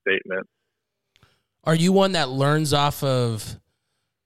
statement. 0.00 0.46
Are 1.64 1.74
you 1.74 1.92
one 1.92 2.12
that 2.12 2.28
learns 2.30 2.72
off 2.72 3.02
of? 3.02 3.58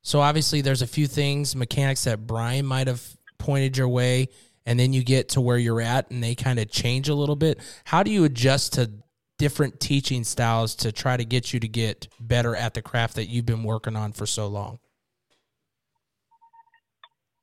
So 0.02 0.20
obviously, 0.20 0.60
there's 0.60 0.82
a 0.82 0.86
few 0.86 1.06
things 1.06 1.56
mechanics 1.56 2.04
that 2.04 2.26
Brian 2.26 2.66
might 2.66 2.86
have 2.86 3.02
pointed 3.38 3.76
your 3.76 3.88
way, 3.88 4.28
and 4.66 4.78
then 4.78 4.92
you 4.92 5.02
get 5.02 5.30
to 5.30 5.40
where 5.40 5.58
you're 5.58 5.80
at, 5.80 6.10
and 6.10 6.22
they 6.22 6.34
kind 6.34 6.58
of 6.58 6.70
change 6.70 7.08
a 7.08 7.14
little 7.14 7.36
bit. 7.36 7.58
How 7.84 8.02
do 8.02 8.10
you 8.10 8.24
adjust 8.24 8.74
to 8.74 8.90
different 9.38 9.80
teaching 9.80 10.24
styles 10.24 10.74
to 10.76 10.92
try 10.92 11.16
to 11.16 11.24
get 11.24 11.52
you 11.52 11.60
to 11.60 11.68
get 11.68 12.08
better 12.20 12.54
at 12.54 12.74
the 12.74 12.82
craft 12.82 13.16
that 13.16 13.26
you've 13.26 13.46
been 13.46 13.64
working 13.64 13.96
on 13.96 14.12
for 14.12 14.26
so 14.26 14.46
long? 14.46 14.78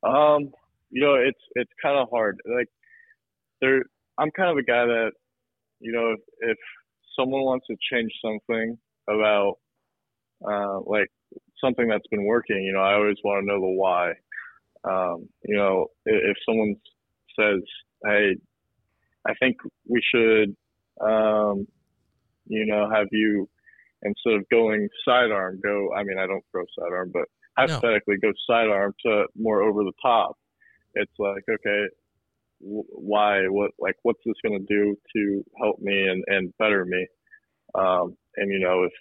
Um, 0.02 0.50
you 0.90 1.02
know, 1.02 1.14
it's 1.14 1.38
it's 1.54 1.70
kind 1.82 1.98
of 1.98 2.08
hard. 2.10 2.40
Like, 2.44 2.68
there, 3.60 3.82
I'm 4.18 4.30
kind 4.32 4.50
of 4.50 4.56
a 4.56 4.62
guy 4.62 4.84
that, 4.84 5.12
you 5.80 5.92
know, 5.92 6.12
if, 6.12 6.20
if 6.40 6.58
someone 7.18 7.42
wants 7.42 7.66
to 7.68 7.76
change 7.92 8.12
something 8.24 8.78
about, 9.08 9.58
uh, 10.44 10.80
like 10.80 11.08
something 11.62 11.88
that's 11.88 12.06
been 12.08 12.24
working, 12.24 12.62
you 12.64 12.72
know, 12.72 12.80
I 12.80 12.94
always 12.94 13.16
want 13.22 13.42
to 13.42 13.46
know 13.46 13.60
the 13.60 13.66
why. 13.66 14.12
Um, 14.84 15.28
you 15.44 15.56
know, 15.56 15.86
if, 16.04 16.30
if 16.30 16.36
someone 16.44 16.74
says, 17.38 17.62
"Hey, 18.04 18.36
I 19.24 19.34
think 19.34 19.58
we 19.88 20.02
should," 20.12 20.56
um, 21.00 21.68
you 22.46 22.66
know, 22.66 22.88
have 22.90 23.08
you 23.12 23.48
instead 24.02 24.34
of 24.34 24.48
going 24.50 24.88
sidearm, 25.04 25.60
go. 25.62 25.92
I 25.94 26.02
mean, 26.02 26.18
I 26.18 26.26
don't 26.26 26.44
throw 26.50 26.64
sidearm, 26.78 27.10
but 27.12 27.24
hypothetically, 27.56 28.16
no. 28.22 28.30
go 28.30 28.32
sidearm 28.46 28.94
to 29.06 29.26
more 29.36 29.62
over 29.62 29.84
the 29.84 29.92
top. 30.02 30.36
It's 30.94 31.12
like, 31.18 31.44
okay, 31.50 31.84
why? 32.60 33.42
What? 33.48 33.70
Like, 33.78 33.96
what's 34.02 34.20
this 34.24 34.34
going 34.44 34.58
to 34.58 34.66
do 34.66 34.96
to 35.16 35.44
help 35.60 35.78
me 35.80 36.08
and 36.08 36.24
and 36.26 36.52
better 36.58 36.84
me? 36.84 37.06
Um, 37.74 38.16
and 38.36 38.52
you 38.52 38.60
know, 38.60 38.84
if 38.84 38.92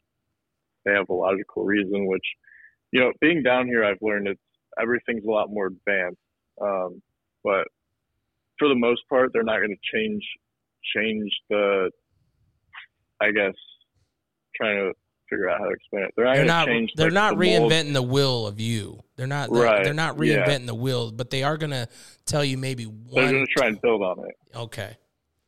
they 0.85 0.91
have 0.91 1.09
a 1.09 1.13
logical 1.13 1.63
reason, 1.63 2.07
which 2.07 2.25
you 2.91 3.01
know, 3.01 3.11
being 3.21 3.43
down 3.43 3.67
here, 3.67 3.83
I've 3.83 4.01
learned 4.01 4.27
it's 4.27 4.39
everything's 4.81 5.25
a 5.25 5.31
lot 5.31 5.49
more 5.49 5.67
advanced. 5.67 6.19
Um, 6.61 7.01
but 7.43 7.65
for 8.59 8.67
the 8.67 8.75
most 8.75 9.01
part, 9.09 9.31
they're 9.33 9.43
not 9.43 9.59
going 9.59 9.75
to 9.75 9.97
change 9.97 10.23
change 10.95 11.31
the. 11.49 11.91
I 13.21 13.31
guess 13.31 13.53
trying 14.55 14.77
to 14.77 14.93
figure 15.29 15.49
out 15.49 15.59
how 15.59 15.65
to 15.65 15.71
explain 15.71 16.03
it. 16.03 16.13
They're 16.15 16.25
not. 16.25 16.35
They're 16.35 16.45
not, 16.45 16.67
change, 16.67 16.91
they're 16.95 17.05
like, 17.07 17.13
not 17.13 17.37
the 17.37 17.45
reinventing 17.45 17.93
mold. 17.93 17.95
the 17.95 18.01
wheel 18.01 18.47
of 18.47 18.59
you. 18.59 19.01
They're 19.15 19.27
not. 19.27 19.51
They're, 19.51 19.63
Right, 19.63 19.83
they're 19.83 19.93
not 19.93 20.17
yeah. 20.23 20.45
reinventing 20.45 20.65
the 20.65 20.75
wheel, 20.75 21.11
but 21.11 21.29
they 21.29 21.43
are 21.43 21.57
going 21.57 21.71
to 21.71 21.87
tell 22.25 22.43
you 22.43 22.57
maybe 22.57 22.85
one. 22.85 23.23
They're 23.23 23.31
going 23.31 23.45
to 23.45 23.53
try 23.53 23.67
and 23.67 23.81
build 23.81 24.01
on 24.01 24.19
it. 24.19 24.35
Okay. 24.55 24.97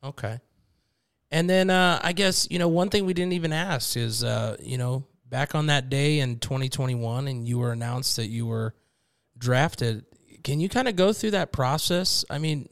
Okay. 0.02 0.40
And 1.30 1.50
then 1.50 1.70
uh, 1.70 2.00
I 2.02 2.12
guess, 2.12 2.46
you 2.50 2.58
know, 2.58 2.68
one 2.68 2.90
thing 2.90 3.06
we 3.06 3.14
didn't 3.14 3.32
even 3.32 3.52
ask 3.52 3.96
is, 3.96 4.22
uh, 4.22 4.56
you 4.60 4.78
know, 4.78 5.04
back 5.26 5.54
on 5.54 5.66
that 5.66 5.88
day 5.90 6.20
in 6.20 6.38
2021 6.38 7.26
and 7.26 7.48
you 7.48 7.58
were 7.58 7.72
announced 7.72 8.16
that 8.16 8.28
you 8.28 8.46
were 8.46 8.74
drafted. 9.36 10.04
Can 10.44 10.60
you 10.60 10.68
kind 10.68 10.86
of 10.86 10.94
go 10.94 11.12
through 11.12 11.32
that 11.32 11.50
process? 11.50 12.24
I 12.30 12.38
mean, 12.38 12.68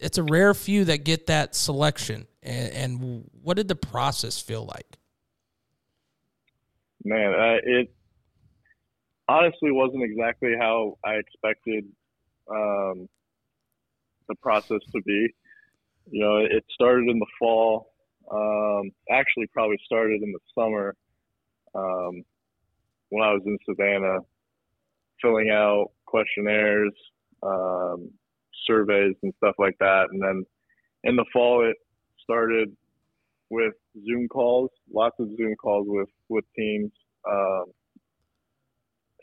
it's 0.00 0.18
a 0.18 0.22
rare 0.22 0.54
few 0.54 0.84
that 0.86 1.04
get 1.04 1.26
that 1.26 1.54
selection. 1.54 2.26
And, 2.42 2.72
and 2.72 3.30
what 3.42 3.56
did 3.56 3.68
the 3.68 3.76
process 3.76 4.40
feel 4.40 4.64
like? 4.64 4.98
Man, 7.04 7.32
uh, 7.32 7.58
it 7.62 7.92
honestly 9.28 9.70
wasn't 9.70 10.02
exactly 10.02 10.54
how 10.58 10.98
I 11.04 11.14
expected 11.14 11.84
um, 12.50 13.08
the 14.28 14.34
process 14.42 14.80
to 14.92 15.02
be. 15.02 15.34
You 16.10 16.24
know, 16.24 16.36
it 16.38 16.64
started 16.72 17.08
in 17.08 17.18
the 17.18 17.26
fall. 17.38 17.92
Um, 18.30 18.90
actually, 19.10 19.46
probably 19.48 19.78
started 19.84 20.22
in 20.22 20.32
the 20.32 20.38
summer 20.54 20.94
um, 21.74 22.22
when 23.10 23.22
I 23.22 23.32
was 23.32 23.42
in 23.46 23.58
Savannah, 23.64 24.18
filling 25.22 25.50
out 25.50 25.90
questionnaires, 26.06 26.92
um, 27.42 28.10
surveys, 28.70 29.16
and 29.22 29.32
stuff 29.38 29.54
like 29.58 29.76
that. 29.80 30.06
And 30.12 30.22
then 30.22 30.44
in 31.04 31.16
the 31.16 31.24
fall, 31.32 31.68
it 31.68 31.76
started 32.22 32.74
with 33.50 33.74
Zoom 34.06 34.28
calls, 34.28 34.70
lots 34.92 35.16
of 35.18 35.28
Zoom 35.36 35.54
calls 35.56 35.86
with 35.88 36.08
with 36.28 36.44
teams, 36.56 36.90
um, 37.28 37.64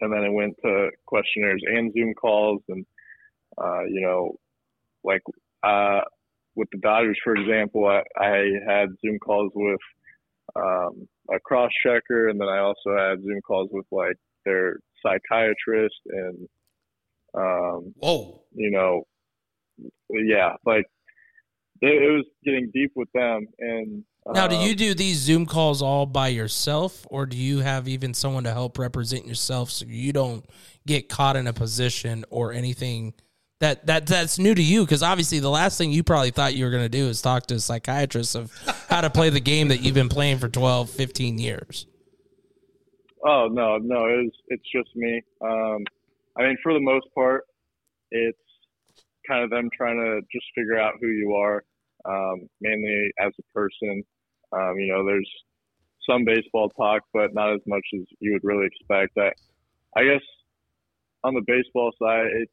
and 0.02 0.12
then 0.12 0.24
it 0.24 0.34
went 0.34 0.56
to 0.64 0.90
questionnaires 1.06 1.62
and 1.66 1.94
Zoom 1.94 2.14
calls, 2.14 2.62
and 2.68 2.86
uh, 3.58 3.84
you 3.84 4.02
know, 4.02 4.36
like 5.04 5.22
uh, 5.64 6.02
with 6.56 6.68
the 6.72 6.80
Dodgers, 6.80 7.18
for 7.24 7.36
example, 7.36 7.86
I, 7.86 8.02
I 8.20 8.44
had 8.68 8.90
Zoom 9.06 9.20
calls 9.20 9.52
with 9.56 9.80
um, 10.56 11.08
a 11.34 11.40
cross 11.40 11.72
checker, 11.86 12.30
and 12.30 12.40
then 12.40 12.50
I 12.50 12.60
also 12.60 12.98
had 12.98 13.24
Zoom 13.24 13.42
calls 13.42 13.70
with 13.72 13.86
like 13.92 14.18
their 14.46 14.78
psychiatrist 15.04 15.96
and 16.08 16.50
um, 17.36 17.94
Whoa. 17.98 18.42
you 18.54 18.72
know, 18.72 19.04
yeah, 20.10 20.54
like 20.66 20.86
it, 21.82 22.04
it 22.04 22.12
was 22.12 22.26
getting 22.44 22.72
deep 22.74 22.92
with 22.96 23.12
them. 23.14 23.48
And 23.60 24.04
Now, 24.34 24.48
do 24.48 24.56
um, 24.56 24.62
you 24.62 24.76
do 24.76 24.94
these 24.94 25.18
Zoom 25.18 25.46
calls 25.46 25.82
all 25.82 26.06
by 26.06 26.30
yourself, 26.30 27.06
or 27.10 27.26
do 27.26 27.38
you 27.38 27.60
have 27.60 27.88
even 27.88 28.14
someone 28.14 28.44
to 28.46 28.54
help 28.54 28.78
represent 28.78 29.26
yourself 29.26 29.72
so 29.72 29.86
you 29.88 30.14
don't 30.14 30.46
get 30.86 31.10
caught 31.10 31.36
in 31.36 31.48
a 31.48 31.54
position 31.54 32.26
or 32.30 32.54
anything 32.54 33.14
that 33.60 33.86
that 33.88 34.08
that's 34.08 34.40
new 34.40 34.54
to 34.54 34.64
you? 34.64 34.84
Because 34.84 35.04
obviously, 35.04 35.40
the 35.40 35.50
last 35.50 35.78
thing 35.78 35.92
you 35.92 36.04
probably 36.04 36.32
thought 36.32 36.56
you 36.56 36.66
were 36.66 36.72
going 36.72 36.84
to 36.84 36.90
do 36.90 37.08
is 37.08 37.22
talk 37.22 37.48
to 37.48 37.56
a 37.56 37.60
psychiatrist 37.60 38.36
of 38.36 38.52
how 38.90 39.02
to 39.02 39.10
play 39.10 39.30
the 39.30 39.40
game 39.40 39.68
that 39.70 39.82
you've 39.82 39.96
been 39.96 40.10
playing 40.10 40.40
for 40.40 40.50
12, 40.50 40.90
15 40.90 41.38
years. 41.38 41.88
Oh 43.26 43.48
no, 43.52 43.78
no, 43.78 44.06
it 44.06 44.24
was, 44.24 44.32
it's 44.50 44.64
just 44.74 44.96
me. 44.96 45.22
Um, 45.42 45.84
I 46.38 46.44
mean, 46.44 46.58
for 46.62 46.74
the 46.74 46.80
most 46.80 47.08
part, 47.16 47.44
it's 48.12 48.38
kind 49.28 49.44
of 49.44 49.50
them 49.50 49.70
trying 49.76 49.98
to 49.98 50.22
just 50.32 50.46
figure 50.56 50.80
out 50.80 50.96
who 51.02 51.08
you 51.08 51.34
are, 51.34 51.64
um, 52.06 52.48
mainly 52.62 53.12
as 53.20 53.34
a 53.40 53.54
person. 53.54 54.04
Um, 54.52 54.76
you 54.78 54.92
know, 54.92 55.06
there's 55.06 55.30
some 56.10 56.24
baseball 56.26 56.70
talk, 56.70 57.04
but 57.14 57.34
not 57.34 57.54
as 57.54 57.62
much 57.68 57.86
as 57.96 58.02
you 58.20 58.34
would 58.34 58.44
really 58.44 58.68
expect. 58.68 59.18
I, 59.18 59.32
I 60.00 60.06
guess 60.06 60.24
on 61.24 61.34
the 61.34 61.44
baseball 61.46 61.92
side, 62.02 62.28
it's 62.34 62.52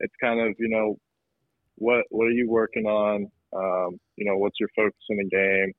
it's 0.00 0.14
kind 0.20 0.40
of 0.40 0.54
you 0.58 0.68
know 0.68 0.98
what 1.76 2.04
what 2.10 2.26
are 2.26 2.32
you 2.32 2.48
working 2.50 2.86
on? 2.86 3.30
Um, 3.54 3.98
you 4.16 4.24
know, 4.24 4.36
what's 4.36 4.58
your 4.60 4.70
focus 4.74 5.00
in 5.10 5.18
the 5.18 5.28
game? 5.28 5.72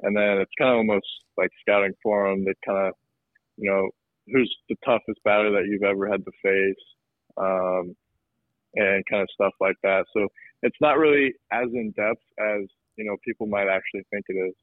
And 0.00 0.16
then 0.16 0.38
it's 0.38 0.50
kind 0.58 0.70
of 0.70 0.78
almost 0.78 1.06
like 1.36 1.50
scouting 1.60 1.94
for 2.02 2.28
them. 2.28 2.44
They 2.44 2.52
kind 2.66 2.88
of 2.88 2.94
you 3.56 3.70
know, 3.70 3.88
who's 4.32 4.54
the 4.68 4.76
toughest 4.84 5.22
batter 5.24 5.50
that 5.52 5.66
you've 5.68 5.82
ever 5.82 6.08
had 6.08 6.24
to 6.24 6.32
face, 6.42 6.84
um, 7.36 7.94
and 8.76 9.04
kind 9.10 9.22
of 9.22 9.28
stuff 9.34 9.52
like 9.60 9.76
that. 9.82 10.04
So 10.12 10.28
it's 10.62 10.76
not 10.80 10.98
really 10.98 11.34
as 11.52 11.68
in 11.72 11.92
depth 11.96 12.22
as 12.38 12.68
you 12.96 13.04
know 13.04 13.16
people 13.24 13.46
might 13.46 13.68
actually 13.68 14.02
think 14.10 14.24
it 14.28 14.34
is. 14.34 14.54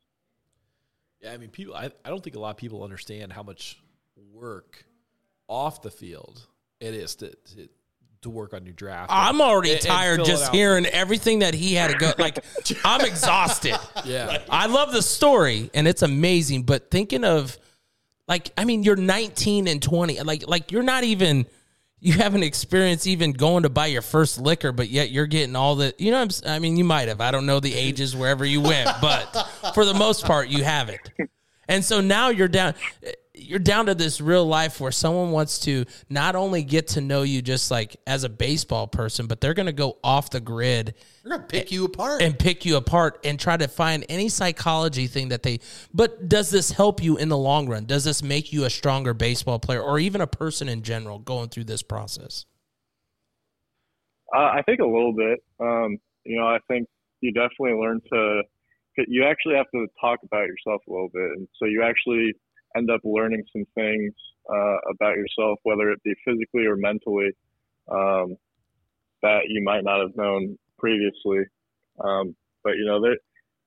Yeah, 1.21 1.33
I 1.33 1.37
mean, 1.37 1.49
people. 1.49 1.75
I, 1.75 1.91
I 2.03 2.09
don't 2.09 2.23
think 2.23 2.35
a 2.35 2.39
lot 2.39 2.49
of 2.51 2.57
people 2.57 2.83
understand 2.83 3.31
how 3.33 3.43
much 3.43 3.79
work 4.33 4.85
off 5.47 5.81
the 5.81 5.91
field 5.91 6.47
it 6.79 6.93
is 6.93 7.15
to 7.17 7.29
to, 7.29 7.69
to 8.21 8.29
work 8.29 8.53
on 8.53 8.65
your 8.65 8.73
draft. 8.73 9.11
I'm 9.13 9.41
already 9.41 9.71
And- 9.71 9.79
and 9.79 9.87
tired 9.87 10.15
fill 10.17 10.25
it 10.25 10.29
just 10.29 10.51
hearing 10.51 10.85
everything 10.87 11.39
that 11.39 11.53
he 11.53 11.73
had 11.73 11.91
to 11.91 11.97
go. 11.97 12.13
Like, 12.17 12.43
I'm 12.85 13.01
exhausted. 13.05 13.75
Yeah, 14.05 14.39
I 14.49 14.67
love 14.67 14.91
the 14.93 15.01
story 15.01 15.69
and 15.73 15.87
it's 15.87 16.01
amazing, 16.01 16.63
but 16.63 16.89
thinking 16.91 17.23
of 17.23 17.57
like 18.27 18.51
I 18.57 18.65
mean 18.65 18.83
you're 18.83 18.95
19 18.95 19.67
and 19.67 19.81
20 19.81 20.21
like 20.21 20.47
like 20.47 20.71
you're 20.71 20.83
not 20.83 21.03
even 21.03 21.45
you 22.01 22.13
haven't 22.13 22.43
experienced 22.43 23.05
even 23.05 23.31
going 23.31 23.63
to 23.63 23.69
buy 23.69 23.85
your 23.85 24.01
first 24.01 24.41
liquor 24.41 24.71
but 24.71 24.89
yet 24.89 25.11
you're 25.11 25.27
getting 25.27 25.55
all 25.55 25.75
the 25.75 25.93
you 25.97 26.11
know 26.11 26.27
I 26.45 26.59
mean 26.59 26.75
you 26.75 26.83
might 26.83 27.07
have. 27.07 27.21
I 27.21 27.31
don't 27.31 27.45
know 27.45 27.59
the 27.59 27.73
ages 27.73 28.15
wherever 28.15 28.43
you 28.43 28.59
went 28.59 28.89
but 28.99 29.25
for 29.73 29.85
the 29.85 29.93
most 29.93 30.25
part 30.25 30.49
you 30.49 30.63
haven't 30.63 31.01
and 31.67 31.85
so 31.85 32.01
now 32.01 32.29
you're 32.29 32.47
down 32.47 32.73
you're 33.41 33.59
down 33.59 33.87
to 33.87 33.95
this 33.95 34.21
real 34.21 34.45
life 34.45 34.79
where 34.79 34.91
someone 34.91 35.31
wants 35.31 35.59
to 35.59 35.85
not 36.09 36.35
only 36.35 36.63
get 36.63 36.87
to 36.89 37.01
know 37.01 37.23
you 37.23 37.41
just 37.41 37.71
like 37.71 37.97
as 38.05 38.23
a 38.23 38.29
baseball 38.29 38.87
person 38.87 39.27
but 39.27 39.41
they're 39.41 39.53
going 39.53 39.65
to 39.65 39.71
go 39.73 39.97
off 40.03 40.29
the 40.29 40.39
grid 40.39 40.93
They're 41.23 41.37
gonna 41.37 41.47
pick 41.47 41.71
you 41.71 41.85
apart. 41.85 42.21
and 42.21 42.37
pick 42.37 42.65
you 42.65 42.75
apart 42.77 43.19
and 43.23 43.39
try 43.39 43.57
to 43.57 43.67
find 43.67 44.05
any 44.09 44.29
psychology 44.29 45.07
thing 45.07 45.29
that 45.29 45.43
they 45.43 45.59
but 45.93 46.29
does 46.29 46.49
this 46.51 46.71
help 46.71 47.01
you 47.03 47.17
in 47.17 47.29
the 47.29 47.37
long 47.37 47.67
run 47.67 47.85
does 47.85 48.03
this 48.03 48.21
make 48.21 48.53
you 48.53 48.63
a 48.65 48.69
stronger 48.69 49.13
baseball 49.13 49.59
player 49.59 49.81
or 49.81 49.97
even 49.99 50.21
a 50.21 50.27
person 50.27 50.69
in 50.69 50.81
general 50.83 51.19
going 51.19 51.49
through 51.49 51.65
this 51.65 51.81
process 51.81 52.45
Uh, 54.33 54.51
I 54.57 54.61
think 54.65 54.79
a 54.79 54.85
little 54.85 55.13
bit. 55.13 55.39
Um, 55.59 55.97
you 56.23 56.39
know, 56.39 56.47
I 56.47 56.59
think 56.69 56.87
you 57.19 57.33
definitely 57.33 57.73
learn 57.73 57.99
to. 58.13 58.41
You 59.07 59.25
actually 59.25 59.55
have 59.55 59.69
to 59.73 59.87
talk 59.99 60.19
about 60.23 60.47
yourself 60.47 60.81
a 60.87 60.91
little 60.91 61.09
bit, 61.13 61.31
and 61.35 61.47
so 61.57 61.65
you 61.65 61.83
actually 61.83 62.33
end 62.75 62.89
up 62.89 63.01
learning 63.03 63.43
some 63.51 63.65
things 63.75 64.13
uh, 64.49 64.77
about 64.91 65.15
yourself, 65.15 65.59
whether 65.63 65.91
it 65.91 66.01
be 66.03 66.13
physically 66.25 66.65
or 66.65 66.75
mentally, 66.75 67.31
um, 67.91 68.35
that 69.21 69.41
you 69.47 69.63
might 69.63 69.83
not 69.83 70.01
have 70.01 70.15
known 70.15 70.57
previously. 70.77 71.43
Um, 72.03 72.35
but 72.63 72.71
you 72.77 72.85
know, 72.85 73.01
there 73.01 73.17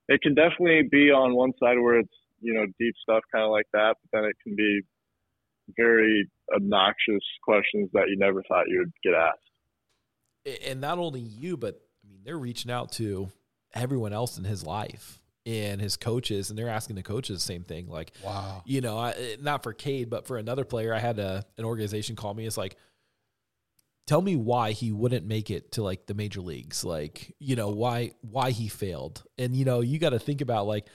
it 0.08 0.20
can 0.20 0.34
definitely 0.34 0.88
be 0.90 1.10
on 1.10 1.34
one 1.34 1.52
side 1.60 1.78
where 1.78 1.98
it's 2.00 2.14
you 2.40 2.54
know 2.54 2.66
deep 2.78 2.94
stuff 3.02 3.22
kind 3.32 3.44
of 3.44 3.50
like 3.50 3.66
that, 3.72 3.96
but 4.02 4.18
then 4.18 4.28
it 4.28 4.36
can 4.42 4.54
be 4.56 4.80
very 5.76 6.28
obnoxious 6.54 7.22
questions 7.42 7.88
that 7.94 8.08
you 8.08 8.16
never 8.18 8.42
thought 8.42 8.68
you 8.68 8.80
would 8.80 8.92
get 9.02 9.14
asked. 9.14 10.60
and 10.68 10.80
not 10.80 10.98
only 10.98 11.20
you, 11.20 11.56
but 11.56 11.80
I 12.04 12.10
mean, 12.10 12.20
they're 12.24 12.38
reaching 12.38 12.70
out 12.70 12.92
to 12.92 13.30
everyone 13.72 14.12
else 14.12 14.38
in 14.38 14.44
his 14.44 14.64
life 14.64 15.20
and 15.46 15.80
his 15.80 15.96
coaches, 15.96 16.48
and 16.50 16.58
they're 16.58 16.68
asking 16.68 16.96
the 16.96 17.02
coaches 17.02 17.36
the 17.38 17.44
same 17.46 17.64
thing. 17.64 17.88
Like, 17.88 18.12
Wow. 18.22 18.62
you 18.64 18.80
know, 18.80 18.98
I, 18.98 19.36
not 19.40 19.62
for 19.62 19.72
Cade, 19.72 20.08
but 20.10 20.26
for 20.26 20.38
another 20.38 20.64
player, 20.64 20.94
I 20.94 20.98
had 20.98 21.18
a 21.18 21.44
an 21.58 21.64
organization 21.64 22.16
call 22.16 22.32
me. 22.34 22.46
It's 22.46 22.56
like, 22.56 22.76
tell 24.06 24.20
me 24.22 24.36
why 24.36 24.72
he 24.72 24.92
wouldn't 24.92 25.26
make 25.26 25.50
it 25.50 25.72
to 25.72 25.82
like 25.82 26.06
the 26.06 26.14
major 26.14 26.40
leagues. 26.40 26.84
Like, 26.84 27.34
you 27.38 27.56
know, 27.56 27.68
why 27.68 28.12
why 28.22 28.50
he 28.50 28.68
failed, 28.68 29.22
and 29.38 29.54
you 29.54 29.64
know, 29.64 29.80
you 29.80 29.98
got 29.98 30.10
to 30.10 30.18
think 30.18 30.40
about 30.40 30.66
like. 30.66 30.86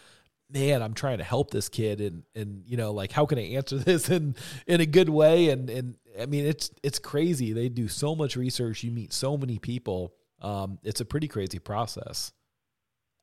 Man, 0.52 0.82
I'm 0.82 0.96
trying 0.96 1.20
to 1.20 1.24
help 1.24 1.52
this 1.52 1.70
kid, 1.70 2.02
and 2.02 2.24
and 2.34 2.64
you 2.66 2.76
know, 2.76 2.92
like, 2.92 3.12
how 3.12 3.28
can 3.28 3.38
I 3.38 3.50
answer 3.50 3.78
this 3.86 4.10
in 4.10 4.36
in 4.66 4.82
a 4.82 4.86
good 4.88 5.08
way? 5.08 5.50
And 5.50 5.70
and 5.70 5.94
I 6.20 6.26
mean, 6.26 6.44
it's 6.48 6.72
it's 6.82 6.98
crazy. 6.98 7.54
They 7.54 7.70
do 7.70 7.88
so 7.88 8.16
much 8.16 8.36
research. 8.36 8.84
You 8.84 8.90
meet 8.90 9.14
so 9.14 9.38
many 9.38 9.60
people. 9.60 10.16
Um, 10.42 10.80
it's 10.82 11.02
a 11.02 11.06
pretty 11.06 11.28
crazy 11.28 11.60
process. 11.60 12.32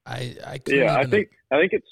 I 0.06 0.36
I 0.46 0.60
Yeah, 0.66 0.96
I 0.96 1.04
think 1.06 1.28
I 1.50 1.58
think 1.58 1.72
it's 1.72 1.88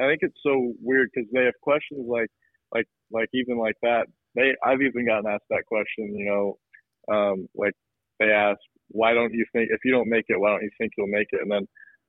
I 0.00 0.06
think 0.06 0.20
it's 0.22 0.38
so 0.42 0.72
weird 0.82 1.10
because 1.14 1.30
they 1.32 1.44
have 1.44 1.54
questions 1.62 2.06
like 2.08 2.30
like 2.74 2.86
like 3.10 3.28
even 3.32 3.58
like 3.58 3.76
that. 3.82 4.06
They 4.34 4.54
I've 4.64 4.82
even 4.82 5.06
gotten 5.06 5.30
asked 5.30 5.48
that 5.50 5.64
question. 5.66 6.14
You 6.14 6.26
know, 6.26 7.14
um, 7.14 7.48
like 7.54 7.74
they 8.18 8.30
ask, 8.30 8.58
why 8.88 9.14
don't 9.14 9.32
you 9.32 9.44
think 9.52 9.70
if 9.70 9.80
you 9.84 9.92
don't 9.92 10.08
make 10.08 10.26
it, 10.28 10.38
why 10.38 10.50
don't 10.50 10.62
you 10.62 10.70
think 10.78 10.92
you'll 10.96 11.06
make 11.06 11.28
it? 11.32 11.40
And 11.42 11.50
then 11.50 11.66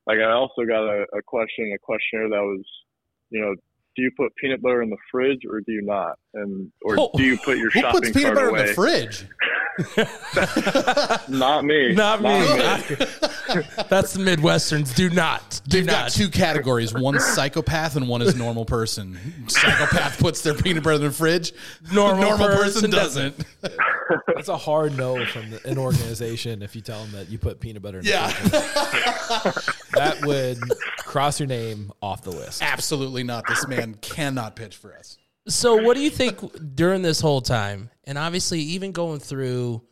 like 0.08 0.20
I 0.20 0.32
also 0.32 0.66
got 0.68 0.84
a, 0.84 1.06
a 1.18 1.22
question, 1.26 1.72
a 1.74 1.80
questionnaire 1.80 2.30
that 2.30 2.42
was, 2.42 2.64
you 3.30 3.42
know, 3.42 3.54
do 3.96 4.02
you 4.02 4.12
put 4.18 4.36
peanut 4.36 4.62
butter 4.62 4.82
in 4.82 4.90
the 4.90 4.98
fridge 5.12 5.42
or 5.50 5.62
do 5.62 5.72
you 5.72 5.82
not? 5.82 6.18
And 6.34 6.72
or 6.84 6.96
Oh, 7.00 7.12
do 7.16 7.24
you 7.24 7.38
put 7.38 7.58
your 7.58 7.72
shopping 7.72 7.84
cart 7.84 7.94
away? 7.94 8.08
Who 8.08 8.12
puts 8.12 8.18
peanut 8.18 8.36
butter 8.36 8.50
away? 8.50 8.62
in 8.62 8.68
the 8.68 8.74
fridge? 8.74 9.26
Not 11.28 11.66
me. 11.66 11.94
Not 11.94 12.22
me. 12.22 12.30
me. 12.40 12.46
That's 13.90 14.14
the 14.14 14.24
Midwesterns. 14.24 14.96
Do 14.96 15.10
not. 15.10 15.62
Do 15.68 15.78
They've 15.78 15.86
not. 15.86 15.92
got 15.92 16.12
two 16.12 16.30
categories. 16.30 16.94
One 16.94 17.20
psychopath 17.20 17.96
and 17.96 18.08
one 18.08 18.22
is 18.22 18.36
normal 18.36 18.66
person. 18.66 19.20
Psychopath 19.48 20.18
puts 20.22 20.42
their 20.42 20.54
peanut 20.54 20.84
butter 20.84 20.96
in 20.96 21.02
the 21.04 21.12
fridge. 21.12 21.54
Normal 21.92 22.38
person, 22.38 22.56
person 22.58 22.90
doesn't. 22.90 23.46
That's 24.34 24.48
a 24.50 24.58
hard 24.58 24.96
no 24.98 25.26
from 25.26 25.50
the, 25.52 25.68
an 25.68 25.78
organization 25.78 26.62
if 26.62 26.76
you 26.76 26.82
tell 26.82 27.02
them 27.04 27.12
that 27.12 27.30
you 27.30 27.38
put 27.38 27.60
peanut 27.60 27.82
butter 27.82 28.00
in 28.00 28.06
the 28.06 28.12
Yeah. 28.12 28.30
fridge. 28.30 29.66
that 29.94 30.26
would 30.26 30.58
cross 31.00 31.40
your 31.40 31.48
name 31.48 31.92
off 32.02 32.22
the 32.24 32.32
list. 32.32 32.62
Absolutely 32.64 33.24
not. 33.24 33.46
This 33.48 33.68
man 33.68 33.96
cannot 34.02 34.56
pitch 34.56 34.76
for 34.78 34.96
us. 34.96 35.18
So, 35.48 35.76
what 35.76 35.96
do 35.96 36.02
you 36.02 36.10
think 36.10 36.76
during 36.76 37.02
this 37.04 37.20
whole 37.22 37.42
time, 37.42 37.92
and 38.06 38.18
obviously 38.18 38.60
even 38.62 38.92
going 38.92 39.20
through, 39.20 39.84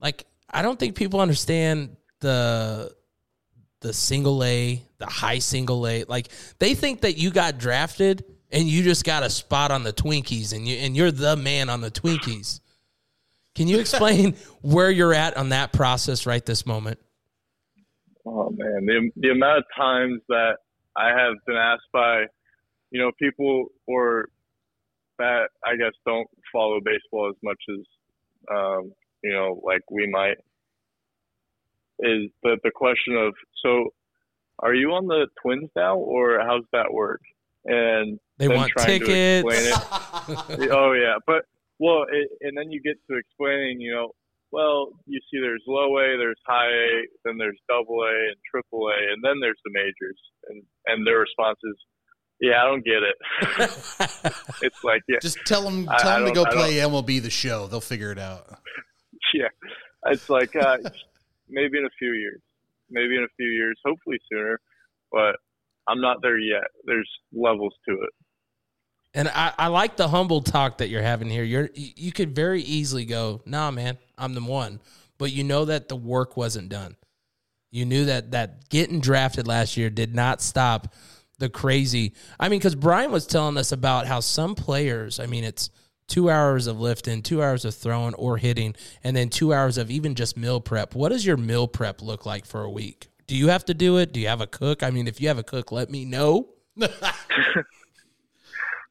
like, 0.00 0.26
I 0.48 0.62
don't 0.62 0.78
think 0.78 0.94
people 0.94 1.20
understand 1.20 1.96
the 2.20 2.94
the 3.80 3.92
single 3.92 4.44
A, 4.44 4.80
the 4.98 5.06
high 5.06 5.40
single 5.40 5.88
A. 5.88 6.04
Like, 6.04 6.28
they 6.60 6.74
think 6.74 7.00
that 7.00 7.18
you 7.18 7.32
got 7.32 7.58
drafted 7.58 8.24
and 8.52 8.68
you 8.68 8.84
just 8.84 9.04
got 9.04 9.24
a 9.24 9.30
spot 9.30 9.72
on 9.72 9.82
the 9.82 9.92
Twinkies, 9.92 10.54
and 10.54 10.68
you 10.68 10.76
and 10.76 10.96
you're 10.96 11.10
the 11.10 11.36
man 11.36 11.68
on 11.68 11.80
the 11.80 11.90
Twinkies. 11.90 12.60
Can 13.54 13.66
you 13.66 13.80
explain 13.80 14.36
where 14.62 14.90
you're 14.90 15.14
at 15.14 15.36
on 15.36 15.48
that 15.48 15.72
process 15.72 16.26
right 16.26 16.44
this 16.44 16.64
moment? 16.64 16.98
Oh 18.24 18.50
man, 18.50 18.86
the 18.86 19.10
the 19.16 19.30
amount 19.30 19.58
of 19.58 19.64
times 19.76 20.20
that 20.28 20.58
I 20.96 21.08
have 21.08 21.34
been 21.46 21.56
asked 21.56 21.90
by, 21.92 22.26
you 22.90 23.00
know, 23.00 23.10
people 23.18 23.66
or 23.88 24.28
that 25.22 25.48
I 25.64 25.76
guess 25.76 25.94
don't 26.04 26.28
follow 26.52 26.78
baseball 26.84 27.30
as 27.30 27.36
much 27.42 27.62
as, 27.70 27.86
um, 28.50 28.92
you 29.22 29.32
know, 29.32 29.60
like 29.64 29.82
we 29.90 30.10
might, 30.10 30.38
is 32.00 32.30
the 32.42 32.58
the 32.64 32.72
question 32.74 33.16
of 33.16 33.34
so, 33.62 33.94
are 34.58 34.74
you 34.74 34.90
on 34.90 35.06
the 35.06 35.26
Twins 35.40 35.70
now, 35.76 35.96
or 35.96 36.40
how's 36.40 36.64
that 36.72 36.92
work? 36.92 37.20
And 37.64 38.18
They 38.38 38.48
want 38.48 38.72
tickets. 38.76 39.46
it. 39.46 40.70
oh 40.72 40.92
yeah, 40.92 41.18
but 41.26 41.44
well, 41.78 42.04
it, 42.10 42.28
and 42.40 42.56
then 42.56 42.70
you 42.70 42.80
get 42.82 42.96
to 43.10 43.16
explaining, 43.16 43.80
you 43.80 43.94
know, 43.94 44.10
well, 44.50 44.92
you 45.06 45.18
see, 45.30 45.40
there's 45.40 45.64
low 45.66 45.98
A, 45.98 46.18
there's 46.18 46.38
high 46.46 46.68
A, 46.68 47.06
then 47.24 47.38
there's 47.38 47.58
double 47.68 48.02
A 48.02 48.14
and 48.30 48.36
triple 48.50 48.88
A, 48.88 48.98
and 49.12 49.22
then 49.22 49.40
there's 49.40 49.58
the 49.64 49.72
majors, 49.72 50.20
and 50.48 50.62
and 50.86 51.06
their 51.06 51.20
response 51.20 51.58
is, 51.64 51.76
yeah, 52.42 52.60
I 52.62 52.66
don't 52.66 52.84
get 52.84 53.02
it. 53.02 53.16
it's 54.62 54.84
like, 54.84 55.00
yeah, 55.08 55.16
Just 55.22 55.38
tell 55.46 55.62
them, 55.62 55.88
I- 55.88 55.96
tell 55.98 56.10
I 56.10 56.18
them 56.18 56.28
to 56.28 56.34
don't- 56.34 56.44
go 56.44 56.50
I 56.50 56.54
play 56.54 56.74
MLB 56.74 57.22
the 57.22 57.30
show. 57.30 57.68
They'll 57.68 57.80
figure 57.80 58.12
it 58.12 58.18
out. 58.18 58.46
yeah, 59.34 59.48
it's 60.06 60.28
like 60.28 60.54
uh, 60.56 60.76
maybe 61.48 61.78
in 61.78 61.84
a 61.86 61.90
few 61.98 62.12
years, 62.12 62.40
maybe 62.90 63.16
in 63.16 63.22
a 63.22 63.32
few 63.36 63.46
years, 63.48 63.78
hopefully 63.86 64.18
sooner, 64.30 64.60
but 65.10 65.36
I'm 65.88 66.00
not 66.00 66.20
there 66.20 66.38
yet. 66.38 66.64
There's 66.84 67.08
levels 67.32 67.74
to 67.88 67.94
it. 67.94 68.10
And 69.14 69.28
I, 69.28 69.52
I 69.58 69.66
like 69.68 69.96
the 69.96 70.08
humble 70.08 70.40
talk 70.40 70.78
that 70.78 70.88
you're 70.88 71.02
having 71.02 71.28
here. 71.30 71.44
You're 71.44 71.70
you 71.74 71.90
you 71.96 72.12
could 72.12 72.34
very 72.34 72.62
easily 72.62 73.04
go, 73.04 73.42
nah, 73.46 73.70
man, 73.70 73.98
I'm 74.18 74.34
the 74.34 74.42
one. 74.42 74.80
But 75.18 75.30
you 75.32 75.44
know 75.44 75.66
that 75.66 75.88
the 75.88 75.96
work 75.96 76.36
wasn't 76.36 76.68
done. 76.70 76.96
You 77.70 77.84
knew 77.84 78.06
that 78.06 78.32
that 78.32 78.68
getting 78.70 79.00
drafted 79.00 79.46
last 79.46 79.76
year 79.76 79.88
did 79.90 80.14
not 80.14 80.40
stop 80.42 80.94
the 81.38 81.48
crazy. 81.48 82.14
I 82.38 82.48
mean, 82.48 82.58
because 82.58 82.74
Brian 82.74 83.10
was 83.10 83.26
telling 83.26 83.56
us 83.56 83.72
about 83.72 84.06
how 84.06 84.20
some 84.20 84.54
players, 84.54 85.18
I 85.18 85.26
mean, 85.26 85.44
it's 85.44 85.70
two 86.08 86.30
hours 86.30 86.66
of 86.66 86.80
lifting, 86.80 87.22
two 87.22 87.42
hours 87.42 87.64
of 87.64 87.74
throwing 87.74 88.14
or 88.14 88.36
hitting, 88.36 88.74
and 89.02 89.16
then 89.16 89.28
two 89.28 89.52
hours 89.52 89.78
of 89.78 89.90
even 89.90 90.14
just 90.14 90.36
meal 90.36 90.60
prep. 90.60 90.94
What 90.94 91.10
does 91.10 91.24
your 91.24 91.36
meal 91.36 91.66
prep 91.66 92.02
look 92.02 92.26
like 92.26 92.44
for 92.44 92.62
a 92.62 92.70
week? 92.70 93.08
Do 93.26 93.36
you 93.36 93.48
have 93.48 93.64
to 93.66 93.74
do 93.74 93.96
it? 93.98 94.12
Do 94.12 94.20
you 94.20 94.28
have 94.28 94.40
a 94.40 94.46
cook? 94.46 94.82
I 94.82 94.90
mean, 94.90 95.08
if 95.08 95.20
you 95.20 95.28
have 95.28 95.38
a 95.38 95.42
cook, 95.42 95.72
let 95.72 95.90
me 95.90 96.04
know. 96.04 96.48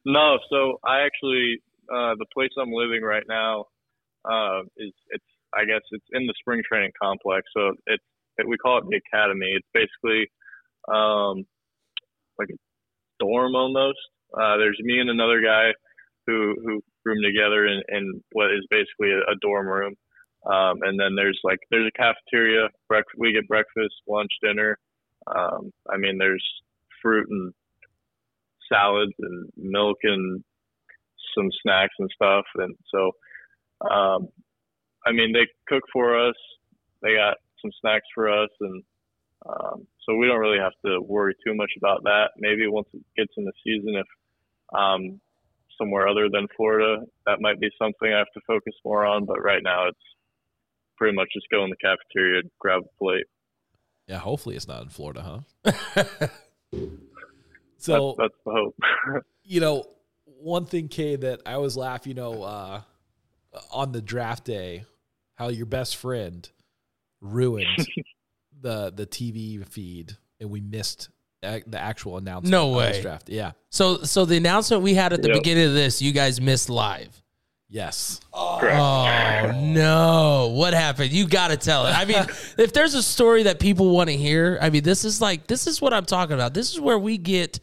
No, 0.04 0.38
so 0.50 0.78
I 0.84 1.02
actually 1.02 1.62
uh, 1.92 2.14
the 2.18 2.26
place 2.32 2.50
I'm 2.60 2.72
living 2.72 3.02
right 3.02 3.24
now 3.28 3.66
uh, 4.24 4.62
is 4.76 4.92
it's 5.10 5.24
I 5.54 5.64
guess 5.64 5.82
it's 5.90 6.06
in 6.12 6.26
the 6.26 6.34
spring 6.38 6.62
training 6.66 6.92
complex. 7.00 7.46
So 7.56 7.74
it's 7.86 8.04
it, 8.38 8.48
we 8.48 8.56
call 8.56 8.78
it 8.78 8.84
the 8.88 9.00
academy. 9.12 9.52
It's 9.54 9.68
basically 9.72 10.30
um, 10.88 11.44
like 12.38 12.48
a 12.50 12.58
dorm 13.18 13.54
almost. 13.54 13.98
Uh, 14.34 14.56
there's 14.56 14.78
me 14.82 14.98
and 14.98 15.10
another 15.10 15.40
guy 15.42 15.70
who 16.26 16.54
who 16.64 16.82
room 17.04 17.18
together 17.22 17.66
in, 17.66 17.82
in 17.88 18.22
what 18.32 18.50
is 18.52 18.66
basically 18.70 19.10
a, 19.10 19.18
a 19.32 19.36
dorm 19.40 19.66
room. 19.66 19.94
Um, 20.46 20.78
and 20.82 20.98
then 20.98 21.14
there's 21.14 21.38
like 21.44 21.58
there's 21.70 21.88
a 21.88 21.98
cafeteria. 21.98 22.68
Brec- 22.90 23.16
we 23.16 23.32
get 23.32 23.48
breakfast, 23.48 23.94
lunch, 24.08 24.30
dinner. 24.42 24.78
Um, 25.26 25.72
I 25.88 25.96
mean, 25.96 26.18
there's 26.18 26.44
fruit 27.00 27.28
and 27.30 27.52
salads 28.72 29.12
and 29.18 29.50
milk 29.56 29.98
and 30.02 30.42
some 31.36 31.50
snacks 31.62 31.94
and 31.98 32.10
stuff. 32.14 32.44
And 32.56 32.74
so, 32.92 33.12
um, 33.88 34.28
I 35.06 35.12
mean, 35.12 35.32
they 35.32 35.46
cook 35.68 35.84
for 35.92 36.28
us. 36.28 36.34
They 37.02 37.14
got 37.14 37.36
some 37.60 37.70
snacks 37.80 38.06
for 38.14 38.28
us, 38.28 38.50
and 38.60 38.82
um, 39.48 39.86
so 40.04 40.16
we 40.16 40.26
don't 40.26 40.38
really 40.38 40.58
have 40.58 40.72
to 40.84 41.00
worry 41.00 41.34
too 41.44 41.54
much 41.54 41.70
about 41.78 42.02
that. 42.04 42.30
Maybe 42.38 42.66
once 42.66 42.88
it 42.92 43.02
gets 43.16 43.32
in 43.36 43.44
the 43.44 43.52
season, 43.64 43.96
if 43.96 44.06
um, 44.76 45.20
somewhere 45.78 46.08
other 46.08 46.28
than 46.30 46.46
Florida, 46.56 47.04
that 47.26 47.40
might 47.40 47.60
be 47.60 47.70
something 47.78 48.12
I 48.12 48.18
have 48.18 48.32
to 48.34 48.40
focus 48.46 48.74
more 48.84 49.04
on. 49.04 49.24
But 49.24 49.42
right 49.42 49.62
now, 49.62 49.88
it's 49.88 49.98
pretty 50.96 51.16
much 51.16 51.28
just 51.32 51.46
go 51.50 51.64
in 51.64 51.70
the 51.70 51.76
cafeteria, 51.76 52.42
grab 52.58 52.82
a 52.82 52.98
plate. 53.04 53.26
Yeah, 54.06 54.18
hopefully 54.18 54.56
it's 54.56 54.68
not 54.68 54.82
in 54.82 54.88
Florida, 54.88 55.42
huh? 55.64 55.72
so 57.78 58.16
that's, 58.18 58.32
that's 58.32 58.40
the 58.44 58.52
hope. 58.52 58.76
you 59.44 59.60
know, 59.60 59.86
one 60.24 60.66
thing, 60.66 60.88
Cade, 60.88 61.22
that 61.22 61.40
I 61.46 61.54
always 61.54 61.76
laugh, 61.76 62.06
you 62.06 62.14
know, 62.14 62.42
uh, 62.42 62.80
on 63.70 63.92
the 63.92 64.02
draft 64.02 64.44
day, 64.44 64.84
how 65.34 65.48
your 65.48 65.66
best 65.66 65.96
friend 65.96 66.48
ruined 67.20 67.86
the 68.62 68.92
the 68.94 69.06
TV 69.06 69.66
feed, 69.68 70.16
and 70.40 70.50
we 70.50 70.60
missed 70.60 71.10
ac- 71.42 71.64
the 71.66 71.78
actual 71.78 72.16
announcement. 72.16 72.50
No 72.50 72.78
of 72.78 72.86
this 72.86 72.96
way. 72.96 73.02
draft. 73.02 73.28
Yeah. 73.28 73.52
So 73.70 74.02
so 74.04 74.24
the 74.24 74.36
announcement 74.36 74.82
we 74.82 74.94
had 74.94 75.12
at 75.12 75.20
the 75.22 75.28
Yep. 75.28 75.36
beginning 75.38 75.66
of 75.66 75.74
this, 75.74 76.00
you 76.00 76.12
guys 76.12 76.40
missed 76.40 76.70
live. 76.70 77.18
Yes. 77.68 78.20
Correct. 78.34 78.76
Oh 78.78 79.60
no! 79.62 80.52
What 80.54 80.74
happened? 80.74 81.10
You 81.10 81.26
got 81.26 81.48
to 81.48 81.56
tell 81.56 81.86
it. 81.86 81.90
I 81.90 82.04
mean, 82.04 82.18
if 82.58 82.72
there's 82.74 82.94
a 82.94 83.02
story 83.02 83.44
that 83.44 83.58
people 83.60 83.90
want 83.94 84.10
to 84.10 84.16
hear, 84.16 84.58
I 84.60 84.68
mean, 84.70 84.82
this 84.82 85.04
is 85.06 85.20
like 85.22 85.46
this 85.46 85.66
is 85.66 85.80
what 85.80 85.94
I'm 85.94 86.04
talking 86.04 86.34
about. 86.34 86.52
This 86.54 86.72
is 86.72 86.78
where 86.80 86.98
we 86.98 87.16
get 87.18 87.60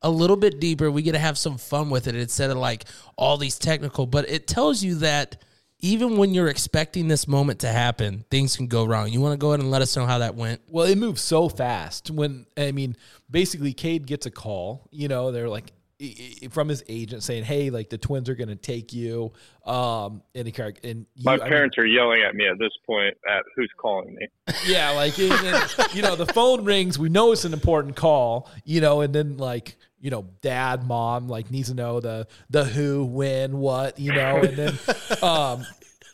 a 0.00 0.08
little 0.10 0.36
bit 0.36 0.60
deeper. 0.60 0.90
We 0.90 1.02
get 1.02 1.12
to 1.12 1.18
have 1.18 1.36
some 1.38 1.58
fun 1.58 1.90
with 1.90 2.06
it 2.08 2.14
instead 2.14 2.50
of 2.50 2.56
like 2.56 2.84
all 3.16 3.36
these 3.36 3.58
technical. 3.58 4.06
But 4.06 4.28
it 4.30 4.46
tells 4.46 4.82
you 4.82 4.94
that 4.96 5.42
even 5.84 6.16
when 6.16 6.32
you're 6.32 6.48
expecting 6.48 7.08
this 7.08 7.28
moment 7.28 7.58
to 7.60 7.68
happen, 7.68 8.24
things 8.30 8.56
can 8.56 8.68
go 8.68 8.86
wrong. 8.86 9.10
You 9.10 9.20
want 9.20 9.34
to 9.34 9.36
go 9.38 9.50
ahead 9.50 9.60
and 9.60 9.70
let 9.70 9.82
us 9.82 9.94
know 9.96 10.06
how 10.06 10.18
that 10.18 10.34
went? 10.34 10.62
Well, 10.66 10.86
it 10.86 10.96
moves 10.96 11.20
so 11.20 11.50
fast. 11.50 12.10
When 12.10 12.46
I 12.56 12.72
mean, 12.72 12.96
basically, 13.30 13.74
Cade 13.74 14.06
gets 14.06 14.24
a 14.24 14.30
call. 14.30 14.88
You 14.90 15.08
know, 15.08 15.30
they're 15.30 15.48
like 15.50 15.72
i- 16.00 16.38
i- 16.44 16.48
from 16.48 16.68
his 16.70 16.82
agent 16.88 17.22
saying, 17.22 17.44
"Hey, 17.44 17.68
like 17.68 17.90
the 17.90 17.98
Twins 17.98 18.30
are 18.30 18.34
going 18.34 18.48
to 18.48 18.56
take 18.56 18.94
you." 18.94 19.32
Um, 19.66 20.22
and, 20.34 20.48
he, 20.48 20.54
and 20.62 21.06
you, 21.16 21.22
My 21.24 21.34
I 21.34 21.36
mean, 21.36 21.48
parents 21.48 21.76
are 21.76 21.86
yelling 21.86 22.22
at 22.22 22.34
me 22.34 22.46
at 22.48 22.58
this 22.58 22.72
point 22.86 23.14
at 23.28 23.42
who's 23.54 23.70
calling 23.76 24.14
me. 24.14 24.26
yeah, 24.66 24.90
like 24.92 25.18
and- 25.18 25.32
and, 25.32 25.94
you 25.94 26.00
know, 26.00 26.16
the 26.16 26.26
phone 26.32 26.64
rings. 26.64 26.98
We 26.98 27.10
know 27.10 27.32
it's 27.32 27.44
an 27.44 27.52
important 27.52 27.94
call. 27.94 28.48
You 28.64 28.80
know, 28.80 29.02
and 29.02 29.14
then 29.14 29.36
like 29.36 29.76
you 30.04 30.10
know, 30.10 30.26
dad, 30.42 30.86
mom, 30.86 31.28
like 31.28 31.50
needs 31.50 31.70
to 31.70 31.74
know 31.74 31.98
the 31.98 32.26
the 32.50 32.62
who, 32.62 33.06
when, 33.06 33.56
what. 33.56 33.98
You 33.98 34.12
know, 34.12 34.36
and 34.42 34.54
then 34.54 34.78
um, 35.22 35.64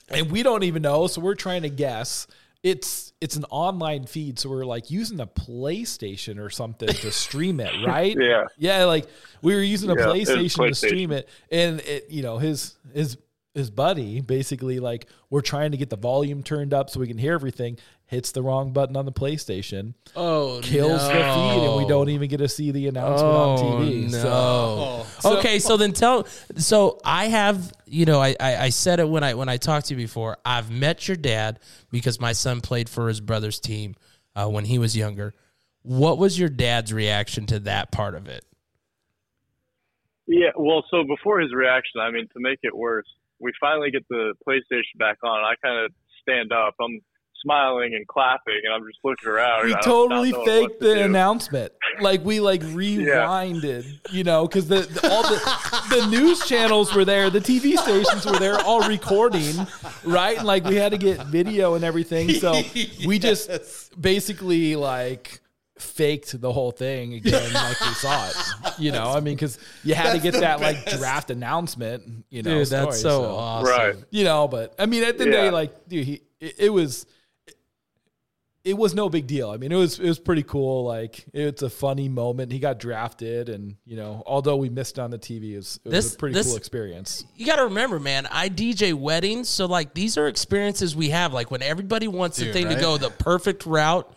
and 0.09 0.31
we 0.31 0.45
don't 0.45 0.63
even 0.63 0.81
know, 0.81 1.09
so 1.09 1.21
we're 1.21 1.35
trying 1.35 1.63
to 1.63 1.69
guess. 1.69 2.29
It's 2.63 3.13
it's 3.21 3.35
an 3.35 3.47
online 3.51 4.07
feed, 4.07 4.39
so 4.39 4.49
we're 4.49 4.65
like 4.65 4.93
using 4.93 5.19
a 5.19 5.27
PlayStation 5.27 6.39
or 6.39 6.51
something 6.51 6.89
to 6.89 7.11
stream 7.11 7.59
it, 7.59 7.73
right? 7.85 8.17
Yeah. 8.17 8.45
yeah. 8.59 8.85
Like 8.85 9.09
we 9.43 9.57
were 9.57 9.61
using 9.61 9.91
a 9.91 9.97
Yeah, 9.97 10.07
was 10.07 10.29
PlayStation, 10.29 10.69
to 10.69 10.75
stream 10.75 11.11
it, 11.11 11.29
and 11.51 11.81
it, 11.81 12.07
you 12.11 12.23
know, 12.23 12.39
his 12.39 12.77
his 12.95 13.17
his 13.55 13.71
buddy 13.71 14.21
basically 14.21 14.79
like 14.79 15.07
we're 15.31 15.41
trying 15.41 15.73
to 15.73 15.77
get 15.77 15.91
the 15.91 15.97
volume 15.97 16.45
turned 16.45 16.73
up 16.73 16.91
so 16.91 17.01
we 17.01 17.09
can 17.09 17.19
hear 17.19 17.35
everything. 17.35 17.77
Hits 18.11 18.33
the 18.33 18.43
wrong 18.43 18.73
button 18.73 18.97
on 18.97 19.05
the 19.07 19.13
PlayStation, 19.13 19.95
Oh, 20.17 20.59
kills 20.65 21.01
the 21.01 21.15
feed, 21.15 21.63
and 21.65 21.77
we 21.77 21.87
don't 21.87 22.09
even 22.09 22.29
get 22.29 22.39
to 22.39 22.49
see 22.49 22.73
the 22.73 22.89
announcement 22.89 23.33
on 23.33 23.59
TV. 23.59 24.11
no. 24.11 25.07
So, 25.21 25.39
okay, 25.39 25.61
so 25.61 25.77
then 25.77 25.93
tell. 25.93 26.27
So 26.57 26.99
I 27.05 27.27
have, 27.27 27.73
you 27.87 28.07
know, 28.07 28.21
I, 28.21 28.35
I 28.41 28.57
I 28.65 28.69
said 28.71 28.99
it 28.99 29.09
when 29.09 29.23
I 29.23 29.35
when 29.35 29.49
I 29.49 29.59
talked 29.59 29.87
to 29.87 29.95
you 29.95 29.99
before. 29.99 30.39
I've 30.45 30.73
met 30.73 31.07
your 31.07 31.17
dad 31.17 31.61
because 31.93 32.21
my 32.21 32.33
son 32.33 32.61
played 32.61 32.89
for 32.89 33.07
his 33.07 33.21
brother's 33.21 33.61
team 33.61 33.95
uh, 34.35 34.49
when 34.49 34.65
he 34.65 34.81
was 34.81 34.97
younger. 34.97 35.33
What 35.83 36.19
was 36.19 36.37
your 36.37 36.49
dad's 36.49 36.93
reaction 36.93 37.47
to 37.47 37.61
that 37.61 37.93
part 37.93 38.17
of 38.17 38.27
it? 38.27 38.45
Yeah, 40.27 40.51
well, 40.57 40.85
so 40.91 41.05
before 41.05 41.39
his 41.41 41.53
reaction, 41.55 42.01
I 42.01 42.11
mean, 42.11 42.27
to 42.33 42.41
make 42.41 42.59
it 42.65 42.77
worse, 42.77 43.07
we 43.39 43.53
finally 43.61 43.91
get 43.93 44.03
the 44.09 44.35
PlayStation 44.47 44.99
back 44.99 45.19
on. 45.23 45.45
I 45.45 45.55
kind 45.65 45.85
of 45.85 45.93
stand 46.23 46.53
up. 46.53 46.75
I'm 46.81 47.01
smiling 47.43 47.95
and 47.95 48.07
clapping, 48.07 48.61
and 48.65 48.73
I'm 48.75 48.87
just 48.87 48.99
looking 49.05 49.29
around. 49.29 49.67
we 49.67 49.75
totally 49.83 50.31
not 50.31 50.47
knowing 50.47 50.61
what 50.63 50.69
faked 50.71 50.81
to 50.81 50.89
the 50.89 50.95
do. 50.97 51.01
announcement. 51.03 51.73
Like 52.01 52.25
we 52.25 52.41
like 52.41 52.61
rewinded, 53.25 53.85
you 54.13 54.25
know, 54.25 54.47
because 54.47 54.69
the, 54.69 54.81
the 54.81 55.11
all 55.11 55.23
the 55.23 56.01
the 56.01 56.07
news 56.09 56.47
channels 56.47 56.95
were 56.95 57.05
there, 57.05 57.31
the 57.31 57.41
TV 57.41 57.77
stations 57.79 58.25
were 58.27 58.39
there, 58.39 58.59
all 58.61 58.87
recording, 58.89 59.55
right? 60.05 60.37
And 60.39 60.47
like 60.47 60.65
we 60.65 60.77
had 60.77 60.93
to 60.93 60.99
get 60.99 61.27
video 61.27 61.75
and 61.75 61.85
everything, 61.85 62.31
so 62.31 62.61
we 63.07 63.19
just 63.19 64.01
basically 64.01 64.77
like 64.77 65.41
faked 65.79 66.39
the 66.41 66.53
whole 66.53 66.73
thing 66.73 67.15
again, 67.15 67.53
like 67.55 67.81
we 67.81 67.95
saw 67.95 68.29
it. 68.29 68.35
You 68.79 68.93
know, 68.93 69.11
I 69.13 69.21
mean, 69.21 69.35
because 69.35 69.59
you 69.83 69.95
had 69.95 70.13
to 70.13 70.19
get 70.19 70.35
that 70.41 70.61
like 70.61 70.85
draft 70.99 71.31
announcement. 71.31 72.25
You 72.29 72.43
know, 72.43 72.51
Dude, 72.59 72.69
that's 72.69 72.99
story, 72.99 73.13
so, 73.23 73.35
awesome. 73.35 73.67
Right. 73.71 73.95
you 74.11 74.25
know 74.25 74.47
but 74.47 74.75
i 74.79 74.87
mean 74.87 75.03
at 75.05 75.19
the 75.19 75.25
the 75.25 75.31
Yeah. 75.31 75.41
day 75.45 75.51
like 75.51 75.89
dude 75.89 76.07
he 76.07 76.23
it, 76.41 76.55
it 76.59 76.71
was 76.71 77.07
it 78.65 78.77
was 78.77 78.95
no 78.95 79.09
big 79.09 79.27
deal 79.27 79.51
i 79.51 79.57
mean 79.57 79.73
it 79.73 79.77
was 79.77 79.99
it 79.99 80.07
was 80.07 80.19
pretty 80.19 80.43
cool 80.43 80.85
like 80.85 81.25
it's 81.33 81.63
a 81.63 81.71
funny 81.71 82.09
moment 82.11 82.53
he 82.53 82.59
got 82.59 82.79
drafted 82.79 83.49
and 83.49 83.75
you 83.87 83.97
know 83.97 84.23
although 84.27 84.57
we 84.57 84.69
missed 84.69 84.99
on 84.99 85.11
the 85.11 85.19
tv 85.19 85.53
it 85.53 85.57
was, 85.57 85.81
it 85.85 85.89
was 85.89 85.93
This- 86.05 86.15
a 86.15 86.19
pretty 86.19 86.35
this- 86.35 86.47
cool 86.49 86.57
experience 86.57 87.25
You 87.37 87.47
got 87.47 87.57
to 87.57 87.65
remember, 87.65 87.99
man. 87.99 88.27
I 88.31 88.49
DJ 88.51 88.93
weddings, 88.93 89.49
so 89.49 89.65
like 89.67 89.95
these 89.95 90.19
are 90.19 90.29
experiences 90.29 90.95
we 90.95 91.09
have. 91.11 91.33
Like 91.33 91.51
when 91.51 91.63
everybody 91.63 92.07
wants 92.07 92.37
the 92.37 92.45
Dude, 92.47 92.53
thing 92.53 92.69
to 92.69 92.75
go 92.77 92.99
the 92.99 93.09
perfect 93.11 93.65
route. 93.65 94.13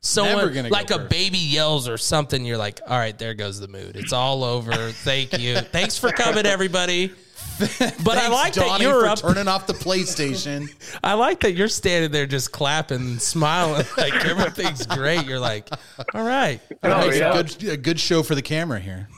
Someone 0.00 0.36
Never 0.36 0.50
gonna 0.50 0.68
go 0.68 0.74
like 0.74 0.90
a 0.90 0.94
perfect. 0.94 1.10
baby 1.10 1.38
yells 1.38 1.88
or 1.88 1.96
something. 1.96 2.44
You're 2.44 2.58
like, 2.58 2.80
all 2.86 2.98
right, 2.98 3.16
there 3.18 3.32
goes 3.34 3.58
the 3.60 3.68
mood. 3.68 3.96
It's 3.96 4.12
all 4.12 4.44
over. 4.44 4.90
Thank 4.90 5.38
you. 5.38 5.56
Thanks 5.72 5.98
for 5.98 6.10
coming, 6.12 6.44
everybody. 6.46 7.10
But 8.04 8.18
I 8.18 8.28
Thanks, 8.28 8.30
like 8.30 8.54
that 8.54 8.80
you're 8.80 9.02
for 9.02 9.06
up. 9.08 9.18
turning 9.20 9.46
off 9.48 9.66
the 9.68 9.74
PlayStation. 9.74 10.68
I 11.04 11.14
like 11.14 11.40
that 11.40 11.52
you're 11.52 11.68
standing 11.68 12.10
there 12.10 12.26
just 12.26 12.50
clapping, 12.52 13.00
and 13.00 13.22
smiling, 13.22 13.86
like 13.96 14.12
everything's 14.26 14.86
great. 14.86 15.24
You're 15.26 15.38
like, 15.40 15.68
all 16.14 16.24
right. 16.24 16.60
Oh, 16.82 16.88
Nice, 16.88 17.18
yeah. 17.18 17.32
good, 17.32 17.64
a 17.68 17.76
good 17.76 18.00
show 18.00 18.22
for 18.24 18.34
the 18.34 18.42
camera 18.42 18.80
here. 18.80 19.08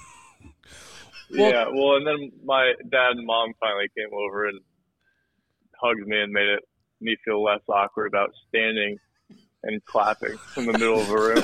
yeah, 1.30 1.64
well, 1.72 1.96
and 1.96 2.06
then 2.06 2.30
my 2.44 2.72
dad 2.90 3.12
and 3.12 3.26
mom 3.26 3.52
finally 3.58 3.88
came 3.96 4.12
over 4.12 4.46
and 4.48 4.60
hugged 5.80 6.06
me 6.06 6.20
and 6.20 6.32
made 6.32 6.48
it 6.48 6.60
me 7.00 7.16
feel 7.24 7.42
less 7.42 7.60
awkward 7.68 8.06
about 8.06 8.30
standing 8.48 8.98
and 9.62 9.84
clapping 9.86 10.38
in 10.56 10.66
the 10.66 10.72
middle 10.72 11.00
of 11.00 11.10
a 11.10 11.18
room. 11.18 11.42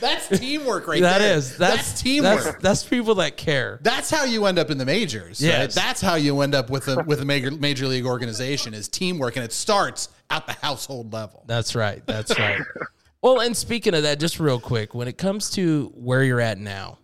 That's 0.00 0.28
teamwork 0.28 0.86
right 0.86 1.00
That 1.00 1.18
there. 1.18 1.36
is 1.36 1.56
that's, 1.56 2.00
teamwork. 2.00 2.44
That's, 2.44 2.62
that's 2.62 2.84
people 2.84 3.14
that 3.16 3.36
care. 3.36 3.78
That's 3.82 4.10
how 4.10 4.24
you 4.24 4.46
end 4.46 4.58
up 4.58 4.70
in 4.70 4.78
the 4.78 4.84
majors. 4.86 5.40
Yes. 5.40 5.58
Right? 5.76 5.84
That's 5.84 6.00
how 6.00 6.14
you 6.14 6.40
end 6.40 6.54
up 6.54 6.70
with 6.70 6.88
a 6.88 7.02
with 7.04 7.20
a 7.20 7.24
major 7.24 7.50
major 7.50 7.86
league 7.86 8.06
organization 8.06 8.74
is 8.74 8.88
teamwork, 8.88 9.36
and 9.36 9.44
it 9.44 9.52
starts 9.52 10.08
at 10.30 10.46
the 10.46 10.52
household 10.54 11.12
level. 11.12 11.44
That's 11.46 11.74
right. 11.74 12.04
That's 12.06 12.38
right. 12.38 12.60
well, 13.22 13.40
and 13.40 13.56
speaking 13.56 13.94
of 13.94 14.02
that, 14.04 14.18
just 14.20 14.40
real 14.40 14.60
quick, 14.60 14.94
when 14.94 15.08
it 15.08 15.18
comes 15.18 15.50
to 15.50 15.92
where 15.94 16.22
you're 16.22 16.40
at 16.40 16.58
now, 16.58 16.98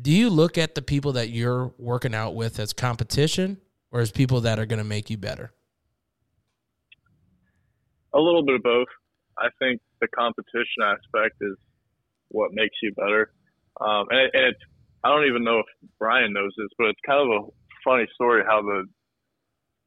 do 0.00 0.12
you 0.12 0.30
look 0.30 0.58
at 0.58 0.74
the 0.74 0.82
people 0.82 1.12
that 1.12 1.30
you're 1.30 1.72
working 1.78 2.14
out 2.14 2.34
with 2.34 2.58
as 2.60 2.72
competition 2.72 3.58
or 3.90 4.00
as 4.00 4.10
people 4.12 4.42
that 4.42 4.58
are 4.58 4.66
going 4.66 4.78
to 4.78 4.84
make 4.84 5.10
you 5.10 5.16
better? 5.16 5.52
A 8.14 8.18
little 8.18 8.44
bit 8.44 8.54
of 8.56 8.62
both. 8.62 8.88
I 9.38 9.48
think 9.58 9.80
the 10.00 10.08
competition 10.08 10.82
aspect 10.82 11.36
is 11.40 11.56
what 12.28 12.50
makes 12.52 12.76
you 12.82 12.92
better. 12.92 13.32
Um, 13.80 14.06
and, 14.10 14.20
it, 14.20 14.30
and 14.34 14.44
it's, 14.46 14.60
I 15.04 15.08
don't 15.08 15.26
even 15.26 15.44
know 15.44 15.60
if 15.60 15.66
Brian 15.98 16.32
knows 16.32 16.52
this, 16.56 16.68
but 16.76 16.88
it's 16.88 17.00
kind 17.06 17.20
of 17.20 17.44
a 17.44 17.46
funny 17.84 18.06
story 18.14 18.42
how 18.46 18.62
the, 18.62 18.84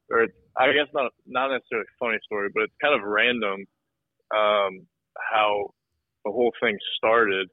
or 0.10 0.24
it's, 0.24 0.34
I 0.58 0.68
guess 0.68 0.88
not, 0.94 1.12
not 1.26 1.52
necessarily 1.52 1.88
a 1.88 2.00
funny 2.00 2.18
story, 2.26 2.50
but 2.54 2.64
it's 2.64 2.74
kind 2.82 2.96
of 2.96 3.08
random, 3.08 3.66
um, 4.36 4.88
how 5.32 5.74
the 6.26 6.32
whole 6.32 6.52
thing 6.62 6.78
started. 6.98 7.50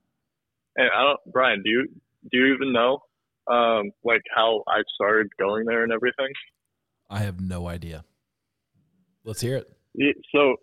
And 0.76 0.88
I 0.94 1.02
don't, 1.02 1.20
Brian, 1.32 1.62
do 1.62 1.70
you, 1.70 1.88
do 2.30 2.38
you 2.38 2.54
even 2.54 2.72
know, 2.72 3.00
um, 3.50 3.90
like 4.04 4.22
how 4.34 4.62
I 4.68 4.82
started 4.94 5.28
going 5.38 5.64
there 5.66 5.82
and 5.82 5.92
everything? 5.92 6.28
i 7.10 7.20
have 7.20 7.40
no 7.40 7.66
idea 7.66 8.04
let's 9.24 9.40
hear 9.40 9.56
it 9.56 9.66
Yeah, 9.94 10.12
so 10.34 10.56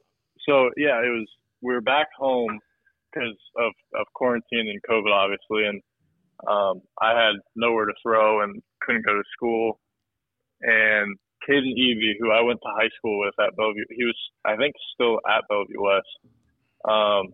so 0.47 0.69
yeah, 0.77 0.99
it 0.99 1.09
was 1.09 1.27
we 1.61 1.73
were 1.73 1.81
back 1.81 2.07
home 2.17 2.59
because 3.15 3.37
of 3.57 3.71
of 3.99 4.05
quarantine 4.13 4.69
and 4.69 4.81
COVID, 4.89 5.11
obviously, 5.11 5.67
and 5.67 5.81
um, 6.47 6.81
I 7.01 7.09
had 7.11 7.35
nowhere 7.55 7.85
to 7.85 7.93
throw 8.03 8.41
and 8.43 8.61
couldn't 8.81 9.05
go 9.05 9.13
to 9.13 9.23
school. 9.35 9.79
And 10.61 11.17
Caden 11.47 11.73
Evie, 11.75 12.15
who 12.19 12.31
I 12.31 12.41
went 12.41 12.59
to 12.61 12.69
high 12.75 12.89
school 12.97 13.19
with 13.19 13.33
at 13.39 13.55
Bellevue, 13.55 13.85
he 13.89 14.03
was 14.05 14.17
I 14.45 14.55
think 14.57 14.75
still 14.93 15.19
at 15.27 15.43
Bellevue 15.49 15.81
West. 15.81 16.07
Um, 16.87 17.33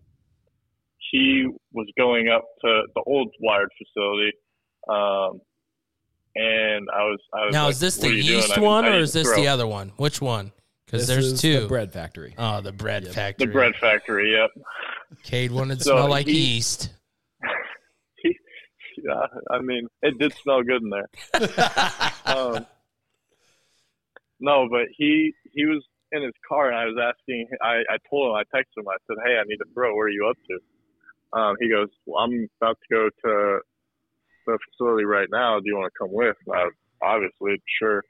he 1.10 1.46
was 1.72 1.86
going 1.98 2.28
up 2.28 2.44
to 2.64 2.82
the 2.94 3.02
old 3.06 3.28
Wired 3.40 3.68
facility. 3.76 4.32
Um, 4.88 5.40
and 6.34 6.88
I 6.94 7.02
was, 7.04 7.18
I 7.34 7.44
was 7.46 7.52
Now, 7.52 7.64
like, 7.64 7.72
is 7.72 7.80
this 7.80 7.96
the 7.98 8.06
are 8.08 8.10
you 8.10 8.22
doing? 8.22 8.36
yeast 8.36 8.56
I- 8.56 8.60
one 8.60 8.86
or 8.86 8.94
is 8.98 9.12
this 9.12 9.26
throw." 9.26 9.36
the 9.36 9.48
other 9.48 9.66
one? 9.66 9.92
Which 9.98 10.22
one? 10.22 10.52
Because 10.92 11.06
there's 11.06 11.32
is 11.32 11.40
two. 11.40 11.60
the 11.60 11.68
bread 11.68 11.90
factory 11.90 12.34
Oh, 12.36 12.60
the 12.60 12.70
bread 12.70 13.08
factory. 13.08 13.46
The 13.46 13.52
bread 13.52 13.74
factory, 13.80 14.32
yep. 14.32 14.50
Cade 15.22 15.50
wanted 15.50 15.78
to 15.78 15.84
So 15.84 15.92
smell 15.96 16.08
like 16.10 16.26
he- 16.26 16.54
yeast. 16.56 16.90
yeah, 18.24 19.26
I 19.50 19.60
mean, 19.60 19.88
it 20.02 20.18
did 20.18 20.34
smell 20.42 20.62
good 20.62 20.82
in 20.82 20.90
there. 20.90 21.08
um, 22.26 22.66
no, 24.38 24.68
but 24.70 24.88
he 24.96 25.32
he 25.54 25.64
was 25.64 25.82
in 26.12 26.22
his 26.22 26.34
car, 26.46 26.68
and 26.68 26.76
I 26.76 26.84
was 26.84 26.96
asking. 27.00 27.48
I 27.62 27.82
I 27.88 27.96
told 28.10 28.28
him. 28.28 28.34
I 28.36 28.42
texted 28.54 28.76
him. 28.78 28.88
I 28.88 28.96
said, 29.06 29.16
"Hey, 29.24 29.38
I 29.38 29.44
need 29.46 29.56
to 29.58 29.64
throw. 29.72 29.94
Where 29.94 30.06
are 30.06 30.10
you 30.10 30.28
up 30.28 30.36
to?" 30.50 31.38
Um, 31.38 31.56
he 31.60 31.70
goes, 31.70 31.88
"Well, 32.04 32.22
I'm 32.22 32.48
about 32.60 32.76
to 32.80 32.94
go 32.94 33.08
to 33.24 33.60
the 34.46 34.58
facility 34.70 35.04
right 35.04 35.28
now. 35.30 35.58
Do 35.58 35.64
you 35.66 35.76
want 35.76 35.90
to 35.92 35.98
come 35.98 36.12
with?" 36.12 36.36
And 36.46 36.56
I, 36.56 37.06
obviously, 37.06 37.62
sure. 37.78 38.02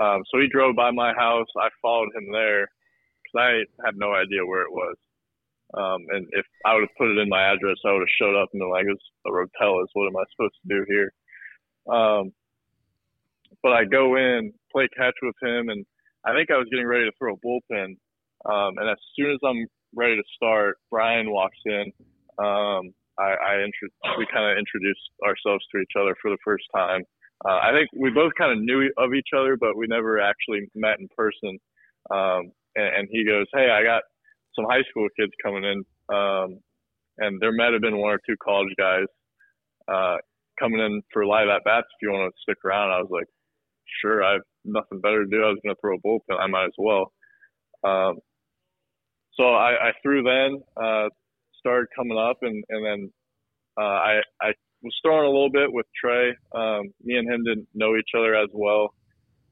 Um, 0.00 0.22
so 0.30 0.40
he 0.40 0.48
drove 0.48 0.76
by 0.76 0.90
my 0.90 1.12
house. 1.14 1.48
I 1.56 1.68
followed 1.80 2.10
him 2.14 2.30
there 2.32 2.68
because 3.22 3.36
I 3.36 3.86
had 3.86 3.96
no 3.96 4.12
idea 4.14 4.44
where 4.44 4.62
it 4.62 4.72
was. 4.72 4.96
Um, 5.74 6.06
and 6.10 6.26
if 6.32 6.46
I 6.64 6.74
would 6.74 6.82
have 6.82 6.96
put 6.96 7.08
it 7.08 7.18
in 7.18 7.28
my 7.28 7.52
address, 7.52 7.76
I 7.84 7.92
would 7.92 8.00
have 8.00 8.18
showed 8.18 8.36
up 8.40 8.48
and 8.52 8.60
been 8.60 8.70
like, 8.70 8.86
"It's 8.88 9.04
a 9.26 9.30
Rotellas. 9.30 9.88
What 9.92 10.08
am 10.08 10.16
I 10.16 10.24
supposed 10.32 10.56
to 10.62 10.68
do 10.68 10.84
here?" 10.88 11.12
Um, 11.88 12.32
but 13.62 13.72
I 13.72 13.84
go 13.84 14.16
in, 14.16 14.52
play 14.72 14.88
catch 14.96 15.14
with 15.22 15.34
him, 15.42 15.68
and 15.68 15.84
I 16.24 16.32
think 16.34 16.50
I 16.50 16.56
was 16.56 16.68
getting 16.70 16.86
ready 16.86 17.04
to 17.04 17.12
throw 17.18 17.34
a 17.34 17.38
bullpen. 17.38 17.96
Um, 18.46 18.78
and 18.78 18.88
as 18.88 18.98
soon 19.16 19.32
as 19.32 19.38
I'm 19.44 19.66
ready 19.94 20.16
to 20.16 20.22
start, 20.36 20.78
Brian 20.90 21.30
walks 21.30 21.58
in. 21.66 21.92
Um, 22.38 22.94
I, 23.18 23.34
I 23.34 23.54
intro- 23.62 24.16
we 24.18 24.26
kind 24.32 24.50
of 24.50 24.58
introduced 24.58 25.10
ourselves 25.26 25.64
to 25.72 25.80
each 25.80 25.92
other 26.00 26.14
for 26.22 26.30
the 26.30 26.38
first 26.44 26.64
time. 26.74 27.02
Uh, 27.46 27.58
I 27.62 27.72
think 27.72 27.88
we 27.96 28.10
both 28.10 28.32
kind 28.36 28.52
of 28.52 28.64
knew 28.64 28.90
of 28.98 29.14
each 29.14 29.28
other, 29.36 29.56
but 29.58 29.76
we 29.76 29.86
never 29.86 30.20
actually 30.20 30.68
met 30.74 30.98
in 30.98 31.08
person. 31.16 31.58
Um, 32.10 32.52
and, 32.76 32.96
and 32.96 33.08
he 33.10 33.24
goes, 33.24 33.46
"Hey, 33.52 33.70
I 33.70 33.82
got 33.82 34.02
some 34.56 34.66
high 34.68 34.82
school 34.90 35.08
kids 35.18 35.32
coming 35.44 35.64
in, 35.64 35.84
um, 36.14 36.58
and 37.18 37.40
there 37.40 37.52
might 37.52 37.72
have 37.72 37.82
been 37.82 37.98
one 37.98 38.12
or 38.12 38.20
two 38.26 38.36
college 38.42 38.72
guys 38.78 39.06
uh, 39.88 40.16
coming 40.58 40.80
in 40.80 41.02
for 41.12 41.26
live 41.26 41.48
at 41.48 41.64
bats. 41.64 41.86
If 41.86 42.02
you 42.02 42.10
want 42.10 42.32
to 42.32 42.42
stick 42.42 42.58
around, 42.64 42.90
I 42.90 42.98
was 42.98 43.10
like, 43.10 43.26
sure. 44.00 44.22
I 44.24 44.34
have 44.34 44.42
nothing 44.64 45.00
better 45.00 45.24
to 45.24 45.30
do. 45.30 45.42
I 45.42 45.48
was 45.48 45.58
going 45.64 45.74
to 45.74 45.80
throw 45.80 45.96
a 45.96 46.00
bullpen. 46.00 46.40
I 46.40 46.46
might 46.46 46.66
as 46.66 46.72
well. 46.78 47.12
Um, 47.84 48.18
so 49.34 49.44
I, 49.54 49.88
I 49.88 49.92
threw 50.02 50.22
then, 50.22 50.60
uh, 50.76 51.08
started 51.58 51.88
coming 51.96 52.18
up, 52.18 52.38
and 52.42 52.62
and 52.68 52.84
then 52.84 53.12
uh, 53.78 53.84
I 53.84 54.20
I 54.42 54.52
was 54.82 54.94
throwing 55.02 55.26
a 55.26 55.30
little 55.30 55.50
bit 55.50 55.72
with 55.72 55.86
Trey. 56.00 56.30
Um, 56.54 56.92
me 57.02 57.16
and 57.16 57.28
him 57.28 57.44
didn't 57.44 57.68
know 57.74 57.96
each 57.96 58.10
other 58.16 58.34
as 58.34 58.48
well 58.52 58.94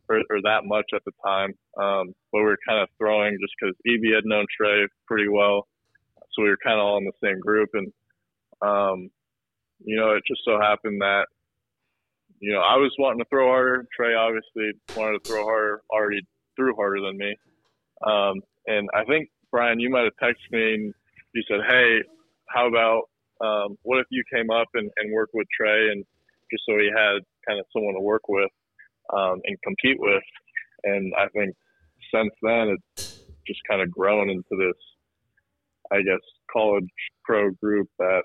or, 0.09 0.19
or 0.31 0.41
that 0.43 0.65
much 0.65 0.87
at 0.95 1.03
the 1.05 1.13
time, 1.25 1.53
um, 1.81 2.15
but 2.33 2.39
we 2.39 2.45
were 2.45 2.59
kind 2.67 2.81
of 2.81 2.89
throwing 2.99 3.37
just 3.41 3.55
because 3.59 3.75
Evie 3.85 4.15
had 4.15 4.25
known 4.25 4.47
Trey 4.57 4.87
pretty 5.07 5.29
well, 5.29 5.67
so 6.33 6.43
we 6.43 6.49
were 6.49 6.59
kind 6.63 6.79
of 6.79 6.85
all 6.87 6.99
in 6.99 7.05
the 7.05 7.27
same 7.27 7.41
group, 7.41 7.71
and 7.75 7.93
um, 8.63 9.11
you 9.85 9.97
know, 9.97 10.13
it 10.13 10.23
just 10.27 10.43
so 10.45 10.61
happened 10.61 11.01
that 11.01 11.27
you 12.41 12.53
know 12.53 12.61
I 12.61 12.77
was 12.77 12.95
wanting 12.99 13.19
to 13.19 13.29
throw 13.29 13.49
harder. 13.49 13.87
Trey 13.95 14.15
obviously 14.15 14.79
wanted 14.97 15.25
to 15.25 15.29
throw 15.29 15.45
harder, 15.45 15.83
already 15.91 16.21
threw 16.55 16.75
harder 16.77 17.01
than 17.01 17.19
me, 17.19 17.35
um, 18.07 18.41
and 18.67 18.89
I 18.95 19.05
think 19.05 19.29
Brian, 19.51 19.81
you 19.81 19.91
might 19.91 20.05
have 20.05 20.17
texted 20.23 20.53
me 20.53 20.75
and 20.75 20.95
you 21.35 21.43
said, 21.49 21.61
"Hey, 21.69 21.99
how 22.49 22.69
about 22.69 23.09
um, 23.41 23.77
what 23.83 23.99
if 24.01 24.07
you 24.11 24.23
came 24.33 24.51
up 24.51 24.69
and, 24.75 24.91
and 24.97 25.13
worked 25.13 25.35
with 25.35 25.47
Trey 25.59 25.91
and 25.93 26.05
just 26.51 26.63
so 26.69 26.77
he 26.79 26.89
had 26.95 27.19
kind 27.47 27.59
of 27.61 27.67
someone 27.73 27.95
to 27.95 28.01
work 28.01 28.29
with 28.29 28.51
um, 29.13 29.41
and 29.45 29.57
compete 29.63 29.97
with?" 29.99 30.23
And 30.85 31.13
I 31.19 31.29
think 31.29 31.55
since 32.15 32.33
then 32.43 32.77
it's 32.97 33.21
just 33.47 33.61
kind 33.69 33.83
of 33.83 33.91
grown 33.91 34.31
into 34.31 34.45
this, 34.59 34.77
I 35.93 35.99
guess, 35.99 36.21
college 36.53 36.89
pro 37.25 37.51
group 37.63 37.89
that 37.99 38.23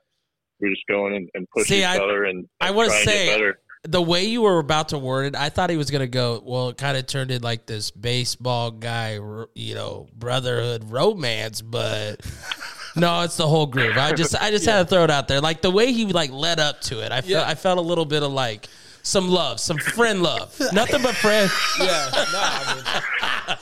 we're 0.59 0.69
just 0.69 0.83
go 0.87 1.07
in 1.07 1.13
and, 1.13 1.29
and 1.33 1.47
push 1.55 1.67
See, 1.67 1.79
each 1.79 1.85
I- 1.85 1.97
other 1.97 2.23
and, 2.25 2.39
and 2.39 2.47
I 2.59 2.71
want 2.71 2.91
to 2.91 2.97
say 2.97 3.27
better. 3.27 3.59
the 3.83 4.01
way 4.01 4.25
you 4.25 4.43
were 4.43 4.59
about 4.59 4.89
to 4.89 4.99
word 4.99 5.25
it, 5.25 5.35
I 5.35 5.49
thought 5.49 5.71
he 5.71 5.77
was 5.77 5.89
going 5.89 6.01
to 6.01 6.07
go, 6.07 6.41
well, 6.45 6.69
it 6.69 6.77
kind 6.77 6.97
of 6.97 7.07
turned 7.07 7.31
into 7.31 7.43
like 7.43 7.65
this 7.65 7.89
baseball 7.89 8.69
guy, 8.69 9.13
you 9.55 9.73
know, 9.73 10.07
brotherhood 10.15 10.83
romance, 10.91 11.61
but 11.63 12.21
no, 12.95 13.21
it's 13.21 13.37
the 13.37 13.47
whole 13.47 13.65
group. 13.67 13.95
I 13.97 14.11
just, 14.13 14.35
I 14.35 14.51
just 14.51 14.65
had 14.65 14.79
to 14.79 14.85
throw 14.85 15.03
it 15.03 15.09
out 15.11 15.27
there. 15.27 15.41
Like 15.41 15.61
the 15.61 15.71
way 15.71 15.91
he 15.93 16.05
like 16.05 16.31
led 16.31 16.59
up 16.59 16.81
to 16.81 16.99
it, 17.05 17.11
I 17.11 17.21
felt, 17.21 17.29
Yeah. 17.29 17.47
I 17.47 17.55
felt 17.55 17.77
a 17.77 17.81
little 17.81 18.05
bit 18.05 18.23
of 18.23 18.31
like 18.31 18.67
some 19.03 19.27
love, 19.29 19.59
some 19.59 19.77
friend 19.77 20.21
love, 20.21 20.59
nothing 20.73 21.01
but 21.01 21.15
friend. 21.15 21.49
Yeah, 21.79 22.09
no, 22.13 22.39
I 22.41 23.55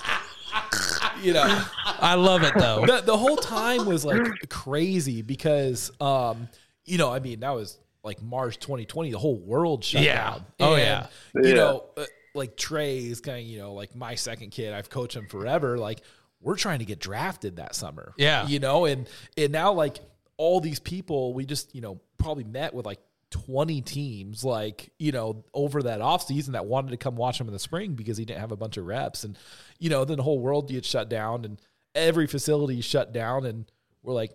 mean, 1.16 1.26
you 1.26 1.34
know, 1.34 1.64
I 1.86 2.16
love 2.16 2.44
it 2.44 2.54
though. 2.58 2.86
the, 2.86 3.02
the 3.02 3.18
whole 3.18 3.38
time 3.38 3.86
was 3.86 4.06
like 4.06 4.22
crazy 4.50 5.22
because, 5.22 5.92
um, 6.02 6.48
you 6.86 6.98
know, 6.98 7.12
I 7.12 7.20
mean, 7.20 7.42
that 7.42 7.52
was 7.52 7.78
like 8.04 8.22
March 8.22 8.60
2020, 8.60 9.12
the 9.12 9.18
whole 9.18 9.38
world 9.38 9.84
shut 9.84 10.02
Yeah. 10.02 10.16
down. 10.32 10.46
Oh, 10.60 10.74
And, 10.74 10.82
yeah. 10.82 11.08
You 11.36 11.50
Yeah. 11.50 11.56
know, 11.56 11.84
uh, 11.98 12.06
like 12.34 12.56
Trey 12.56 13.00
is 13.00 13.20
kind 13.22 13.40
of, 13.40 13.44
you 13.46 13.60
know, 13.60 13.74
like 13.74 13.96
my 13.96 14.16
second 14.16 14.52
kid. 14.52 14.74
I've 14.74 14.90
coached 14.90 15.16
him 15.16 15.28
forever. 15.28 15.78
Like 15.78 16.02
we're 16.42 16.56
trying 16.56 16.80
to 16.80 16.86
get 16.86 17.00
drafted 17.00 17.58
that 17.58 17.76
summer. 17.76 18.14
Yeah. 18.18 18.48
You 18.48 18.60
know, 18.60 18.86
and, 18.86 19.08
and 19.38 19.52
now 19.52 19.74
like 19.74 19.98
all 20.38 20.62
these 20.62 20.80
people, 20.80 21.34
we 21.34 21.46
just, 21.46 21.74
you 21.76 21.82
know, 21.82 22.00
probably 22.18 22.44
met 22.44 22.74
with 22.74 22.86
like 22.86 23.00
20 23.32 23.82
teams 23.82 24.44
like 24.44 24.92
you 24.98 25.12
know 25.12 25.44
over 25.54 25.84
that 25.84 26.02
off 26.02 26.26
season 26.26 26.54
that 26.54 26.66
wanted 26.66 26.90
to 26.90 26.98
come 26.98 27.16
watch 27.16 27.40
him 27.40 27.48
in 27.48 27.54
the 27.54 27.60
spring 27.60 27.94
because 27.94 28.18
he 28.18 28.26
didn't 28.26 28.40
have 28.40 28.52
a 28.52 28.58
bunch 28.58 28.76
of 28.76 28.88
reps 28.88 29.24
and 29.24 29.38
you 29.78 29.88
know 29.90 30.04
then 30.04 30.18
the 30.18 30.24
whole 30.24 30.40
world 30.40 30.68
gets 30.68 30.88
shut 30.88 31.10
down 31.10 31.46
and 31.46 31.62
every 31.94 32.26
facility 32.26 32.82
shut 32.82 33.14
down 33.14 33.46
and 33.46 33.72
we're 34.02 34.14
like 34.14 34.32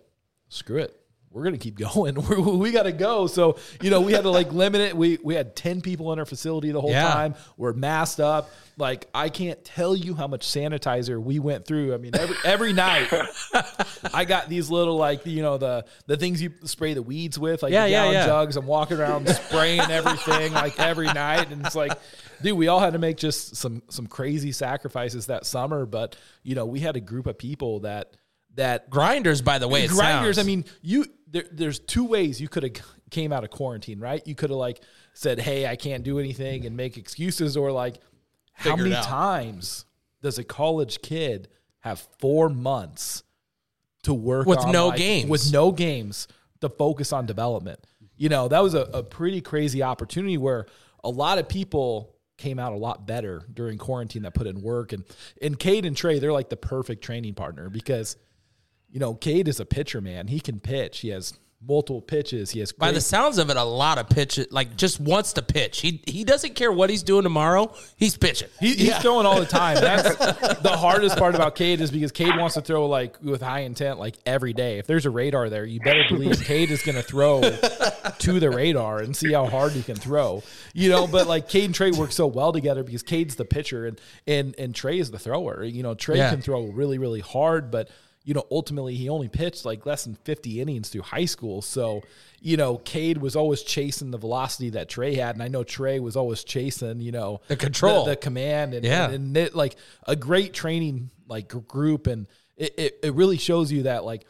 screw 0.47 0.77
it 0.77 0.97
we're 1.35 1.43
gonna 1.43 1.57
keep 1.57 1.77
going 1.77 2.15
We're, 2.29 2.39
we 2.39 2.71
gotta 2.71 2.93
go 2.93 3.27
so 3.27 3.57
you 3.81 3.89
know 3.89 3.99
we 4.01 4.13
had 4.13 4.23
to 4.23 4.29
like 4.31 4.51
limit 4.63 4.79
it 4.81 4.95
we 4.97 5.19
we 5.21 5.35
had 5.35 5.55
10 5.55 5.81
people 5.81 6.13
in 6.13 6.19
our 6.19 6.25
facility 6.25 6.71
the 6.71 6.79
whole 6.79 6.89
Yeah. 6.91 7.11
time 7.11 7.35
we're 7.57 7.73
masked 7.73 8.21
up 8.21 8.49
like 8.77 9.07
i 9.13 9.27
can't 9.29 9.63
tell 9.65 9.95
you 9.95 10.13
how 10.15 10.27
much 10.27 10.47
sanitizer 10.47 11.21
we 11.21 11.39
went 11.39 11.65
through 11.67 11.93
i 11.93 11.97
mean 11.97 12.15
every 12.15 12.35
every 12.45 12.73
night 12.73 13.09
I 14.13 14.25
got 14.25 14.49
these 14.49 14.69
little 14.69 14.95
like 14.97 15.25
you 15.25 15.41
know 15.41 15.57
the 15.57 15.85
the 16.07 16.15
things 16.17 16.41
you 16.41 16.51
spray 16.63 16.93
the 16.93 17.01
weeds 17.01 17.37
with, 17.39 17.63
like 17.63 17.73
Yeah, 17.73 17.89
gallon 17.89 18.13
yeah. 18.13 18.25
jugs. 18.27 18.55
I'm 18.55 18.65
walking 18.67 18.97
around 18.97 19.27
spraying 19.47 19.81
everything 19.81 20.53
like 20.53 20.79
every 20.79 21.07
night, 21.07 21.49
and 21.51 21.65
it's 21.65 21.75
like, 21.75 21.93
dude, 22.41 22.57
we 22.57 22.67
all 22.67 22.79
had 22.79 22.93
to 22.93 22.99
make 22.99 23.17
just 23.17 23.55
some 23.55 23.81
some 23.89 24.07
crazy 24.07 24.51
sacrifices 24.51 25.27
that 25.27 25.45
summer. 25.45 25.85
But 25.85 26.15
you 26.43 26.55
know, 26.55 26.65
we 26.65 26.79
had 26.79 26.95
a 26.95 26.99
group 27.01 27.27
of 27.27 27.37
people 27.37 27.81
that 27.81 28.15
that 28.55 28.89
Grinders, 28.89 29.41
by 29.41 29.57
the 29.59 29.67
way, 29.67 29.87
grinders. 29.87 30.35
sounds. 30.35 30.45
I 30.45 30.47
mean, 30.47 30.65
you 30.81 31.05
there, 31.27 31.45
there's 31.51 31.79
two 31.79 32.05
ways 32.05 32.39
you 32.39 32.47
could 32.47 32.63
have 32.63 32.73
came 33.09 33.31
out 33.31 33.43
of 33.43 33.49
quarantine, 33.49 33.99
right? 33.99 34.25
You 34.25 34.35
could 34.35 34.49
have 34.49 34.57
like 34.57 34.81
said, 35.13 35.39
"Hey, 35.39 35.67
I 35.67 35.75
can't 35.75 36.03
do 36.03 36.19
anything," 36.19 36.65
and 36.65 36.75
make 36.75 36.97
excuses, 36.97 37.57
or 37.57 37.71
like, 37.71 37.97
how 38.53 38.75
many 38.75 38.95
times 38.95 39.85
does 40.21 40.37
a 40.37 40.43
college 40.43 41.01
kid 41.01 41.49
have 41.79 42.05
four 42.19 42.49
months 42.49 43.23
to 44.03 44.13
work 44.13 44.47
With 44.47 44.59
on, 44.59 44.71
no 44.71 44.87
like, 44.87 44.97
games. 44.97 45.29
with 45.29 45.51
no 45.51 45.71
games 45.71 46.27
to 46.61 46.69
focus 46.69 47.13
on 47.13 47.25
development? 47.25 47.79
You 48.17 48.29
know, 48.29 48.47
that 48.47 48.63
was 48.63 48.73
a, 48.73 48.81
a 48.93 49.03
pretty 49.03 49.41
crazy 49.41 49.83
opportunity 49.83 50.37
where 50.37 50.67
a 51.03 51.09
lot 51.09 51.37
of 51.37 51.49
people 51.49 52.15
came 52.37 52.59
out 52.59 52.73
a 52.73 52.77
lot 52.77 53.05
better 53.07 53.43
during 53.53 53.77
quarantine 53.77 54.23
that 54.23 54.33
put 54.33 54.47
in 54.47 54.61
work 54.61 54.91
and 54.93 55.03
and 55.41 55.57
Cade 55.57 55.85
and 55.85 55.95
Trey, 55.95 56.19
they're 56.19 56.33
like 56.33 56.49
the 56.49 56.57
perfect 56.57 57.03
training 57.03 57.33
partner 57.33 57.69
because 57.69 58.17
you 58.95 59.01
know, 59.01 59.13
Cade 59.13 59.49
is 59.49 59.59
a 59.59 59.65
pitcher, 59.65 59.99
man. 59.99 60.27
He 60.27 60.39
can 60.39 60.61
pitch. 60.61 60.99
He 60.99 61.09
has 61.09 61.33
multiple 61.67 62.01
pitches. 62.01 62.51
He 62.51 62.59
has 62.61 62.71
By 62.71 62.91
the 62.93 63.01
sounds 63.01 63.39
of 63.39 63.49
it, 63.49 63.57
a 63.57 63.63
lot 63.63 63.97
of 63.97 64.07
pitches. 64.07 64.47
like 64.51 64.77
just 64.77 65.01
wants 65.01 65.33
to 65.33 65.41
pitch. 65.41 65.81
He 65.81 66.01
he 66.07 66.23
doesn't 66.23 66.53
care 66.55 66.71
what 66.71 66.89
he's 66.89 67.03
doing 67.03 67.23
tomorrow. 67.23 67.73
He's 67.97 68.15
pitching. 68.17 68.47
He, 68.61 68.73
he's 68.75 68.95
throwing 68.99 69.25
all 69.25 69.37
the 69.37 69.45
time. 69.45 69.75
That's 69.81 70.15
the 70.61 70.77
hardest 70.77 71.17
part 71.17 71.35
about 71.35 71.55
Cade 71.55 71.81
is 71.81 71.91
because 71.91 72.13
Cade 72.13 72.37
wants 72.37 72.53
to 72.53 72.61
throw 72.61 72.87
like 72.87 73.21
with 73.21 73.41
high 73.41 73.61
intent 73.61 73.99
like 73.99 74.15
every 74.25 74.53
day. 74.53 74.77
If 74.77 74.87
there's 74.87 75.05
a 75.05 75.09
radar 75.09 75.49
there, 75.49 75.65
you 75.65 75.81
better 75.81 76.03
believe 76.07 76.41
Cade 76.41 76.71
is 76.71 76.83
going 76.83 76.95
to 76.95 77.03
throw 77.03 77.41
to 77.41 78.39
the 78.39 78.49
radar 78.49 78.99
and 78.99 79.13
see 79.13 79.33
how 79.33 79.47
hard 79.47 79.73
he 79.73 79.83
can 79.83 79.95
throw. 79.95 80.41
You 80.73 80.89
know, 80.89 81.05
but 81.07 81.27
like 81.27 81.49
Cade 81.49 81.65
and 81.65 81.75
Trey 81.75 81.91
work 81.91 82.11
so 82.13 82.27
well 82.27 82.53
together 82.53 82.83
because 82.83 83.03
Cade's 83.03 83.35
the 83.35 83.45
pitcher 83.45 83.87
and 83.87 83.99
and 84.25 84.55
and 84.57 84.73
Trey 84.73 84.99
is 84.99 85.11
the 85.11 85.19
thrower. 85.19 85.63
You 85.63 85.83
know, 85.83 85.95
Trey 85.95 86.17
Yeah. 86.17 86.29
can 86.29 86.41
throw 86.41 86.65
really 86.67 86.97
really 86.99 87.21
hard, 87.21 87.71
but 87.71 87.89
you 88.25 88.33
know, 88.33 88.45
ultimately 88.51 88.95
he 88.95 89.07
only 89.07 89.27
pitched 89.29 89.63
like 89.65 89.85
less 89.85 90.03
than 90.03 90.15
50 90.15 90.59
innings 90.59 90.89
through 90.89 91.03
high 91.03 91.25
school. 91.25 91.61
So, 91.61 92.01
you 92.41 92.57
know, 92.57 92.77
Cade 92.79 93.19
was 93.19 93.35
always 93.35 93.61
chasing 93.61 94.09
the 94.11 94.17
velocity 94.17 94.71
that 94.71 94.89
Trey 94.89 95.13
had. 95.15 95.35
And 95.35 95.43
I 95.43 95.47
know 95.47 95.63
Trey 95.63 95.99
was 95.99 96.15
always 96.17 96.43
chasing, 96.43 96.99
you 97.01 97.11
know, 97.11 97.41
The 97.49 97.55
control. 97.55 98.03
the, 98.05 98.11
the 98.11 98.15
command 98.17 98.73
and, 98.73 98.83
Yeah. 98.83 99.05
and, 99.05 99.13
and 99.13 99.37
it, 99.37 99.53
like 99.55 99.75
a 100.07 100.15
great 100.15 100.53
training 100.53 101.11
like 101.27 101.47
group. 101.67 102.07
And 102.07 102.25
it, 102.57 102.73
it, 102.77 102.99
it 103.03 103.13
really 103.13 103.37
shows 103.37 103.71
you 103.71 103.83
that 103.83 104.03
like 104.03 104.25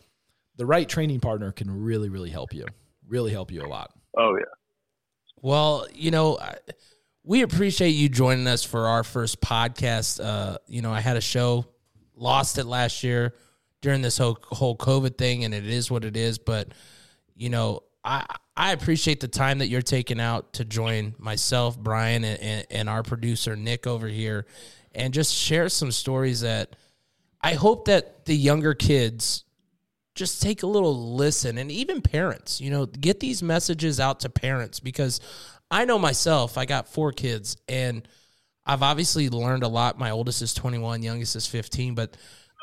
the 0.57 0.65
right 0.65 0.87
training 0.87 1.21
partner 1.21 1.53
can 1.53 1.71
really, 1.83 2.09
really 2.09 2.29
help 2.29 2.53
you, 2.53 2.65
really 3.07 3.31
help 3.31 3.49
you 3.49 3.63
a 3.63 3.67
lot. 3.67 3.91
Oh 4.17 4.35
yeah. 4.37 4.43
Well, 5.41 5.87
you 5.93 6.11
know, 6.11 6.37
I- 6.37 6.57
we 7.23 7.41
appreciate 7.41 7.89
you 7.91 8.07
joining 8.07 8.45
us 8.45 8.63
for 8.63 8.87
our 8.87 9.03
first 9.03 9.41
podcast. 9.41 10.23
Uh, 10.23 10.57
you 10.67 10.81
know, 10.83 10.91
I 10.91 10.99
had 11.01 11.17
a 11.17 11.21
show, 11.21 11.65
lost 12.15 12.57
it 12.59 12.65
last 12.65 13.03
year 13.03 13.33
during 13.85 14.01
this 14.01 14.17
whole 14.17 14.39
whole 14.41 14.75
COVID 14.75 15.15
thing, 15.15 15.43
and 15.43 15.53
it 15.53 15.67
is 15.67 15.91
what 15.91 16.03
it 16.03 16.17
is. 16.17 16.39
But 16.39 16.69
you 17.35 17.51
know, 17.51 17.83
I 18.03 18.25
I 18.57 18.71
appreciate 18.71 19.19
the 19.19 19.27
time 19.27 19.59
that 19.59 19.67
you're 19.67 19.83
taking 19.83 20.19
out 20.19 20.53
to 20.53 20.65
join 20.65 21.13
myself, 21.19 21.77
Brian, 21.77 22.23
and, 22.23 22.65
and, 22.71 22.89
our 22.89 23.03
producer 23.03 23.55
Nick 23.55 23.85
over 23.85 24.07
here, 24.07 24.47
and 24.95 25.13
just 25.13 25.35
share 25.35 25.69
some 25.69 25.91
stories 25.91 26.41
that 26.41 26.75
I 27.41 27.53
hope 27.53 27.85
that 27.85 28.25
the 28.25 28.35
younger 28.35 28.73
kids 28.73 29.43
just 30.15 30.41
take 30.41 30.63
a 30.63 30.67
little 30.67 31.13
listen 31.13 31.59
and 31.59 31.71
even 31.71 32.01
parents, 32.01 32.59
you 32.59 32.71
know, 32.71 32.87
get 32.87 33.19
these 33.19 33.43
messages 33.43 33.99
out 33.99 34.21
to 34.21 34.29
parents 34.29 34.79
because 34.79 35.19
I 35.69 35.85
know 35.85 35.99
myself, 35.99 36.57
I 36.57 36.65
got 36.65 36.87
four 36.87 37.11
kids 37.11 37.57
and 37.67 38.07
I've 38.65 38.81
obviously 38.81 39.29
learned 39.29 39.63
a 39.63 39.67
lot. 39.67 39.99
My 39.99 40.11
oldest 40.11 40.41
is 40.41 40.53
21, 40.53 41.03
youngest 41.03 41.35
is 41.35 41.45
15, 41.45 41.93
but 41.95 42.15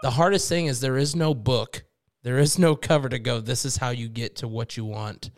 the 0.03 0.11
hardest 0.11 0.49
thing 0.49 0.67
is 0.67 0.81
there 0.81 0.99
is 0.99 1.17
no 1.17 1.33
book. 1.33 1.85
There 2.23 2.39
is 2.39 2.59
no 2.59 2.77
cover 2.77 3.09
to 3.09 3.19
go. 3.19 3.41
This 3.41 3.65
is 3.65 3.77
how 3.77 3.91
you 3.91 4.09
get 4.09 4.37
to 4.37 4.49
what 4.49 4.77
you 4.77 4.85
want. 4.85 5.31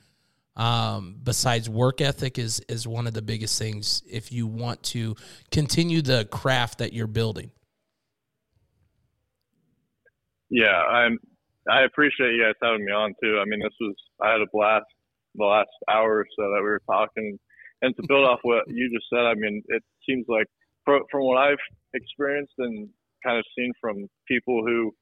Um, 0.57 1.17
besides 1.23 1.69
work 1.69 2.01
ethic 2.01 2.39
is 2.39 2.61
is 2.69 2.87
one 2.87 3.07
of 3.09 3.15
the 3.15 3.23
biggest 3.23 3.59
things 3.59 4.03
if 4.09 4.31
you 4.31 4.47
want 4.47 4.83
to 4.85 5.17
continue 5.51 6.01
the 6.01 6.27
craft 6.27 6.79
that 6.79 6.93
you're 6.93 7.09
building. 7.09 7.51
Yeah, 10.49 10.77
I'm. 10.77 11.19
I 11.69 11.83
appreciate 11.83 12.35
you 12.35 12.45
guys 12.45 12.55
having 12.62 12.85
me 12.85 12.93
on 12.93 13.15
too. 13.23 13.41
I 13.41 13.45
mean, 13.47 13.61
this 13.61 13.73
was 13.81 13.95
I 14.23 14.33
had 14.33 14.41
a 14.43 14.47
blast 14.53 14.85
the 15.35 15.45
last 15.45 15.71
hour 15.91 16.19
or 16.19 16.27
so 16.37 16.43
that 16.43 16.61
we 16.61 16.69
were 16.69 16.83
talking, 16.87 17.39
and 17.83 17.97
to 17.97 18.03
build 18.07 18.25
off 18.25 18.39
what 18.43 18.62
you 18.69 18.89
just 18.95 19.07
said, 19.11 19.25
I 19.25 19.35
mean, 19.35 19.62
it 19.67 19.83
seems 20.09 20.27
like 20.29 20.47
from, 20.85 21.03
from 21.11 21.23
what 21.23 21.39
I've 21.39 21.59
experienced 21.95 22.53
and 22.59 22.89
kind 23.25 23.39
of 23.39 23.45
seen 23.57 23.72
from 23.81 24.07
people 24.29 24.62
who, 24.64 24.93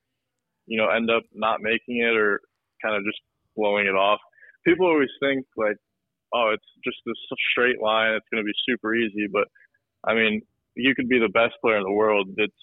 you 0.66 0.78
know, 0.78 0.88
end 0.88 1.10
up 1.10 1.22
not 1.34 1.60
making 1.60 1.98
it 1.98 2.16
or 2.16 2.40
kind 2.82 2.96
of 2.96 3.02
just 3.04 3.20
blowing 3.56 3.86
it 3.86 3.94
off. 3.94 4.20
People 4.64 4.86
always 4.86 5.10
think 5.20 5.44
like, 5.56 5.76
oh, 6.32 6.52
it's 6.54 6.64
just 6.84 6.96
this 7.04 7.16
straight 7.50 7.80
line. 7.82 8.14
It's 8.14 8.26
going 8.32 8.42
to 8.42 8.46
be 8.46 8.54
super 8.68 8.94
easy. 8.94 9.26
But 9.30 9.48
I 10.04 10.14
mean, 10.14 10.42
you 10.74 10.94
could 10.94 11.08
be 11.08 11.18
the 11.18 11.28
best 11.28 11.54
player 11.60 11.76
in 11.76 11.82
the 11.82 11.92
world. 11.92 12.28
It's 12.36 12.54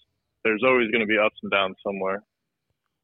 there's 0.43 0.64
always 0.66 0.89
going 0.91 1.01
to 1.01 1.07
be 1.07 1.18
ups 1.18 1.36
and 1.43 1.51
downs 1.51 1.76
somewhere. 1.86 2.24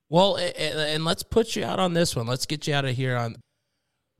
Well, 0.09 0.37
and 0.37 1.03
let's 1.03 1.23
put 1.23 1.55
you 1.55 1.65
out 1.65 1.79
on 1.79 1.93
this 1.93 2.15
one. 2.15 2.27
Let's 2.27 2.45
get 2.45 2.67
you 2.67 2.73
out 2.73 2.85
of 2.85 2.95
here 2.95 3.15
on 3.15 3.37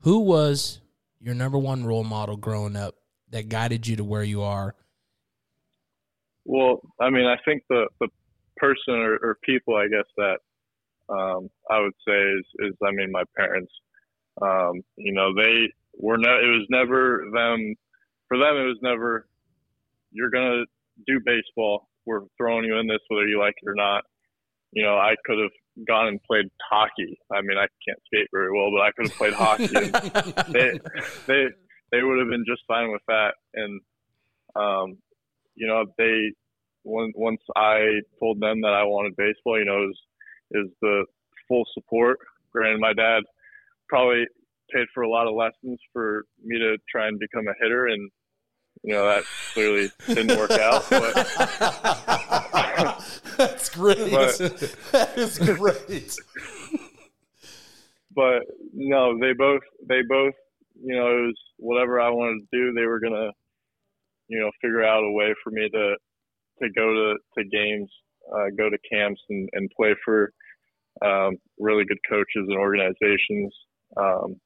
who 0.00 0.20
was 0.20 0.80
your 1.20 1.34
number 1.34 1.58
one 1.58 1.84
role 1.84 2.04
model 2.04 2.36
growing 2.36 2.76
up 2.76 2.96
that 3.30 3.48
guided 3.48 3.86
you 3.86 3.96
to 3.96 4.04
where 4.04 4.22
you 4.22 4.42
are. 4.42 4.74
Well, 6.44 6.80
I 7.00 7.10
mean, 7.10 7.26
I 7.26 7.36
think 7.44 7.62
the 7.68 7.86
the 8.00 8.08
person 8.56 8.94
or, 8.94 9.14
or 9.22 9.38
people, 9.42 9.76
I 9.76 9.88
guess 9.88 10.06
that 10.16 10.38
um, 11.08 11.48
I 11.70 11.80
would 11.80 11.94
say 12.06 12.14
is 12.14 12.44
is 12.58 12.74
I 12.84 12.90
mean 12.92 13.10
my 13.10 13.22
parents. 13.36 13.72
Um, 14.42 14.82
you 14.96 15.12
know, 15.12 15.32
they 15.34 15.72
were 15.98 16.18
no. 16.18 16.30
It 16.30 16.48
was 16.48 16.66
never 16.68 17.24
them. 17.32 17.74
For 18.28 18.38
them, 18.38 18.56
it 18.56 18.66
was 18.66 18.78
never. 18.82 19.26
You're 20.10 20.30
gonna 20.30 20.64
do 21.06 21.20
baseball. 21.24 21.88
We're 22.04 22.22
throwing 22.36 22.64
you 22.64 22.78
in 22.78 22.86
this 22.86 23.00
whether 23.08 23.26
you 23.26 23.38
like 23.38 23.54
it 23.62 23.68
or 23.68 23.74
not. 23.74 24.04
You 24.72 24.84
know, 24.84 24.96
I 24.96 25.14
could 25.24 25.38
have 25.38 25.86
gone 25.86 26.08
and 26.08 26.22
played 26.22 26.46
hockey. 26.70 27.18
I 27.32 27.40
mean, 27.40 27.56
I 27.56 27.66
can't 27.86 28.00
skate 28.06 28.28
very 28.32 28.50
well, 28.52 28.70
but 28.70 28.82
I 28.82 28.90
could 28.92 29.08
have 29.08 29.16
played 29.16 29.32
hockey. 29.32 29.66
they 30.52 30.78
they 31.26 31.46
they 31.92 32.02
would 32.02 32.18
have 32.18 32.28
been 32.28 32.44
just 32.46 32.62
fine 32.66 32.90
with 32.90 33.02
that. 33.08 33.34
And 33.54 33.80
um, 34.56 34.98
you 35.54 35.66
know, 35.66 35.84
they 35.98 36.32
once 36.86 37.40
I 37.56 38.00
told 38.20 38.40
them 38.40 38.60
that 38.62 38.72
I 38.72 38.84
wanted 38.84 39.16
baseball, 39.16 39.58
you 39.58 39.64
know, 39.64 39.88
is 39.88 39.96
was 40.52 40.68
the 40.80 41.04
full 41.48 41.64
support. 41.74 42.20
Granted, 42.52 42.78
my 42.80 42.92
dad 42.92 43.24
probably 43.88 44.26
paid 44.72 44.86
for 44.94 45.02
a 45.02 45.08
lot 45.08 45.26
of 45.26 45.34
lessons 45.34 45.80
for 45.92 46.24
me 46.44 46.58
to 46.58 46.76
try 46.90 47.08
and 47.08 47.18
become 47.18 47.48
a 47.48 47.54
hitter, 47.60 47.86
and 47.86 48.10
you 48.82 48.92
know 48.92 49.06
that 49.06 49.24
clearly 49.52 49.90
didn't 50.06 50.38
work 50.38 50.52
out. 50.52 50.88
But 50.88 51.14
that's 53.36 53.68
great. 53.70 54.10
But, 54.10 54.38
that 54.92 55.12
is 55.16 55.38
great. 55.38 56.16
but 58.14 58.42
no, 58.72 59.18
they 59.18 59.32
both 59.32 59.62
they 59.88 60.02
both 60.08 60.34
you 60.82 60.94
know 60.94 61.08
it 61.08 61.26
was 61.26 61.38
whatever 61.58 62.00
I 62.00 62.10
wanted 62.10 62.40
to 62.40 62.46
do. 62.52 62.72
They 62.72 62.86
were 62.86 63.00
gonna 63.00 63.32
you 64.28 64.40
know 64.40 64.50
figure 64.62 64.84
out 64.84 65.04
a 65.04 65.12
way 65.12 65.34
for 65.42 65.50
me 65.50 65.68
to 65.72 65.96
to 66.62 66.68
go 66.76 66.92
to 66.92 67.14
to 67.38 67.44
games, 67.48 67.90
uh, 68.32 68.46
go 68.56 68.70
to 68.70 68.78
camps, 68.90 69.20
and 69.28 69.48
and 69.52 69.70
play 69.76 69.94
for 70.04 70.32
um, 71.04 71.36
really 71.58 71.84
good 71.84 71.98
coaches 72.08 72.46
and 72.48 72.56
organizations. 72.56 73.54
Um, 73.96 74.40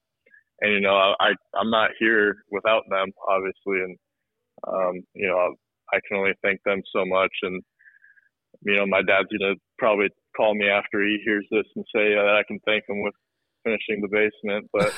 and 0.60 0.72
you 0.72 0.80
know, 0.80 1.14
I 1.18 1.32
I'm 1.54 1.70
not 1.70 1.90
here 1.98 2.44
without 2.50 2.82
them, 2.88 3.12
obviously, 3.28 3.82
and 3.84 3.96
um, 4.66 5.02
you 5.14 5.26
know, 5.28 5.54
I 5.92 6.00
can 6.06 6.18
only 6.18 6.34
thank 6.42 6.60
them 6.64 6.82
so 6.94 7.04
much. 7.06 7.32
And 7.42 7.62
you 8.62 8.76
know, 8.76 8.86
my 8.86 9.02
dad's 9.02 9.28
gonna 9.38 9.54
probably 9.78 10.08
call 10.36 10.54
me 10.54 10.68
after 10.68 11.02
he 11.02 11.18
hears 11.24 11.46
this 11.50 11.66
and 11.76 11.84
say 11.94 12.14
uh, 12.14 12.22
that 12.22 12.36
I 12.36 12.42
can 12.46 12.60
thank 12.66 12.84
him 12.88 13.02
with 13.02 13.14
finishing 13.64 14.00
the 14.00 14.08
basement, 14.08 14.68
but. 14.72 14.92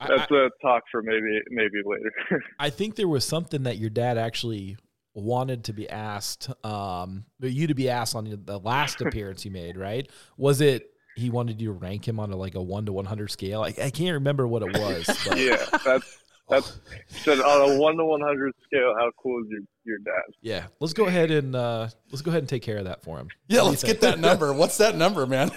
that's 0.00 0.30
a 0.30 0.50
talk 0.62 0.84
for 0.90 1.02
maybe 1.02 1.40
maybe 1.50 1.78
later. 1.84 2.42
I 2.58 2.70
think 2.70 2.96
there 2.96 3.08
was 3.08 3.24
something 3.24 3.64
that 3.64 3.78
your 3.78 3.90
dad 3.90 4.18
actually 4.18 4.76
wanted 5.14 5.64
to 5.64 5.72
be 5.72 5.88
asked, 5.88 6.50
um, 6.64 7.24
you 7.40 7.66
to 7.66 7.74
be 7.74 7.88
asked 7.88 8.14
on 8.14 8.42
the 8.44 8.58
last 8.58 9.00
appearance 9.00 9.44
you 9.44 9.50
made, 9.50 9.76
right? 9.76 10.08
Was 10.36 10.60
it 10.60 10.90
he 11.16 11.30
wanted 11.30 11.60
you 11.60 11.68
to 11.68 11.72
rank 11.72 12.06
him 12.06 12.20
on 12.20 12.30
a, 12.30 12.36
like 12.36 12.54
a 12.54 12.62
one 12.62 12.86
to 12.86 12.92
one 12.92 13.06
hundred 13.06 13.30
scale? 13.30 13.62
I, 13.62 13.68
I, 13.68 13.90
can't 13.90 14.14
remember 14.14 14.46
what 14.46 14.62
it 14.62 14.78
was. 14.78 15.06
But. 15.28 15.38
yeah, 15.38 15.64
that's 15.84 16.18
that's 16.48 16.78
said 17.08 17.40
on 17.40 17.70
a 17.70 17.80
one 17.80 17.96
to 17.96 18.04
one 18.04 18.20
hundred 18.20 18.52
scale. 18.64 18.94
How 18.98 19.10
cool 19.20 19.42
is 19.42 19.50
your 19.50 19.60
your 19.84 19.98
dad? 19.98 20.34
Yeah, 20.42 20.66
let's 20.78 20.92
go 20.92 21.06
ahead 21.06 21.30
and 21.30 21.56
uh, 21.56 21.88
let's 22.10 22.22
go 22.22 22.30
ahead 22.30 22.42
and 22.42 22.48
take 22.48 22.62
care 22.62 22.76
of 22.76 22.84
that 22.84 23.02
for 23.02 23.18
him. 23.18 23.28
Yeah, 23.48 23.62
let's 23.62 23.82
get 23.82 24.02
that 24.02 24.18
number. 24.18 24.52
What's 24.52 24.76
that 24.76 24.94
number, 24.96 25.26
man? 25.26 25.50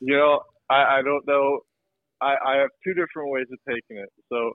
you 0.00 0.16
know, 0.16 0.42
I, 0.68 0.98
I 0.98 1.02
don't 1.02 1.26
know 1.26 1.60
I, 2.20 2.34
I 2.44 2.56
have 2.56 2.70
two 2.84 2.94
different 2.94 3.30
ways 3.30 3.46
of 3.52 3.58
taking 3.68 3.96
it. 4.02 4.08
So 4.28 4.52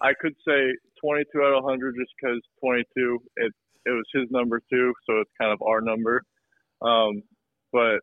I 0.00 0.12
could 0.20 0.34
say 0.46 0.72
22 1.00 1.42
out 1.42 1.58
of 1.58 1.64
100 1.64 1.94
just 1.98 2.12
because 2.20 2.40
22 2.62 3.18
it 3.36 3.52
it 3.86 3.90
was 3.90 4.04
his 4.12 4.28
number 4.30 4.60
too, 4.68 4.92
so 5.08 5.20
it's 5.20 5.30
kind 5.40 5.52
of 5.52 5.62
our 5.62 5.80
number. 5.80 6.20
Um, 6.82 7.22
but 7.72 8.00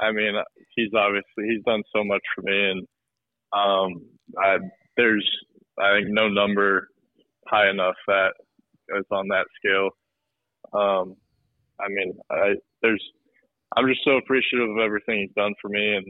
I 0.00 0.12
mean, 0.12 0.34
he's 0.76 0.90
obviously 0.94 1.48
he's 1.48 1.64
done 1.64 1.82
so 1.94 2.04
much 2.04 2.22
for 2.34 2.42
me, 2.42 2.70
and 2.70 2.86
um, 3.52 4.02
I, 4.38 4.58
there's 4.96 5.28
I 5.78 5.98
think 5.98 6.08
no 6.08 6.28
number 6.28 6.88
high 7.48 7.68
enough 7.68 7.96
that 8.06 8.32
is 8.96 9.04
on 9.10 9.26
that 9.28 9.46
scale. 9.58 9.90
Um, 10.72 11.16
I 11.80 11.88
mean, 11.88 12.14
I 12.30 12.54
there's 12.80 13.02
I'm 13.76 13.88
just 13.88 14.04
so 14.04 14.16
appreciative 14.18 14.70
of 14.70 14.78
everything 14.78 15.20
he's 15.20 15.34
done 15.34 15.54
for 15.60 15.68
me, 15.68 15.96
and 15.96 16.06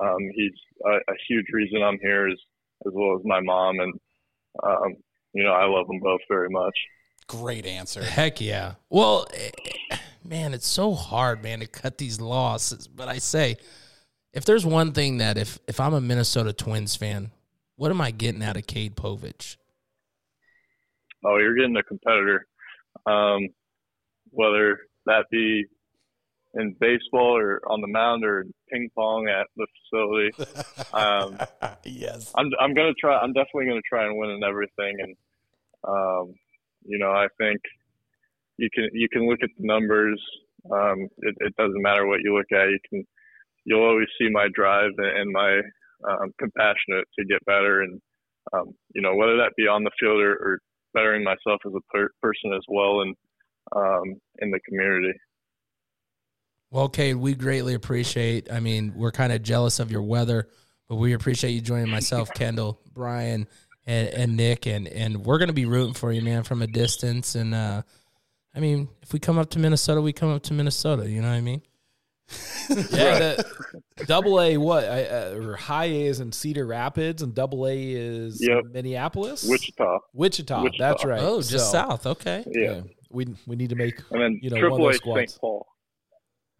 um, 0.00 0.18
he's 0.34 0.52
a, 0.84 0.90
a, 0.90 1.14
huge 1.28 1.46
reason 1.52 1.82
I'm 1.82 1.98
here, 2.00 2.28
as 2.28 2.38
as 2.86 2.92
well 2.94 3.16
as 3.16 3.24
my 3.24 3.40
mom, 3.40 3.78
and 3.80 3.94
um, 4.62 4.96
you 5.32 5.44
know 5.44 5.52
I 5.52 5.66
love 5.66 5.86
them 5.86 6.00
both 6.00 6.20
very 6.28 6.50
much. 6.50 6.76
Great 7.26 7.66
answer. 7.66 8.02
Heck 8.02 8.40
yeah. 8.40 8.74
Well, 8.88 9.26
eh, 9.34 9.96
man, 10.24 10.54
it's 10.54 10.66
so 10.66 10.94
hard, 10.94 11.42
man, 11.42 11.60
to 11.60 11.66
cut 11.66 11.98
these 11.98 12.20
losses. 12.20 12.86
But 12.86 13.08
I 13.08 13.18
say, 13.18 13.56
if 14.32 14.44
there's 14.44 14.66
one 14.66 14.92
thing 14.92 15.18
that 15.18 15.38
if 15.38 15.58
if 15.66 15.80
I'm 15.80 15.94
a 15.94 16.00
Minnesota 16.00 16.52
Twins 16.52 16.94
fan, 16.96 17.30
what 17.76 17.90
am 17.90 18.00
I 18.00 18.10
getting 18.10 18.42
out 18.42 18.56
of 18.56 18.66
Cade 18.66 18.96
Povich? 18.96 19.56
Oh, 21.24 21.38
you're 21.38 21.56
getting 21.56 21.76
a 21.76 21.82
competitor. 21.82 22.46
Um, 23.06 23.48
whether 24.30 24.78
that 25.06 25.24
be 25.30 25.64
in 26.56 26.74
baseball 26.80 27.36
or 27.36 27.60
on 27.68 27.80
the 27.80 27.86
mound 27.86 28.24
or 28.24 28.44
ping 28.70 28.88
pong 28.94 29.28
at 29.28 29.46
the 29.56 29.66
facility. 29.90 30.30
Um, 30.92 31.38
yes, 31.84 32.32
I'm 32.34 32.50
I'm 32.60 32.74
gonna 32.74 32.94
try. 32.98 33.18
I'm 33.18 33.32
definitely 33.32 33.66
gonna 33.66 33.80
try 33.88 34.06
and 34.06 34.16
win 34.16 34.30
in 34.30 34.42
everything. 34.42 34.96
And 35.00 35.16
um, 35.86 36.34
you 36.84 36.98
know, 36.98 37.10
I 37.10 37.26
think 37.38 37.60
you 38.56 38.68
can 38.72 38.88
you 38.92 39.08
can 39.08 39.28
look 39.28 39.40
at 39.42 39.50
the 39.58 39.66
numbers. 39.66 40.20
Um, 40.70 41.08
it, 41.18 41.34
it, 41.38 41.54
doesn't 41.56 41.80
matter 41.80 42.06
what 42.06 42.20
you 42.24 42.34
look 42.34 42.50
at. 42.50 42.68
You 42.68 42.78
can 42.90 43.06
you'll 43.64 43.84
always 43.84 44.08
see 44.18 44.28
my 44.30 44.48
drive 44.52 44.90
and 44.98 45.30
my 45.32 45.60
um, 46.08 46.32
compassionate 46.38 47.06
to 47.18 47.24
get 47.24 47.44
better. 47.44 47.82
And 47.82 48.00
um, 48.52 48.74
you 48.94 49.02
know, 49.02 49.14
whether 49.14 49.36
that 49.36 49.52
be 49.56 49.68
on 49.68 49.84
the 49.84 49.90
field 50.00 50.20
or, 50.20 50.32
or 50.32 50.58
bettering 50.94 51.22
myself 51.22 51.60
as 51.66 51.72
a 51.74 51.80
per- 51.92 52.10
person 52.22 52.52
as 52.54 52.62
well 52.68 53.02
and 53.02 53.14
um, 53.74 54.20
in 54.38 54.50
the 54.50 54.60
community. 54.60 55.12
Well, 56.70 56.88
Cade, 56.88 57.16
we 57.16 57.34
greatly 57.34 57.74
appreciate. 57.74 58.50
I 58.50 58.60
mean, 58.60 58.92
we're 58.96 59.12
kind 59.12 59.32
of 59.32 59.42
jealous 59.42 59.78
of 59.78 59.90
your 59.90 60.02
weather, 60.02 60.48
but 60.88 60.96
we 60.96 61.12
appreciate 61.12 61.52
you 61.52 61.60
joining 61.60 61.90
myself, 61.90 62.30
Kendall, 62.34 62.80
Brian, 62.92 63.46
and, 63.86 64.08
and 64.08 64.36
Nick, 64.36 64.66
and 64.66 64.88
and 64.88 65.24
we're 65.24 65.38
gonna 65.38 65.52
be 65.52 65.66
rooting 65.66 65.94
for 65.94 66.12
you, 66.12 66.22
man, 66.22 66.42
from 66.42 66.62
a 66.62 66.66
distance. 66.66 67.34
And 67.34 67.54
uh, 67.54 67.82
I 68.54 68.60
mean, 68.60 68.88
if 69.02 69.12
we 69.12 69.20
come 69.20 69.38
up 69.38 69.50
to 69.50 69.58
Minnesota, 69.58 70.00
we 70.00 70.12
come 70.12 70.30
up 70.30 70.42
to 70.44 70.54
Minnesota. 70.54 71.08
You 71.08 71.22
know 71.22 71.28
what 71.28 71.36
I 71.36 71.40
mean? 71.40 71.62
yeah, 72.68 73.36
the, 73.36 74.04
double 74.06 74.40
A 74.40 74.56
what 74.56 74.82
I, 74.84 75.04
uh, 75.04 75.34
or 75.36 75.54
high 75.54 75.84
A 75.84 76.06
is 76.06 76.18
in 76.18 76.32
Cedar 76.32 76.66
Rapids 76.66 77.22
and 77.22 77.32
double 77.32 77.66
A 77.66 77.92
is 77.92 78.44
yep. 78.44 78.64
Minneapolis, 78.72 79.48
Wichita. 79.48 80.00
Wichita, 80.12 80.62
Wichita, 80.62 80.84
that's 80.84 81.04
right. 81.04 81.20
Oh, 81.22 81.40
just 81.40 81.70
so, 81.70 81.72
south. 81.72 82.06
Okay. 82.06 82.42
Yeah. 82.50 82.62
yeah. 82.62 82.80
we 83.10 83.28
we 83.46 83.54
need 83.54 83.70
to 83.70 83.76
make 83.76 84.00
and 84.10 84.20
then 84.20 84.40
you 84.42 84.50
know 84.50 84.58
triple 84.58 84.80
one 84.80 84.94
A 84.94 84.98
St. 84.98 85.38
Paul. 85.40 85.68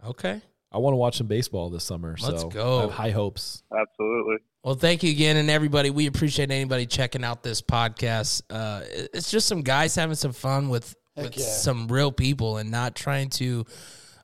Okay. 0.06 0.40
I 0.72 0.78
want 0.78 0.92
to 0.92 0.98
watch 0.98 1.16
some 1.16 1.26
baseball 1.26 1.70
this 1.70 1.84
summer. 1.84 2.16
Let's 2.20 2.42
so 2.42 2.48
go. 2.48 2.78
I 2.78 2.80
have 2.82 2.90
high 2.90 3.10
hopes. 3.10 3.62
Absolutely. 3.72 4.36
Well, 4.62 4.74
thank 4.74 5.02
you 5.02 5.10
again, 5.10 5.36
and 5.36 5.48
everybody. 5.48 5.90
We 5.90 6.06
appreciate 6.06 6.50
anybody 6.50 6.86
checking 6.86 7.24
out 7.24 7.42
this 7.42 7.62
podcast. 7.62 8.42
Uh, 8.50 8.82
it's 9.14 9.30
just 9.30 9.46
some 9.46 9.62
guys 9.62 9.94
having 9.94 10.16
some 10.16 10.32
fun 10.32 10.68
with 10.68 10.94
with 11.16 11.38
yeah. 11.38 11.44
some 11.44 11.88
real 11.88 12.12
people, 12.12 12.58
and 12.58 12.70
not 12.70 12.94
trying 12.94 13.30
to. 13.30 13.64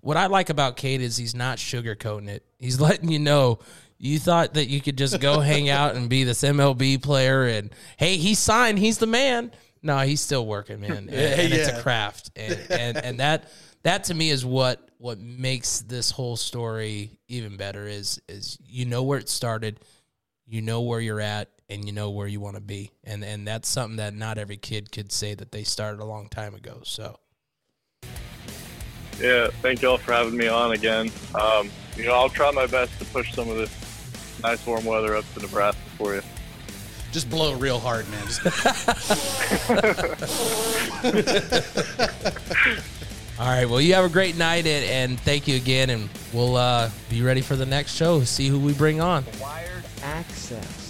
What 0.01 0.17
I 0.17 0.27
like 0.27 0.51
about 0.51 0.77
Cade 0.77 1.01
is 1.01 1.17
he's 1.17 1.35
not 1.35 1.59
sugarcoating 1.59 2.29
it. 2.29 2.45
He's 2.59 2.81
letting 2.83 3.11
you 3.11 3.21
know 3.21 3.61
you 3.99 4.19
thought 4.19 4.55
that 4.55 4.67
you 4.67 4.81
could 4.81 4.99
just 4.99 5.21
go 5.21 5.39
hang 5.41 5.69
out 5.71 5.95
and 5.95 6.11
be 6.11 6.25
this 6.25 6.43
MLB 6.43 7.01
player, 7.01 7.45
and 7.45 7.73
hey, 7.97 8.17
he 8.17 8.35
signed. 8.35 8.79
He's 8.79 8.99
the 8.99 9.07
man. 9.07 9.53
No, 9.81 9.99
he's 10.01 10.21
still 10.21 10.45
working, 10.45 10.81
man, 10.81 10.91
and, 10.97 11.11
and 11.11 11.53
yeah. 11.53 11.57
it's 11.57 11.69
a 11.69 11.83
craft, 11.83 12.31
and, 12.37 12.59
and 12.69 12.97
and 12.99 13.21
that 13.21 13.49
that 13.85 14.05
to 14.05 14.15
me 14.15 14.31
is 14.31 14.45
what 14.45 14.91
what 15.03 15.19
makes 15.19 15.81
this 15.81 16.13
whole 16.13 16.37
story 16.37 17.19
even 17.27 17.57
better 17.57 17.89
is 17.89 18.23
is 18.29 18.57
you 18.65 18.85
know 18.85 19.03
where 19.03 19.19
it 19.19 19.29
started 19.29 19.81
you 20.47 20.63
know 20.63 20.83
where 20.83 21.01
you're 21.01 21.21
at 21.21 21.49
and 21.69 21.85
you 21.87 21.93
know 21.93 22.11
where 22.11 22.27
you 22.29 22.41
want 22.41 22.57
to 22.57 22.61
be. 22.63 22.91
And 23.05 23.25
and 23.25 23.47
that's 23.49 23.69
something 23.69 23.97
that 23.97 24.15
not 24.15 24.39
every 24.39 24.59
kid 24.59 24.93
could 24.93 25.11
say 25.11 25.35
that 25.35 25.51
they 25.51 25.65
started 25.65 26.01
a 26.01 26.05
long 26.05 26.29
time 26.29 26.55
ago. 26.55 26.83
So 26.85 27.19
Yeah, 29.19 29.49
thank 29.63 29.83
y'all 29.83 29.99
for 29.99 30.13
having 30.13 30.37
me 30.37 30.49
on 30.49 30.73
again. 30.73 31.11
Um, 31.35 31.71
you 31.97 32.05
know, 32.05 32.13
I'll 32.13 32.29
try 32.29 32.51
my 32.51 32.67
best 32.67 32.99
to 32.99 33.05
push 33.07 33.33
some 33.33 33.49
of 33.49 33.57
this 33.57 33.71
nice 34.43 34.65
warm 34.67 34.85
weather 34.85 35.17
up 35.17 35.25
to 35.35 35.41
Nebraska 35.41 35.81
for 35.97 36.15
you. 36.15 36.23
Just 37.13 37.29
blow 37.29 37.55
real 37.55 37.79
hard, 37.79 38.07
man. 38.11 38.27
All 43.43 43.49
right, 43.49 43.69
well 43.69 43.81
you 43.81 43.95
have 43.95 44.05
a 44.05 44.09
great 44.09 44.37
night 44.37 44.69
and, 44.69 44.85
and 44.85 45.21
thank 45.21 45.49
you 45.49 45.57
again 45.57 45.91
and 45.91 46.09
we'll 46.33 46.55
uh, 46.55 46.91
be 47.11 47.23
ready 47.23 47.41
for 47.41 47.57
the 47.57 47.67
next 47.67 47.97
show, 47.97 48.23
see 48.23 48.47
who 48.47 48.57
we 48.57 48.73
bring 48.73 49.01
on. 49.01 49.25
Wired 49.41 49.83
Access. 50.05 50.82